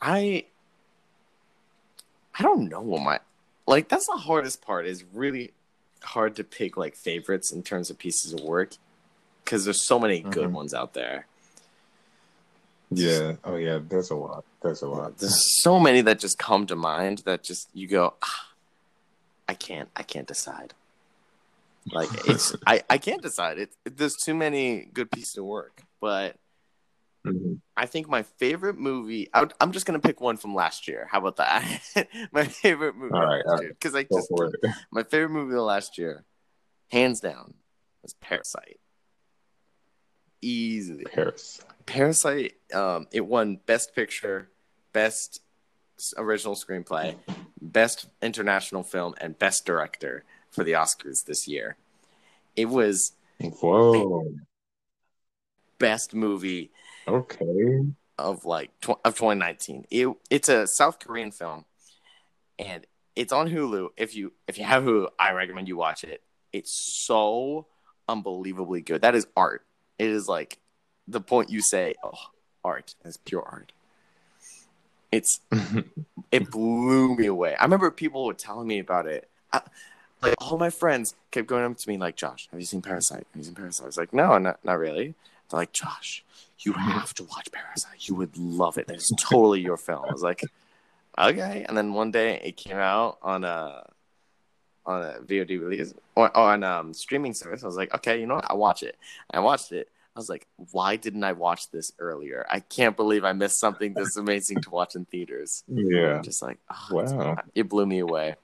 I 0.00 0.46
I 2.38 2.42
don't 2.42 2.68
know 2.68 2.80
what 2.80 3.02
my 3.02 3.20
like. 3.66 3.88
That's 3.88 4.06
the 4.06 4.16
hardest 4.16 4.62
part. 4.62 4.86
Is 4.86 5.04
really 5.12 5.52
hard 6.02 6.36
to 6.36 6.44
pick 6.44 6.76
like 6.76 6.96
favorites 6.96 7.52
in 7.52 7.62
terms 7.62 7.90
of 7.90 7.98
pieces 7.98 8.32
of 8.32 8.40
work 8.40 8.72
because 9.44 9.64
there's 9.64 9.82
so 9.82 9.98
many 9.98 10.20
good 10.20 10.44
mm-hmm. 10.44 10.54
ones 10.54 10.74
out 10.74 10.94
there. 10.94 11.26
Yeah. 12.90 13.34
Oh 13.44 13.56
yeah. 13.56 13.80
There's 13.86 14.10
a 14.10 14.16
lot. 14.16 14.44
There's 14.62 14.82
a 14.82 14.88
lot. 14.88 15.18
There's 15.18 15.62
so 15.62 15.78
many 15.78 16.00
that 16.02 16.18
just 16.18 16.38
come 16.38 16.66
to 16.66 16.76
mind 16.76 17.18
that 17.24 17.42
just 17.42 17.68
you 17.74 17.86
go. 17.86 18.14
Ah, 18.22 18.48
I 19.48 19.54
can't. 19.54 19.88
I 19.96 20.02
can't 20.02 20.26
decide. 20.26 20.74
Like 21.90 22.08
it's. 22.28 22.54
I. 22.66 22.82
I 22.88 22.98
can't 22.98 23.22
decide. 23.22 23.58
It, 23.58 23.70
it. 23.84 23.96
There's 23.96 24.16
too 24.16 24.34
many 24.34 24.88
good 24.92 25.10
pieces 25.10 25.36
of 25.38 25.44
work. 25.44 25.82
But 26.00 26.36
mm-hmm. 27.26 27.54
I 27.76 27.86
think 27.86 28.08
my 28.08 28.22
favorite 28.22 28.78
movie. 28.78 29.28
I 29.32 29.46
am 29.60 29.72
just 29.72 29.86
gonna 29.86 30.00
pick 30.00 30.20
one 30.20 30.36
from 30.36 30.54
last 30.54 30.88
year. 30.88 31.08
How 31.10 31.18
about 31.18 31.36
that? 31.36 32.08
my 32.32 32.44
favorite 32.44 32.96
movie. 32.96 33.14
All 33.14 33.26
right. 33.26 33.44
Because 33.68 33.94
I 33.94 34.04
just. 34.04 34.32
My 34.90 35.02
favorite 35.02 35.30
movie 35.30 35.54
of 35.54 35.62
last 35.62 35.98
year, 35.98 36.24
hands 36.90 37.20
down, 37.20 37.54
was 38.02 38.14
Parasite. 38.14 38.80
Easily. 40.40 41.04
Parasite. 41.04 41.66
Parasite. 41.86 42.54
Um, 42.74 43.06
it 43.12 43.24
won 43.24 43.60
Best 43.66 43.94
Picture, 43.94 44.50
Best 44.92 45.40
Original 46.16 46.56
Screenplay, 46.56 47.16
Best 47.60 48.06
International 48.20 48.82
Film, 48.82 49.14
and 49.20 49.38
Best 49.38 49.64
Director 49.64 50.24
for 50.50 50.64
the 50.64 50.72
Oscars 50.72 51.24
this 51.24 51.46
year. 51.46 51.76
It 52.56 52.68
was 52.68 53.12
whoa 53.40 54.24
best 55.82 56.14
movie. 56.14 56.70
Okay. 57.06 57.80
Of 58.18 58.44
like 58.44 58.70
tw- 58.80 59.00
of 59.04 59.14
2019. 59.14 59.86
It 59.90 60.08
it's 60.30 60.48
a 60.48 60.66
South 60.66 60.98
Korean 60.98 61.32
film, 61.32 61.64
and 62.58 62.86
it's 63.16 63.32
on 63.32 63.48
Hulu. 63.48 63.88
If 63.96 64.14
you 64.14 64.32
if 64.46 64.58
you 64.58 64.64
have 64.64 64.84
Hulu, 64.84 65.08
I 65.18 65.32
recommend 65.32 65.68
you 65.68 65.76
watch 65.76 66.04
it. 66.04 66.22
It's 66.52 66.72
so 66.72 67.66
unbelievably 68.08 68.82
good. 68.82 69.02
That 69.02 69.14
is 69.14 69.26
art. 69.36 69.64
It 69.98 70.08
is 70.08 70.28
like 70.28 70.58
the 71.08 71.20
point 71.20 71.50
you 71.50 71.62
say, 71.62 71.94
oh, 72.04 72.12
art. 72.64 72.94
It's 73.04 73.16
pure 73.16 73.42
art. 73.42 73.72
It's 75.10 75.40
it 76.32 76.50
blew 76.50 77.16
me 77.16 77.26
away. 77.26 77.54
I 77.56 77.64
remember 77.64 77.90
people 77.90 78.24
were 78.24 78.34
telling 78.34 78.68
me 78.68 78.78
about 78.78 79.06
it. 79.06 79.28
I, 79.52 79.62
like 80.22 80.34
all 80.38 80.56
my 80.56 80.70
friends 80.70 81.14
kept 81.30 81.48
going 81.48 81.64
up 81.64 81.76
to 81.76 81.88
me 81.88 81.98
like, 81.98 82.16
"Josh, 82.16 82.48
have 82.50 82.60
you 82.60 82.66
seen 82.66 82.80
Parasite? 82.80 83.26
Have 83.32 83.36
you 83.36 83.44
seen 83.44 83.54
Parasite?" 83.54 83.84
I 83.84 83.86
was 83.86 83.96
like, 83.96 84.14
"No, 84.14 84.38
not 84.38 84.64
not 84.64 84.78
really." 84.78 85.14
They're 85.50 85.58
like, 85.60 85.72
"Josh, 85.72 86.24
you 86.64 86.72
have 86.72 87.14
to 87.14 87.24
watch 87.24 87.50
Parasite. 87.52 88.08
You 88.08 88.14
would 88.16 88.36
love 88.36 88.78
it. 88.78 88.90
It's 88.90 89.12
totally 89.20 89.60
your 89.60 89.76
film." 89.76 90.04
I 90.08 90.12
was 90.12 90.22
like, 90.22 90.42
"Okay." 91.18 91.64
And 91.68 91.76
then 91.76 91.92
one 91.92 92.10
day 92.10 92.40
it 92.44 92.56
came 92.56 92.76
out 92.76 93.18
on 93.22 93.44
a 93.44 93.88
on 94.84 95.02
a 95.02 95.20
VOD 95.20 95.60
release 95.60 95.94
or 96.16 96.36
on 96.36 96.64
um 96.64 96.94
streaming 96.94 97.34
service. 97.34 97.62
I 97.62 97.66
was 97.66 97.76
like, 97.76 97.94
"Okay, 97.94 98.20
you 98.20 98.26
know 98.26 98.36
what? 98.36 98.50
I 98.50 98.54
watch 98.54 98.82
it." 98.82 98.96
I 99.30 99.40
watched 99.40 99.72
it. 99.72 99.88
I 100.14 100.18
was 100.18 100.28
like, 100.28 100.46
why 100.72 100.96
didn't 100.96 101.24
I 101.24 101.32
watch 101.32 101.70
this 101.70 101.92
earlier? 101.98 102.44
I 102.50 102.60
can't 102.60 102.96
believe 102.96 103.24
I 103.24 103.32
missed 103.32 103.58
something 103.58 103.94
this 103.94 104.16
amazing 104.18 104.60
to 104.60 104.70
watch 104.70 104.94
in 104.94 105.06
theaters. 105.06 105.64
Yeah. 105.68 106.20
Just 106.20 106.42
like, 106.42 106.58
oh, 106.70 106.88
wow. 106.90 107.38
It 107.54 107.70
blew 107.70 107.86
me 107.86 108.00
away. 108.00 108.34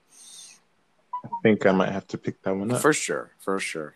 I 1.25 1.29
think 1.43 1.67
I 1.67 1.73
might 1.73 1.93
have 1.93 2.07
to 2.09 2.19
pick 2.19 2.41
that 2.43 2.57
one 2.57 2.73
up. 2.73 2.81
For 2.81 2.95
sure. 2.95 3.33
For 3.41 3.59
sure. 3.59 3.95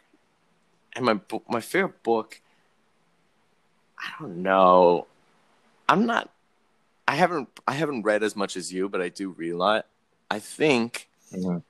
And 0.95 1.07
my 1.07 1.19
my 1.49 1.61
favorite 1.61 2.03
book 2.03 2.42
I 4.03 4.11
don't 4.21 4.43
know. 4.43 5.07
I'm 5.89 6.07
not. 6.07 6.31
I 7.07 7.15
haven't. 7.17 7.49
I 7.67 7.73
haven't 7.73 8.03
read 8.03 8.23
as 8.23 8.35
much 8.37 8.57
as 8.57 8.73
you, 8.73 8.89
but 8.89 9.01
I 9.01 9.09
do 9.09 9.31
read 9.31 9.51
a 9.51 9.57
lot. 9.57 9.87
I 10.31 10.39
think, 10.39 11.09
Mhm. 11.33 11.63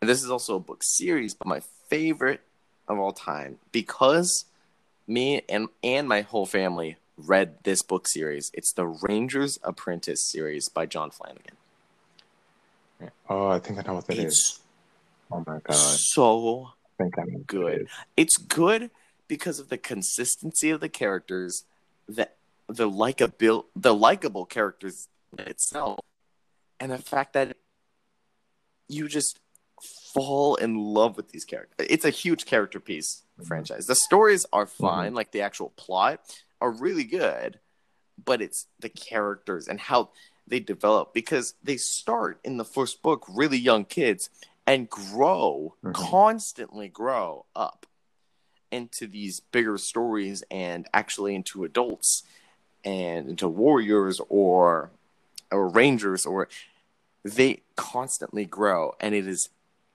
and 0.00 0.08
this 0.10 0.22
is 0.22 0.30
also 0.30 0.56
a 0.56 0.60
book 0.60 0.82
series, 0.82 1.34
but 1.34 1.46
my 1.48 1.60
favorite 1.88 2.40
of 2.86 2.98
all 2.98 3.12
time 3.12 3.58
because 3.72 4.44
me 5.06 5.42
and 5.48 5.68
and 5.82 6.08
my 6.08 6.20
whole 6.20 6.46
family 6.46 6.96
read 7.16 7.62
this 7.64 7.82
book 7.82 8.06
series. 8.06 8.50
It's 8.54 8.72
the 8.72 8.86
Ranger's 8.86 9.58
Apprentice 9.62 10.22
series 10.22 10.68
by 10.68 10.86
John 10.86 11.10
Flanagan. 11.10 11.56
Oh, 13.28 13.48
I 13.48 13.58
think 13.58 13.78
I 13.78 13.82
know 13.82 13.94
what 13.94 14.06
that 14.06 14.18
is. 14.18 14.24
It's 14.24 14.60
Oh 15.32 15.42
my 15.46 15.58
god. 15.64 15.74
so 15.76 16.70
I 16.98 17.02
think 17.02 17.18
I 17.18 17.22
know 17.24 17.38
good. 17.46 17.82
is. 17.82 17.88
it's 18.16 18.36
good 18.36 18.90
because 19.28 19.58
of 19.58 19.68
the 19.68 19.78
consistency 19.78 20.70
of 20.70 20.80
the 20.80 20.88
characters, 20.88 21.64
the 22.08 22.28
the 22.68 22.88
likeable 22.88 23.66
the 23.76 23.94
likable 23.94 24.46
characters 24.46 25.08
itself, 25.38 26.00
and 26.80 26.92
the 26.92 26.98
fact 26.98 27.32
that 27.34 27.56
you 28.88 29.08
just 29.08 29.38
fall 30.12 30.54
in 30.56 30.76
love 30.76 31.16
with 31.16 31.30
these 31.30 31.44
characters. 31.44 31.86
It's 31.90 32.04
a 32.04 32.10
huge 32.10 32.46
character 32.46 32.80
piece 32.80 33.22
Mhm. 33.38 33.46
franchise. 33.46 33.86
The 33.86 33.94
stories 33.94 34.46
are 34.52 34.66
fine, 34.66 35.14
like 35.14 35.32
the 35.32 35.40
actual 35.40 35.70
plot 35.70 36.20
are 36.60 36.70
really 36.70 37.04
good, 37.04 37.58
but 38.22 38.40
it's 38.40 38.66
the 38.78 38.88
characters 38.88 39.66
and 39.68 39.80
how 39.80 40.10
they 40.46 40.60
develop 40.60 41.12
because 41.12 41.54
they 41.62 41.76
start 41.76 42.38
in 42.44 42.56
the 42.58 42.64
first 42.64 43.02
book 43.02 43.24
really 43.28 43.58
young 43.58 43.84
kids 43.84 44.30
and 44.66 44.88
grow 44.88 45.74
Mhm. 45.82 45.94
constantly 45.94 46.88
grow 46.88 47.46
up 47.56 47.86
into 48.74 49.06
these 49.06 49.40
bigger 49.40 49.78
stories 49.78 50.42
and 50.50 50.86
actually 50.92 51.34
into 51.34 51.64
adults 51.64 52.24
and 52.84 53.28
into 53.28 53.48
warriors 53.48 54.20
or 54.28 54.90
or 55.50 55.68
rangers 55.68 56.26
or 56.26 56.48
they 57.22 57.62
constantly 57.76 58.44
grow 58.44 58.92
and 59.00 59.14
it 59.14 59.26
is 59.26 59.48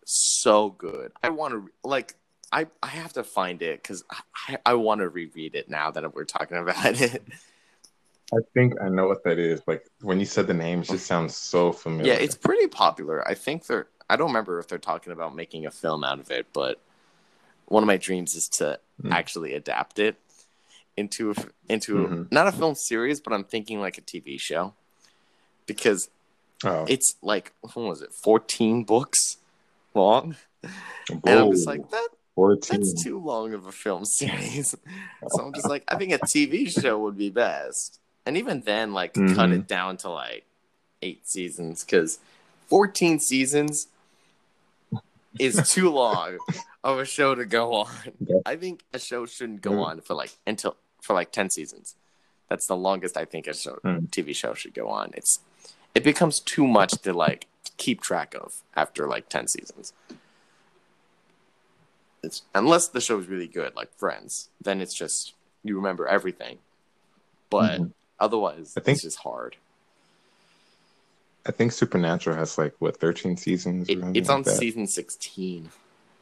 so 0.05 0.69
good 0.69 1.11
i 1.21 1.30
want 1.30 1.53
to 1.53 1.69
like 1.84 2.15
i 2.51 2.65
i 2.82 2.88
have 2.88 3.13
to 3.13 3.23
find 3.23 3.61
it 3.61 3.84
because 3.84 4.03
i 4.47 4.57
i 4.65 4.73
want 4.73 5.01
to 5.01 5.09
reread 5.09 5.53
it 5.53 5.69
now 5.69 5.91
that 5.91 6.15
we're 6.15 6.23
talking 6.23 6.57
about 6.57 6.99
it 7.01 7.21
I 8.32 8.38
think 8.53 8.80
I 8.80 8.89
know 8.89 9.07
what 9.07 9.23
that 9.23 9.39
is. 9.39 9.59
Like 9.65 9.89
when 10.01 10.19
you 10.19 10.25
said 10.27 10.45
the 10.45 10.53
name, 10.53 10.82
it 10.82 10.88
just 10.88 11.07
sounds 11.07 11.36
so 11.36 11.71
familiar. 11.71 12.13
yeah 12.13 12.19
it's 12.19 12.36
pretty 12.36 12.67
popular 12.67 13.27
i 13.27 13.34
think 13.34 13.65
they're 13.65 13.88
i 14.07 14.15
don't 14.15 14.27
remember 14.27 14.59
if 14.59 14.67
they're 14.67 14.77
talking 14.77 15.11
about 15.13 15.36
making 15.36 15.65
a 15.65 15.71
film 15.71 16.03
out 16.03 16.19
of 16.19 16.30
it 16.30 16.45
but 16.53 16.80
one 17.70 17.84
of 17.84 17.88
my 17.88 17.97
dreams 17.97 18.36
is 18.36 18.47
to 18.49 18.80
Hmm. 19.01 19.13
actually 19.13 19.53
adapt 19.53 19.97
it 19.99 20.17
into 20.97 21.32
a, 21.32 21.36
into 21.70 21.93
Mhm. 21.95 22.28
not 22.32 22.47
a 22.47 22.51
film 22.51 22.76
series 22.76 23.22
but 23.22 23.32
i'm 23.32 23.45
thinking 23.45 23.80
like 23.80 23.97
a 23.97 24.01
tv 24.01 24.38
show 24.38 24.74
because 25.65 26.09
oh, 26.65 26.84
it's 26.88 27.15
like 27.22 27.53
what 27.61 27.76
was 27.78 28.01
it 28.01 28.11
14 28.11 28.84
books 28.84 29.38
long 29.95 30.36
and 30.63 31.39
i'm 31.39 31.51
just 31.51 31.67
like 31.67 31.89
that 31.91 32.09
14. 32.36 32.80
that's 32.82 33.03
too 33.03 33.17
long 33.20 33.53
of 33.53 33.65
a 33.67 33.72
film 33.72 34.03
series 34.20 34.76
so 35.30 35.43
i'm 35.43 35.53
just 35.53 35.70
like 35.74 35.84
i 35.88 35.95
think 35.95 36.11
a 36.11 36.20
tv 36.20 36.70
show 36.70 36.99
would 36.99 37.17
be 37.17 37.30
best 37.30 37.99
and 38.26 38.36
even 38.36 38.61
then 38.61 38.91
like 38.93 39.13
cut 39.13 39.49
Mhm. 39.49 39.53
it 39.53 39.67
down 39.67 39.95
to 39.97 40.09
like 40.09 40.43
eight 41.01 41.26
seasons 41.26 41.86
because 41.86 42.20
14 42.67 43.20
seasons 43.20 43.88
is 45.38 45.69
too 45.73 45.89
long 45.89 46.38
of 46.84 46.97
a 46.99 47.05
show 47.05 47.36
to 47.36 47.45
go 47.45 47.73
on 47.73 47.91
Yeah. 48.25 48.39
i 48.45 48.55
think 48.55 48.84
a 48.93 48.99
show 48.99 49.25
shouldn't 49.25 49.61
go 49.61 49.71
Mm. 49.71 49.86
on 49.86 50.01
for 50.01 50.13
like 50.15 50.32
until 50.47 50.75
for 51.01 51.13
like 51.13 51.32
10 51.32 51.49
seasons 51.51 51.95
that's 52.49 52.65
the 52.67 52.75
longest 52.75 53.15
i 53.17 53.25
think 53.25 53.45
a 53.47 53.53
show 53.53 53.77
Mm. 53.84 54.09
tv 54.09 54.36
show 54.36 54.53
should 54.53 54.73
go 54.73 54.88
on 54.89 55.11
it's 55.13 55.39
it 55.93 56.03
becomes 56.03 56.39
too 56.39 56.65
much 56.67 56.91
to 57.03 57.13
like 57.13 57.47
keep 57.77 58.01
track 58.01 58.34
of 58.34 58.61
after 58.75 59.07
like 59.07 59.30
10 59.30 59.47
seasons 59.47 59.93
it's 62.23 62.41
unless 62.53 62.88
the 62.88 63.01
show 63.01 63.19
is 63.19 63.27
really 63.27 63.47
good 63.47 63.75
like 63.75 63.93
friends 63.97 64.49
then 64.61 64.82
it's 64.82 64.93
just 64.93 65.34
you 65.63 65.75
remember 65.75 66.07
everything 66.07 66.57
but 67.49 67.80
Mhm. 67.82 67.91
otherwise 68.19 68.73
I 68.75 68.82
think- 68.82 68.95
it's 68.95 69.03
just 69.03 69.19
hard 69.19 69.57
I 71.50 71.52
think 71.52 71.72
Supernatural 71.72 72.36
has 72.38 72.60
like 72.60 72.76
what 72.78 72.97
13 72.97 73.36
seasons. 73.36 73.89
it, 73.89 73.97
it's 74.14 74.30
like 74.30 74.38
on 74.38 74.43
that. 74.43 74.52
season 74.56 74.86
16 74.86 75.68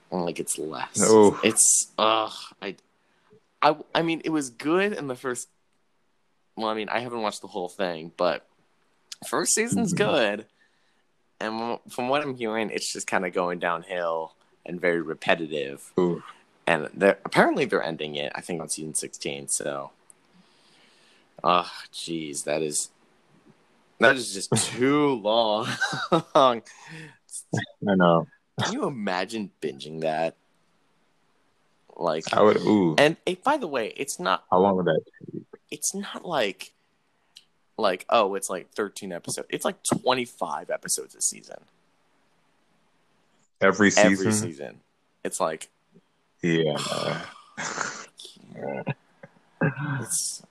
or 0.10 0.24
like 0.24 0.40
it's 0.40 0.58
less 0.58 1.02
Oh. 1.04 1.38
it's 1.44 1.88
uh 2.00 2.30
I, 2.62 2.76
I 3.62 3.76
i 3.94 4.02
mean 4.04 4.22
it 4.24 4.30
was 4.30 4.50
good 4.52 4.94
in 4.94 5.08
the 5.08 5.16
first 5.16 5.50
well 6.56 6.70
i 6.70 6.74
mean 6.74 6.88
i 6.88 7.00
haven't 7.00 7.22
watched 7.22 7.42
the 7.42 7.48
whole 7.48 7.68
thing 7.68 8.14
but 8.16 8.48
first 9.28 9.54
season's 9.54 9.94
Mhm. 9.94 9.98
good 9.98 10.46
and 11.42 11.80
from 11.92 12.08
what 12.08 12.22
i'm 12.24 12.36
hearing 12.36 12.70
it's 12.70 12.94
just 12.94 13.06
kind 13.06 13.26
of 13.26 13.34
going 13.34 13.60
downhill 13.60 14.34
and 14.66 14.80
very 14.80 15.02
repetitive 15.02 15.92
Ooh. 16.00 16.24
and 16.66 16.88
they're 16.94 17.20
apparently 17.26 17.66
they're 17.66 17.84
ending 17.84 18.16
it 18.16 18.32
i 18.34 18.40
think 18.40 18.62
on 18.62 18.70
season 18.70 18.94
16 18.94 19.50
so 19.50 19.92
oh 21.44 21.70
jeez 21.92 22.46
that 22.46 22.62
is 22.62 22.92
that 24.00 24.16
is 24.16 24.34
just 24.34 24.52
too 24.68 25.14
long 25.16 25.68
I 26.36 26.62
know. 27.82 28.28
can 28.64 28.74
you 28.74 28.86
imagine 28.86 29.52
binging 29.62 30.02
that 30.02 30.36
like 31.96 32.32
I 32.34 32.42
would. 32.44 32.58
Ooh. 32.58 32.96
and 32.98 33.18
it, 33.26 33.44
by 33.44 33.58
the 33.58 33.68
way 33.68 33.94
it's 33.98 34.20
not 34.20 34.44
How 34.52 34.60
long 34.60 34.76
would 34.78 34.86
that? 34.86 35.02
take? 35.34 35.42
it's 35.72 35.94
not 35.96 36.24
like 36.26 36.74
like 37.78 38.06
oh 38.10 38.36
it's 38.36 38.50
like 38.50 38.70
13 38.72 39.12
episodes 39.12 39.48
it's 39.52 39.66
like 39.66 39.78
25 39.84 40.70
episodes 40.70 41.16
a 41.16 41.22
season 41.22 41.58
Every 43.62 43.90
season. 43.90 44.12
every 44.14 44.32
season 44.32 44.80
it's 45.24 45.40
like 45.40 45.70
Yeah. 46.42 47.22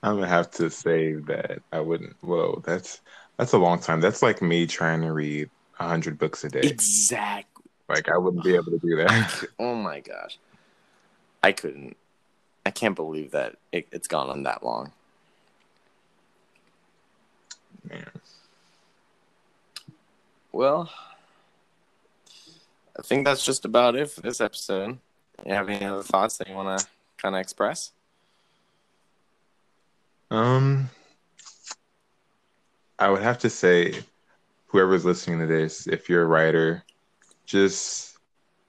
I'm 0.03 0.15
gonna 0.15 0.27
have 0.27 0.51
to 0.51 0.69
say 0.69 1.13
that 1.13 1.61
I 1.71 1.79
wouldn't. 1.79 2.15
Whoa, 2.21 2.61
that's 2.65 2.99
that's 3.37 3.53
a 3.53 3.57
long 3.57 3.79
time. 3.79 4.01
That's 4.01 4.21
like 4.21 4.41
me 4.41 4.67
trying 4.67 5.01
to 5.01 5.11
read 5.13 5.49
a 5.79 5.87
hundred 5.87 6.17
books 6.17 6.43
a 6.43 6.49
day. 6.49 6.61
Exactly. 6.61 7.63
Like 7.89 8.09
I 8.09 8.17
wouldn't 8.17 8.43
be 8.43 8.55
able 8.55 8.71
to 8.71 8.79
do 8.79 8.95
that. 8.97 9.43
oh 9.59 9.73
my 9.75 9.99
gosh 10.01 10.37
i 11.43 11.51
couldn't 11.51 11.95
i 12.65 12.71
can't 12.71 12.95
believe 12.95 13.31
that 13.31 13.55
it, 13.71 13.87
it's 13.91 14.07
gone 14.07 14.27
on 14.29 14.43
that 14.43 14.63
long 14.63 14.91
Man. 17.87 18.09
well 20.51 20.89
i 22.97 23.01
think 23.03 23.23
that's 23.23 23.45
just 23.45 23.63
about 23.65 23.95
it 23.95 24.09
for 24.09 24.21
this 24.21 24.41
episode 24.41 24.97
you 25.45 25.53
have 25.53 25.69
any 25.69 25.85
other 25.85 26.03
thoughts 26.03 26.37
that 26.37 26.49
you 26.49 26.55
want 26.55 26.79
to 26.79 26.87
kind 27.17 27.35
of 27.35 27.39
express 27.41 27.91
Um, 30.31 30.89
I 32.99 33.09
would 33.09 33.21
have 33.21 33.37
to 33.39 33.49
say, 33.49 33.93
whoever's 34.67 35.05
listening 35.05 35.39
to 35.39 35.47
this, 35.47 35.87
if 35.87 36.09
you're 36.09 36.23
a 36.23 36.27
writer, 36.27 36.83
just 37.45 38.17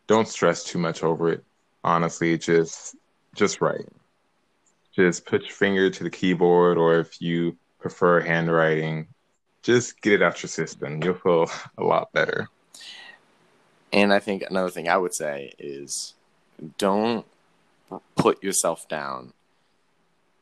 don't 0.07 0.29
stress 0.29 0.65
too 0.65 0.79
much 0.79 1.03
over 1.03 1.31
it. 1.33 1.45
Honestly, 1.85 2.37
just 2.37 2.97
just 3.35 3.61
write. 3.61 3.87
Just 4.95 5.27
put 5.27 5.43
your 5.43 5.53
finger 5.53 5.91
to 5.91 6.05
the 6.05 6.11
keyboard, 6.11 6.77
or 6.77 6.99
if 6.99 7.21
you 7.21 7.57
prefer 7.79 8.21
handwriting, 8.21 9.07
just 9.63 10.01
get 10.03 10.15
it 10.15 10.23
out 10.23 10.43
your 10.43 10.49
system. 10.49 11.03
You'll 11.03 11.15
feel 11.15 11.51
a 11.79 11.85
lot 11.85 12.13
better. 12.13 12.49
And 13.93 14.13
I 14.13 14.19
think 14.19 14.43
another 14.43 14.71
thing 14.71 14.89
I 14.89 14.97
would 14.97 15.15
say 15.15 15.55
is 15.59 16.15
don't 16.77 17.25
put 18.17 18.43
yourself 18.43 18.89
down 18.89 19.33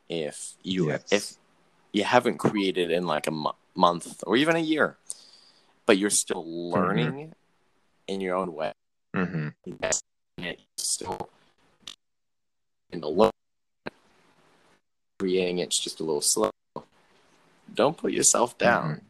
if 0.09 0.55
you 0.63 0.89
Yes. 0.89 1.13
if 1.13 1.35
you 1.93 2.05
haven't 2.05 2.39
created 2.39 2.91
in 2.91 3.07
like 3.07 3.27
a 3.27 3.31
mo- 3.31 3.55
month 3.77 4.23
or 4.27 4.37
even 4.37 4.57
a 4.57 4.61
year, 4.61 4.97
but 5.87 5.99
you're 5.99 6.11
still 6.11 6.45
learning 6.71 7.35
in 8.09 8.21
your 8.21 8.37
own 8.37 8.55
way. 8.55 8.73
hmm 9.15 9.49
And 9.67 9.95
you're 10.39 10.55
still 10.77 11.29
in 12.93 13.01
the 13.01 13.09
low 13.09 13.31
creating 15.19 15.59
it's 15.59 15.81
just 15.83 16.01
a 16.01 16.05
little 16.05 16.21
slow. 16.21 16.51
Don't 17.75 17.97
put 17.97 18.13
yourself 18.13 18.57
down. 18.59 19.01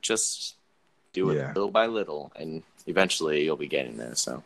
Just 0.00 0.56
do 1.12 1.30
it 1.30 1.36
Yeah. 1.36 1.48
little 1.48 1.70
by 1.70 1.86
little, 1.86 2.32
and 2.36 2.62
eventually 2.86 3.44
you'll 3.44 3.56
be 3.56 3.68
getting 3.68 3.96
there. 3.96 4.14
So. 4.14 4.42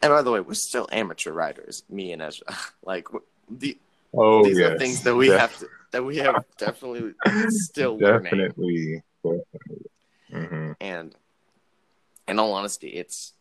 And 0.00 0.10
by 0.10 0.22
the 0.22 0.30
way, 0.30 0.40
we're 0.40 0.54
still 0.54 0.88
amateur 0.92 1.32
writers, 1.32 1.82
me 1.88 2.12
and 2.12 2.22
Ezra. 2.22 2.46
Like 2.82 3.08
the 3.50 3.76
Oh 4.16 4.44
these 4.44 4.58
yes, 4.58 4.72
are 4.72 4.78
things 4.78 5.02
that 5.02 5.14
we 5.14 5.28
Def- 5.28 5.38
have 5.40 5.58
to 5.58 5.68
that 5.92 6.04
we 6.04 6.16
have 6.18 6.44
definitely 6.58 7.12
still 7.48 7.98
learning. 7.98 8.32
definitely, 8.32 9.02
definitely. 9.22 9.90
hmm 10.30 10.72
And 10.80 11.14
in 12.26 12.38
all 12.38 12.52
honesty, 12.54 12.88
it's 12.88 13.34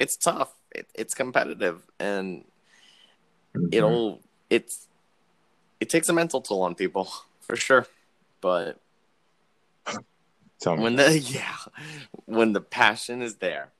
it's 0.00 0.16
tough. 0.16 0.52
It, 0.70 0.88
it's 0.94 1.14
competitive, 1.14 1.82
and 1.98 2.44
Mm-hmm. 3.56 3.68
it'll 3.72 4.20
it's 4.50 4.86
it 5.80 5.88
takes 5.88 6.08
a 6.08 6.12
mental 6.12 6.40
toll 6.40 6.62
on 6.62 6.74
people 6.74 7.08
for 7.40 7.56
sure. 7.56 7.86
But 8.40 8.78
Tell 10.60 10.76
me. 10.76 10.82
when 10.82 10.96
the 10.96 11.18
yeah, 11.22 11.56
when 12.26 12.52
the 12.52 12.60
passion 12.60 13.22
is 13.22 13.36
there, 13.36 13.72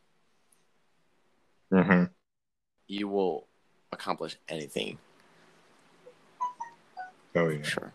hmm 1.71 2.05
you 2.87 3.07
will 3.09 3.47
accomplish 3.93 4.37
anything. 4.49 4.99
Oh 7.39 7.49
yeah. 7.49 7.63
Sure. 7.63 7.93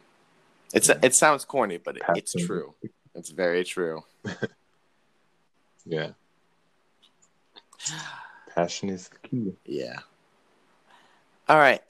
It's 0.74 0.90
it 0.90 1.14
sounds 1.16 1.46
corny, 1.46 1.78
but 1.78 1.98
it, 1.98 2.04
it's 2.16 2.34
true. 2.34 2.74
It's 3.16 3.30
very 3.30 3.64
true. 3.64 4.04
Yeah. 5.86 6.12
Passion 8.56 8.90
is 8.90 9.10
the 9.10 9.28
key. 9.28 9.54
Yeah. 9.66 10.00
All 11.50 11.58
right. 11.58 11.82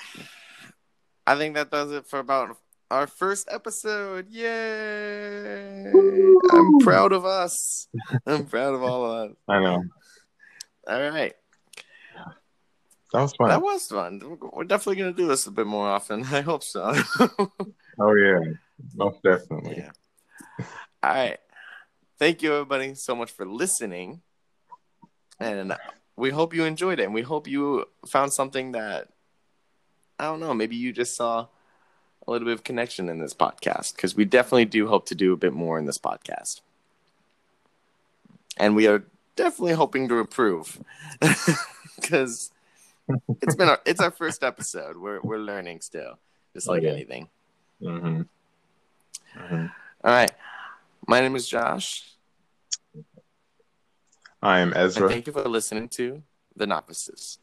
I 1.27 1.35
think 1.35 1.55
that 1.55 1.69
does 1.69 1.91
it 1.91 2.07
for 2.07 2.19
about 2.19 2.57
our 2.89 3.07
first 3.07 3.47
episode. 3.51 4.29
Yay! 4.29 5.91
I'm 6.51 6.79
proud 6.79 7.13
of 7.13 7.25
us. 7.25 7.87
I'm 8.25 8.45
proud 8.45 8.73
of 8.73 8.83
all 8.83 9.05
of 9.05 9.29
us. 9.29 9.37
I 9.47 9.59
know. 9.59 9.83
All 10.87 11.01
right. 11.11 11.35
That 13.13 13.21
was 13.21 13.33
fun. 13.33 13.49
That 13.49 13.61
was 13.61 13.85
fun. 13.85 14.39
We're 14.53 14.63
definitely 14.63 14.95
going 14.95 15.13
to 15.13 15.21
do 15.21 15.27
this 15.27 15.45
a 15.45 15.51
bit 15.51 15.67
more 15.67 15.87
often. 15.87 16.23
I 16.31 16.41
hope 16.41 16.63
so. 16.63 16.95
oh 17.19 18.15
yeah. 18.15 18.39
Most 18.95 19.21
definitely. 19.23 19.77
yeah. 19.77 19.91
All 21.03 21.13
right. 21.13 21.37
Thank 22.17 22.41
you, 22.41 22.53
everybody, 22.53 22.95
so 22.95 23.15
much 23.15 23.31
for 23.31 23.45
listening. 23.45 24.21
And 25.39 25.75
we 26.15 26.31
hope 26.31 26.55
you 26.55 26.63
enjoyed 26.63 26.99
it. 26.99 27.03
And 27.03 27.13
we 27.13 27.21
hope 27.21 27.47
you 27.47 27.85
found 28.07 28.33
something 28.33 28.71
that, 28.71 29.09
I 30.17 30.25
don't 30.25 30.39
know, 30.39 30.53
maybe 30.53 30.75
you 30.75 30.91
just 30.91 31.15
saw 31.15 31.47
a 32.27 32.31
little 32.31 32.45
bit 32.45 32.53
of 32.53 32.63
connection 32.63 33.09
in 33.09 33.19
this 33.19 33.33
podcast. 33.33 33.95
Because 33.95 34.15
we 34.15 34.25
definitely 34.25 34.65
do 34.65 34.87
hope 34.87 35.05
to 35.07 35.15
do 35.15 35.33
a 35.33 35.37
bit 35.37 35.53
more 35.53 35.77
in 35.77 35.85
this 35.85 35.99
podcast. 35.99 36.61
And 38.57 38.75
we 38.75 38.87
are 38.87 39.03
definitely 39.35 39.73
hoping 39.73 40.07
to 40.07 40.19
improve. 40.19 40.81
Because 41.95 42.51
it's 43.41 43.55
been 43.55 43.69
our, 43.69 43.79
it's 43.85 44.01
our 44.01 44.11
first 44.11 44.43
episode. 44.43 44.97
We're, 44.97 45.19
we're 45.21 45.37
learning 45.39 45.81
still, 45.81 46.19
just 46.53 46.67
like 46.67 46.83
Okay. 46.83 46.91
anything. 46.91 47.29
hmm 47.81 48.21
hmm 49.37 49.65
All 50.03 50.11
right. 50.11 50.31
My 51.07 51.19
name 51.21 51.35
is 51.35 51.47
Josh. 51.47 52.09
I 54.41 54.59
am 54.59 54.69
And 54.69 54.77
Ezra. 54.77 55.09
thank 55.09 55.27
you 55.27 55.33
for 55.33 55.43
listening 55.47 55.87
to 55.89 56.23
The 56.55 56.67
Novices. 56.67 57.39